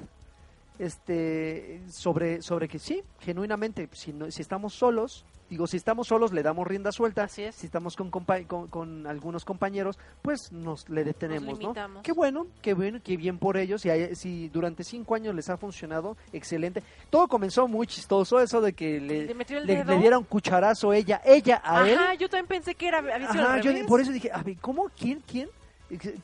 [0.78, 5.24] Este, sobre, sobre que sí, genuinamente, si, no- si estamos solos,
[5.54, 7.54] digo, si estamos solos le damos rienda suelta, Así es.
[7.54, 11.74] si estamos con, compa- con, con algunos compañeros, pues nos le detenemos, ¿no?
[12.02, 15.48] Qué bueno, qué bueno, qué bien por ellos, si, hay- si durante cinco años les
[15.50, 16.82] ha funcionado, excelente.
[17.10, 21.88] Todo comenzó muy chistoso, eso de que le, ¿Le le, un cucharazo ella, ella a
[21.88, 21.98] él.
[21.98, 23.86] Ajá, yo también pensé que era había sido Ajá, al yo revés.
[23.86, 24.90] por eso dije, a ver, ¿cómo?
[24.98, 25.22] ¿Quién?
[25.26, 25.48] ¿Quién?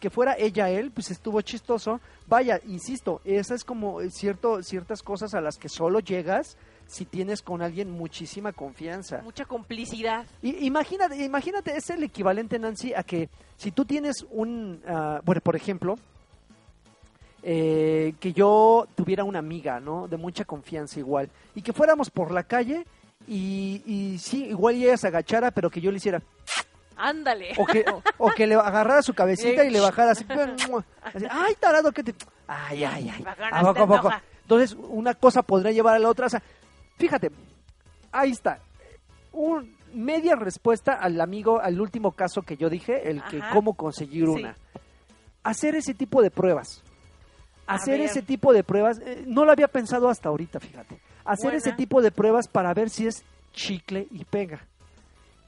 [0.01, 2.01] Que fuera ella él, pues estuvo chistoso.
[2.27, 6.57] Vaya, insisto, esa es como cierto, ciertas cosas a las que solo llegas
[6.91, 9.23] si tienes con alguien muchísima confianza.
[9.23, 10.27] mucha complicidad.
[10.43, 15.41] Y, imagínate, imagínate, es el equivalente, Nancy, a que si tú tienes un, ah, bueno,
[15.41, 15.97] por ejemplo,
[17.43, 20.09] eh, que yo tuviera una amiga, ¿no?
[20.09, 22.85] De mucha confianza igual, y que fuéramos por la calle
[23.29, 26.21] y, y sí, igual ella se agachara, pero que yo le hiciera,
[26.97, 27.53] Ándale.
[27.57, 30.27] o que, o, o que le agarrara su cabecita y le bajara así,
[31.03, 32.15] así, ay, tarado, que te,
[32.49, 34.15] ay, ay, ay, Bajón, ¿a poco, a poco?
[34.43, 36.43] Entonces, una cosa podría llevar a la otra, o sea,
[37.01, 37.31] fíjate,
[38.13, 38.61] ahí está,
[39.33, 43.53] un, media respuesta al amigo, al último caso que yo dije, el que Ajá.
[43.53, 44.31] cómo conseguir Sí.
[44.31, 44.55] una.
[45.43, 46.83] Hacer ese tipo de pruebas.
[47.67, 51.01] Hacer ese tipo de pruebas, eh, no lo había pensado hasta ahorita, fíjate.
[51.25, 51.59] Hacer Buena.
[51.59, 53.23] ese tipo de pruebas para ver si es
[53.53, 54.67] chicle y pega.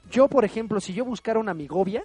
[0.09, 2.03] Yo, por ejemplo, si yo buscara una amigovia,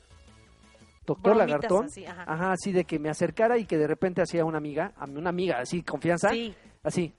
[1.06, 2.24] doctor Bromitas Lagartón, así, ajá.
[2.26, 5.58] ajá, así de que me acercara y que de repente hacía una amiga, una amiga,
[5.60, 6.54] así, confianza, Sí.
[6.82, 7.12] así,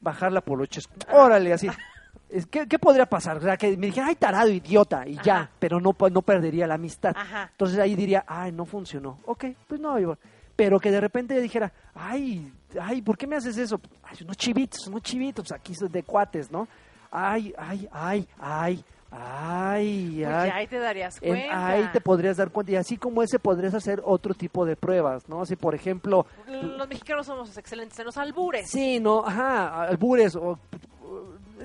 [0.00, 0.96] bajarla por los chescos.
[1.12, 1.68] Órale, así.
[2.28, 3.38] Es- ¿Qué, qué podría pasar?
[3.38, 5.50] O sea, que me dijera, ay, tarado, idiota, y ya, Ajá.
[5.58, 7.14] pero no, no perdería la amistad.
[7.16, 7.48] Ajá.
[7.52, 9.18] Entonces ahí diría, ay, no funcionó.
[9.24, 9.96] Ok, pues no,
[10.54, 13.80] pero que de repente dijera, ay, ay, ¿por qué me haces eso?
[14.02, 16.68] Ay, unos chivitos, unos chivitos, aquí son de cuates, ¿no?
[17.10, 20.50] Ay, ay, ay, ay, ay, Pues ay.
[20.50, 21.66] ahí te darías En- cuenta.
[21.68, 25.28] ahí te podrías dar cuenta y así como ese podrías hacer otro tipo de pruebas,
[25.28, 25.44] ¿no?
[25.46, 28.68] Si por ejemplo, Los mexicanos somos excelentes en los albures.
[28.70, 30.58] sí, no, ajá, albures o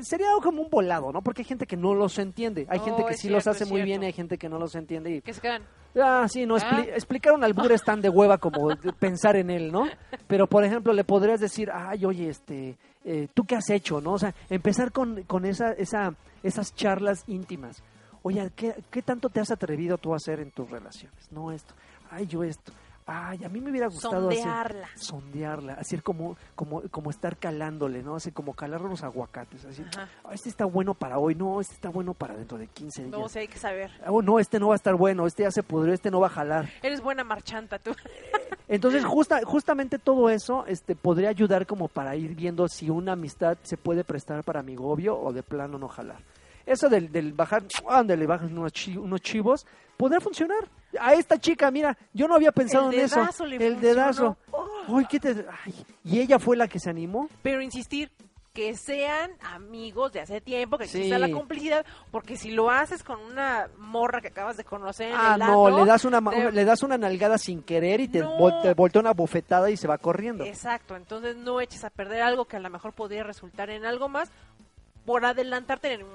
[0.02, 1.22] sería como un volado, ¿no?
[1.22, 3.66] Porque hay gente que no los entiende, hay Oh, gente que es sí los hace
[3.66, 5.64] muy bien y hay gente que no los entiende y Que se quedan.
[5.96, 9.72] Ah, sí, no, expli- explicar un albur es tan de hueva como pensar en él,
[9.72, 9.88] ¿no?
[10.28, 12.76] Pero, por ejemplo, le podrías decir, ay, oye, este,
[13.06, 14.14] eh, ¿tú qué has hecho, no?
[14.14, 17.84] O sea, empezar con, con esa, esa, esas charlas íntimas.
[18.22, 21.32] Oye, ¿qué, ¿qué tanto te has atrevido tú a hacer en tus relaciones?
[21.32, 21.74] No esto,
[22.10, 22.72] ay, yo esto.
[23.06, 24.88] Ay, a mí me hubiera gustado hacer- Sondearla.
[24.96, 28.16] sondearla, así como, como, como estar calándole, ¿no?
[28.16, 29.84] Así como calar los aguacates, así.
[29.98, 33.12] "Ah, este está bueno para hoy, no, este está bueno para dentro de 15 días.
[33.18, 33.92] No, sí hay que saber.
[34.08, 36.28] Oh, no, este no va a estar bueno, este ya se pudrió, este no va
[36.28, 36.70] a jalar.
[36.82, 37.92] Eres buena marchanta tú.
[38.68, 43.58] Entonces, justa, justamente todo eso este, podría ayudar como para ir viendo si una amistad
[43.64, 46.20] se puede prestar para amigobio o de plano no jalar.
[46.66, 49.66] Eso del, del bajar, ándale, bajas unos, chi- unos chivos,
[49.98, 50.68] podría funcionar.
[51.00, 53.20] A esta chica, mira, yo no había pensado El en eso.
[53.46, 53.80] le El funcionó.
[53.82, 54.38] dedazo.
[54.88, 55.46] Uy, ¿qué te...
[55.66, 55.74] ay,
[56.04, 57.28] y ella fue la que se animó.
[57.42, 58.12] Pero insistir,
[58.54, 60.98] que sean amigos de hace tiempo, que Sí.
[61.00, 65.16] exista la complicidad, porque si lo haces con una morra que acabas de conocer en
[65.18, 68.20] Ah, el no, le das una, te- le das una nalgada sin querer y te,
[68.20, 68.38] No.
[68.38, 70.44] vol- te voltea una bofetada y se va corriendo.
[70.46, 74.08] Exacto, entonces no eches a perder algo que a lo mejor podría resultar en algo
[74.08, 74.30] más
[75.06, 76.06] por adelantarte en el...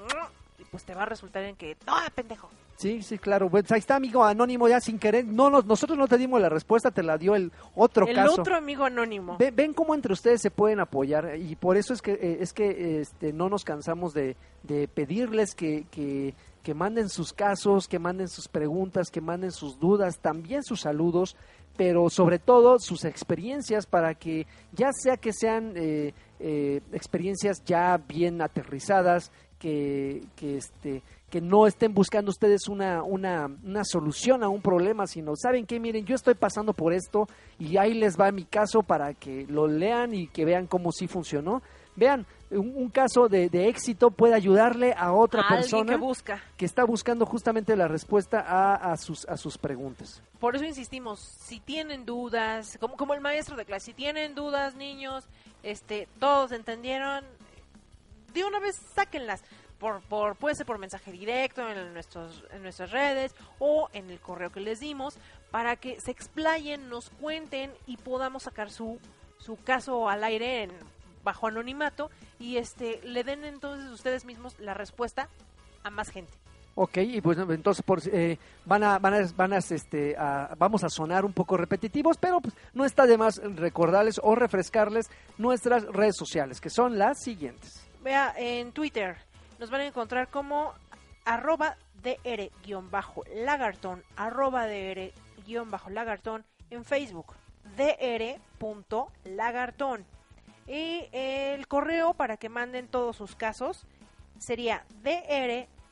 [0.69, 2.49] pues te va a resultar en que, no, pendejo.
[2.77, 3.49] Sí, sí, claro.
[3.49, 5.25] Pues ahí está, amigo anónimo, ya sin querer.
[5.25, 8.39] No, no, nosotros no te dimos la respuesta, te la dio el otro el caso.
[8.39, 9.35] otro amigo anónimo.
[9.37, 12.53] Ven, ven cómo entre ustedes se pueden apoyar y por eso es que eh, es
[12.53, 16.33] que este, no nos cansamos de, de pedirles que, que,
[16.63, 21.35] que manden sus casos, que manden sus preguntas, que manden sus dudas, también sus saludos,
[21.75, 27.97] pero sobre todo sus experiencias para que ya sea que sean eh, eh, experiencias ya
[27.97, 34.49] bien aterrizadas, que, que este que no estén buscando ustedes una, una, una solución a
[34.49, 35.79] un problema, sino, ¿saben qué?
[35.79, 37.27] Miren, yo estoy pasando por esto
[37.59, 41.07] y ahí les va mi caso para que lo lean y que vean cómo sí
[41.07, 41.61] funcionó.
[41.95, 46.41] Vean, un, un caso de, de éxito puede ayudarle a otra A persona que busca.
[46.57, 50.23] que está buscando justamente la respuesta a, a, sus, a sus preguntas.
[50.39, 54.75] Por eso insistimos, si tienen dudas, como, como el maestro de clase, si tienen dudas,
[54.75, 55.25] niños,
[55.61, 57.23] este, todos entendieron,
[58.33, 59.43] de una vez sáquenlas.
[59.79, 64.19] Por, por, puede ser por mensaje directo en, nuestros, en nuestras redes o en el
[64.19, 65.17] correo que les dimos
[65.51, 68.99] para que se explayen, nos cuenten y podamos sacar su,
[69.37, 70.71] su caso al aire en,
[71.23, 75.29] bajo anonimato y este le den entonces ustedes mismos la respuesta
[75.83, 76.33] a más gente.
[76.75, 80.83] Ok, y pues entonces por, eh, van a, van a, van a, este, a- vamos
[80.83, 85.83] a sonar un poco repetitivos, pero pues, no está de más recordarles o refrescarles nuestras
[85.85, 87.85] redes sociales, que son las siguientes.
[88.01, 89.17] Vea, en Twitter
[89.59, 90.73] nos van a encontrar como
[91.25, 97.35] arroba dr-lagartón, arroba dr-lagartón en Facebook,
[97.75, 100.05] dr.lagartón.
[100.67, 103.85] Y el correo para que manden todos sus casos
[104.37, 104.85] sería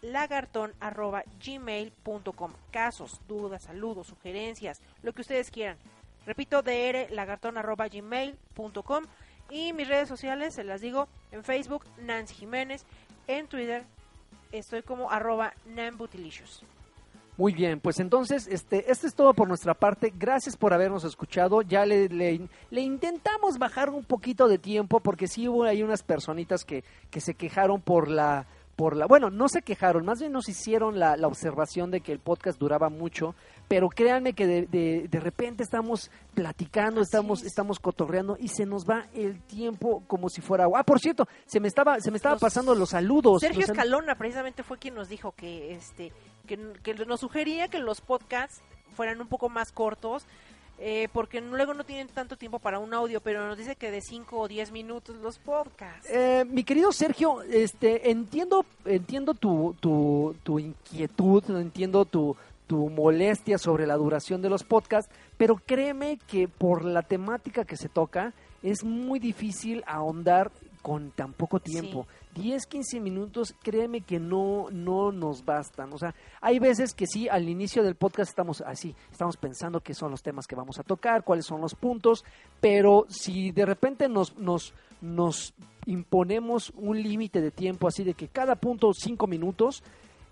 [0.02, 2.54] drlagartón.gmail.com.
[2.72, 5.78] Casos, dudas, saludos, sugerencias, lo que ustedes quieran.
[6.26, 9.04] Repito, drlagartón.gmail.com.
[9.49, 12.86] Y mis redes sociales, se las digo, en Facebook, Nancy Jiménez,
[13.28, 13.84] en Twitter,
[14.52, 16.64] estoy como arroba nambutilicious.
[17.38, 20.11] Muy bien, pues entonces, este, esto es todo por nuestra parte.
[20.18, 21.61] Gracias por habernos escuchado.
[21.61, 26.65] Ya le, le, intentamos bajar un poquito de tiempo porque sí hubo ahí unas personitas
[26.65, 30.49] que, que se quejaron por la, por la, bueno, no se quejaron, más bien nos
[30.49, 33.36] hicieron la, la observación de que el podcast duraba mucho,
[33.68, 37.48] pero créanme que de, de, de repente estamos platicando, Así estamos, es.
[37.48, 40.80] estamos cotorreando y se nos va el tiempo como si fuera agua.
[40.80, 43.41] Ah, por cierto, se me estaba, se me estaba Los- pasando los saludos.
[43.41, 46.11] Sergio Los Escalona precisamente fue quien nos dijo que este
[46.48, 48.61] que, que nos sugería que los podcasts
[48.95, 50.26] fueran un poco más cortos
[50.80, 53.99] eh, porque luego no tienen tanto tiempo para un audio, pero nos dice que de
[53.99, 56.07] 5 o 10 minutos los podcasts.
[56.10, 62.38] Eh, mi querido Sergio, este, entiendo, entiendo tu, tu, tu inquietud, entiendo tu,
[62.68, 67.77] tu molestia sobre la duración de los podcasts, pero créeme que por la temática que
[67.77, 72.07] se toca es muy difícil ahondar con tan poco tiempo.
[72.35, 75.91] 10, 15 minutos, créeme que no, no nos bastan.
[75.91, 79.94] O sea, hay veces que sí, al inicio del podcast estamos así, estamos pensando qué
[79.94, 82.23] son los temas que vamos a tocar, cuáles son los puntos,
[82.61, 85.53] pero si de repente nos, nos, nos
[85.88, 89.84] imponemos un límite de tiempo así de que cada punto cinco minutos,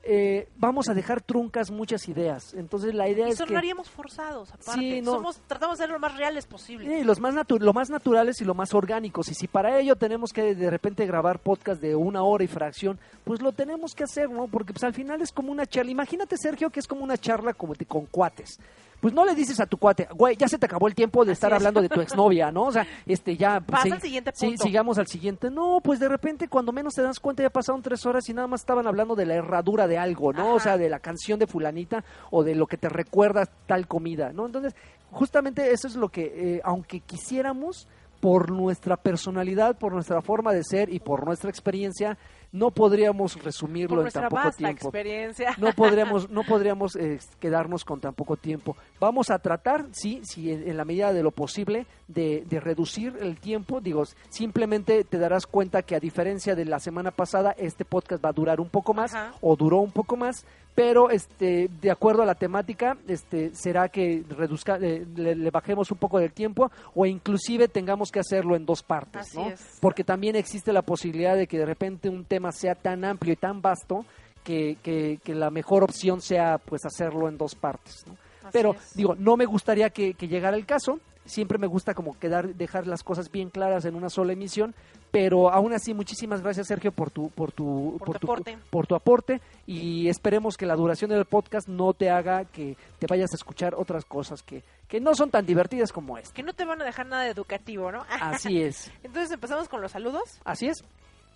[0.05, 2.53] eh, vamos a dejar truncas muchas ideas.
[2.53, 3.47] Entonces la idea y es que...
[3.47, 4.79] sonaríamos forzados, aparte.
[4.79, 5.13] Sí, no.
[5.13, 6.97] Somos, tratamos de ser lo más reales posible.
[6.99, 9.29] Sí, los más natu- lo más naturales y lo más orgánicos.
[9.29, 12.99] Y si para ello tenemos que de repente grabar podcast de una hora y fracción,
[13.23, 14.47] pues lo tenemos que hacer, ¿no?
[14.47, 15.91] Porque pues al final es como una charla.
[15.91, 18.59] Imagínate, Sergio, que es como una charla como de- con cuates.
[19.05, 21.33] Pues no le dices a tu cuate, güey, ya se te acabó el tiempo de
[21.33, 21.57] Así estar es.
[21.57, 22.63] hablando de tu exnovia, ¿no?
[22.63, 23.59] O sea, este ya...
[23.59, 24.63] pues, Pasa sí, al siguiente sí, punto.
[24.63, 25.51] sigamos al siguiente.
[25.51, 28.47] No, pues de repente cuando menos te das cuenta ya pasaron tres horas y nada
[28.47, 30.55] más estaban hablando de la herradura de algo, ¿no?
[30.55, 34.33] O sea, de la canción de fulanita o de lo que te recuerda tal comida,
[34.33, 34.47] ¿no?
[34.47, 34.73] Entonces,
[35.11, 37.87] justamente eso es lo que, eh, aunque quisiéramos,
[38.25, 42.17] por nuestra personalidad, por nuestra forma de ser y por nuestra experiencia,
[42.55, 44.87] no podríamos resumirlo Por en tan poco tiempo.
[44.87, 45.55] experiencia.
[45.57, 48.77] No podríamos, no podríamos eh, quedarnos con tan poco tiempo.
[48.99, 53.17] Vamos a tratar, sí, sí, en, en la medida de lo posible, de, de reducir
[53.19, 53.81] el tiempo.
[53.81, 58.29] Digo, simplemente te darás cuenta que a diferencia de la semana pasada, este podcast va
[58.29, 59.33] a durar un poco más Ajá.
[59.41, 60.45] o duró un poco más,
[60.75, 65.89] pero este, de acuerdo a la temática, este, será que reduzca, eh, le, le bajemos
[65.91, 69.49] un poco del tiempo o inclusive tengamos que hacerlo en dos partes, Así ¿no?
[69.49, 69.77] es.
[69.81, 73.37] Porque también existe la posibilidad de que de repente un tema sea tan amplio y
[73.37, 74.05] tan vasto
[74.43, 78.15] que, que, que la mejor opción sea pues hacerlo en dos partes, ¿no?
[78.51, 78.93] Pero es.
[78.95, 80.99] digo, no me gustaría que, que llegara el caso.
[81.25, 84.75] Siempre me gusta como quedar, dejar las cosas bien claras en una sola emisión.
[85.09, 88.57] Pero aún así, muchísimas gracias Sergio por tu, por tu, Por tu aporte.
[88.69, 93.07] por tu aporte y esperemos que la duración del podcast no te haga que te
[93.07, 96.33] vayas a escuchar otras cosas que, que no son tan divertidas como esta.
[96.35, 98.05] Que no te van a dejar nada educativo, ¿no?
[98.21, 100.39] Así es, Entonces empezamos con los saludos.
[100.43, 100.83] así es.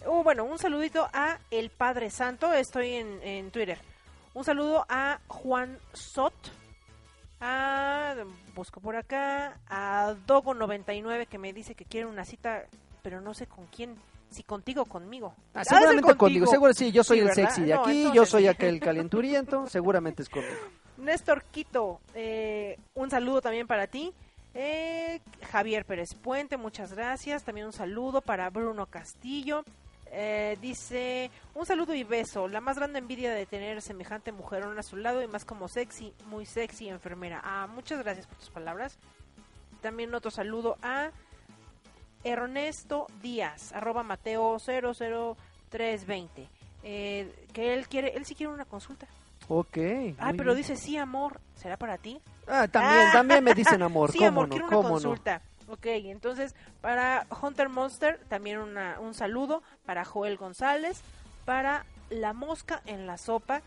[0.05, 3.77] Uh, bueno, un saludito a El Padre Santo, estoy en, en Twitter.
[4.33, 6.33] Un saludo a Juan Sot,
[7.41, 8.15] a,
[8.55, 12.63] busco por acá, a Dogo99 que me dice que quiere una cita,
[13.01, 13.95] pero no sé con quién,
[14.29, 15.33] si contigo o conmigo.
[15.53, 17.43] Ah, ser seguramente contigo, seguro sí, yo soy Sí, el ¿verdad?
[17.43, 20.55] sexy de No, aquí, yo soy aquel calenturiento, seguramente es conmigo.
[20.97, 24.13] Néstor Quito, eh, un saludo también para ti.
[24.53, 25.21] Eh,
[25.51, 27.43] Javier Pérez Puente, muchas gracias.
[27.43, 29.63] También un saludo para Bruno Castillo.
[30.11, 32.47] Eh, dice, un saludo y beso.
[32.47, 36.13] La más grande envidia de tener semejante mujerón a su lado y más como sexy,
[36.25, 37.41] muy sexy enfermera.
[37.43, 38.97] Ah, muchas gracias por tus palabras.
[39.81, 41.11] También otro saludo a
[42.23, 46.47] Ernesto Díaz, arroba Mateo 00320.
[46.83, 49.07] Eh, que él quiere, él sí quiere una consulta.
[49.47, 49.77] Ok.
[50.19, 50.57] Ah, pero bien.
[50.57, 51.39] dice sí, amor.
[51.55, 52.19] ¿Será para ti?
[52.47, 53.11] Ah, también, Ah.
[53.13, 55.15] también me dicen amor, sí, cómo amor, no, quiero una cómo no.
[55.69, 61.01] Ok, entonces para Hunter Monster también una, un saludo para Joel González,
[61.45, 63.61] para La Mosca en la Sopa.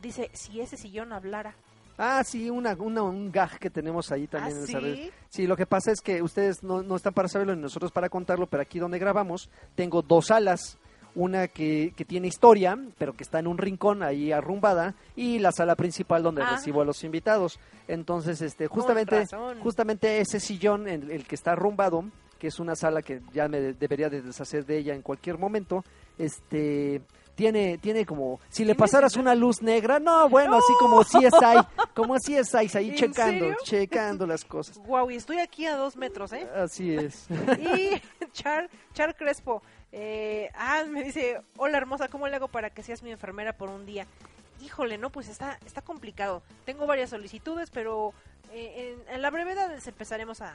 [0.00, 1.54] Dice, si ese sillón hablara.
[1.98, 5.12] Ah, sí, una, una- un gag que tenemos ahí también ¿Ah, en sí?
[5.28, 8.08] Sí, lo que pasa es que ustedes no, no están para saberlo ni nosotros para
[8.08, 10.78] contarlo, pero aquí donde grabamos tengo dos salas.
[11.14, 15.52] Una que, que tiene historia, pero que está en un rincón ahí arrumbada, y la
[15.52, 16.50] sala principal donde Ah.
[16.56, 17.58] recibo a los invitados.
[17.86, 19.24] Entonces, este, justamente,
[19.62, 22.04] justamente ese sillón, el, el que está arrumbado,
[22.38, 25.38] que es una sala que ya me de- debería de deshacer de ella en cualquier
[25.38, 25.84] momento,
[26.18, 27.00] este
[27.34, 31.84] tiene tiene como si le ¿Tiene pasaras una luz negra, no, bueno, así como CSI,
[31.94, 33.56] como CSI ahí ¿En checando, serio?
[33.64, 34.78] checando las cosas.
[34.78, 36.48] Guau, y estoy aquí a dos metros, ¿eh?
[36.54, 37.26] Así es.
[37.58, 38.00] Y
[38.32, 39.62] Char, Char Crespo,
[39.92, 43.68] eh, ah, me dice, hola hermosa, ¿cómo le hago para que seas mi enfermera por
[43.70, 44.06] un día?
[44.62, 46.42] Híjole, no, pues está, está complicado.
[46.64, 48.12] Tengo varias solicitudes, pero
[48.52, 50.54] eh, en, en la brevedad les empezaremos a,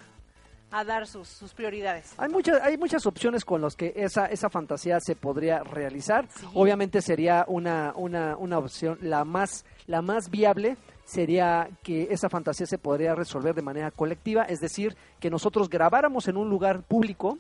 [0.72, 2.14] a dar sus, sus prioridades.
[2.18, 6.28] Hay muchas, hay muchas opciones con las que esa, esa fantasía se podría realizar.
[6.30, 6.46] Sí.
[6.54, 12.68] Obviamente sería una, una, una opción, la más, la más viable sería que esa fantasía
[12.68, 17.40] se podría resolver de manera colectiva, es decir, que nosotros grabáramos en un lugar público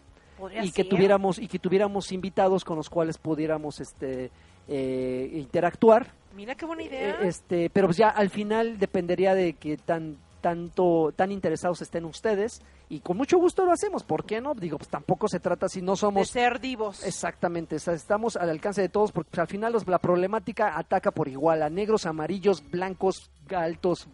[0.61, 0.89] y que ser.
[0.89, 4.31] tuviéramos y que tuviéramos invitados con los cuales pudiéramos este
[4.67, 7.09] eh, interactuar Mira qué buena idea.
[7.21, 12.05] eh, este pero pues ya al final dependería de que tan tanto tan interesados estén
[12.05, 14.53] ustedes y con mucho gusto lo hacemos ¿por qué no?
[14.55, 17.03] digo pues tampoco se trata si no de somos ser divos.
[17.03, 20.77] Exactamente, o sea, estamos al alcance de todos porque pues, al final los- la problemática
[20.77, 24.07] ataca por igual a negros, amarillos, blancos, altos,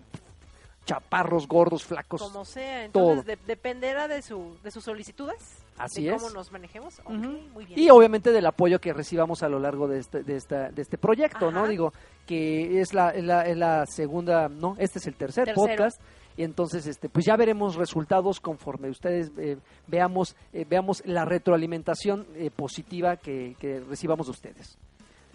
[0.85, 2.21] chaparros, gordos, flacos.
[2.21, 3.11] Como sea, todo.
[3.13, 5.57] entonces de- dependerá de, su, de sus solicitudes.
[5.77, 6.33] Así de es.
[6.33, 7.01] nos manejemos.
[7.07, 7.79] Muy bien.
[7.79, 10.97] Y obviamente del apoyo que recibamos a lo largo de este, de esta, de este
[10.97, 11.67] proyecto, ¿no?
[11.67, 11.91] Digo,
[12.25, 15.67] que es la, es la, es la segunda, no, este es el tercer Tercero.
[15.67, 16.01] podcast.
[16.37, 19.57] Y entonces, este, pues ya veremos resultados conforme ustedes eh,
[19.87, 24.77] veamos, eh, veamos la retroalimentación eh, positiva que, que recibamos de ustedes.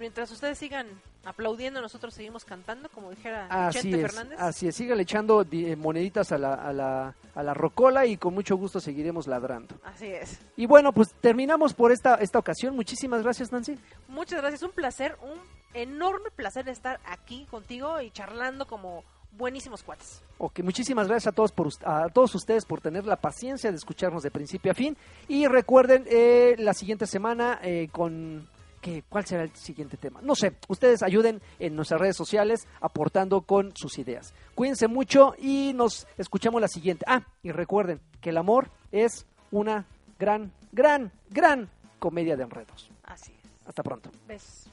[0.00, 0.86] Mientras ustedes sigan
[1.26, 4.40] aplaudiendo, nosotros seguimos cantando, como dijera Así es, Fernández.
[4.40, 8.32] así es, sígale echando eh, moneditas a la, a, la, a la rocola y con
[8.32, 9.76] mucho gusto seguiremos ladrando.
[9.84, 10.40] Así es.
[10.56, 12.74] Y bueno, pues terminamos por esta, esta ocasión.
[12.74, 13.78] Muchísimas gracias, Nancy.
[14.08, 15.38] Muchas gracias, un placer, un
[15.74, 20.22] enorme placer estar aquí contigo y charlando como buenísimos cuates.
[20.38, 24.22] Ok, muchísimas gracias a todos por a todos ustedes por tener la paciencia de escucharnos
[24.22, 24.96] de principio a fin.
[25.28, 28.48] Y recuerden, eh, la siguiente semana eh, con...
[28.80, 29.04] ¿qué?
[29.08, 30.20] ¿Cuál será el siguiente tema?
[30.22, 34.34] No sé, ustedes ayuden en nuestras redes sociales aportando con sus ideas.
[34.54, 37.04] Cuídense mucho y nos escuchamos la siguiente.
[37.08, 39.86] Ah, y recuerden que el amor es una
[40.18, 42.90] gran, gran, gran comedia de enredos.
[43.04, 43.68] Así es.
[43.68, 44.10] Hasta pronto.
[44.26, 44.70] Besos.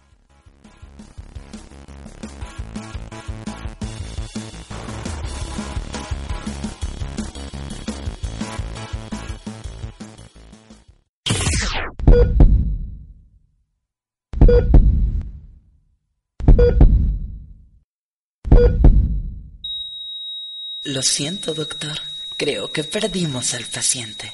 [20.84, 22.00] Lo siento, doctor.
[22.38, 24.34] Creo que perdimos al paciente.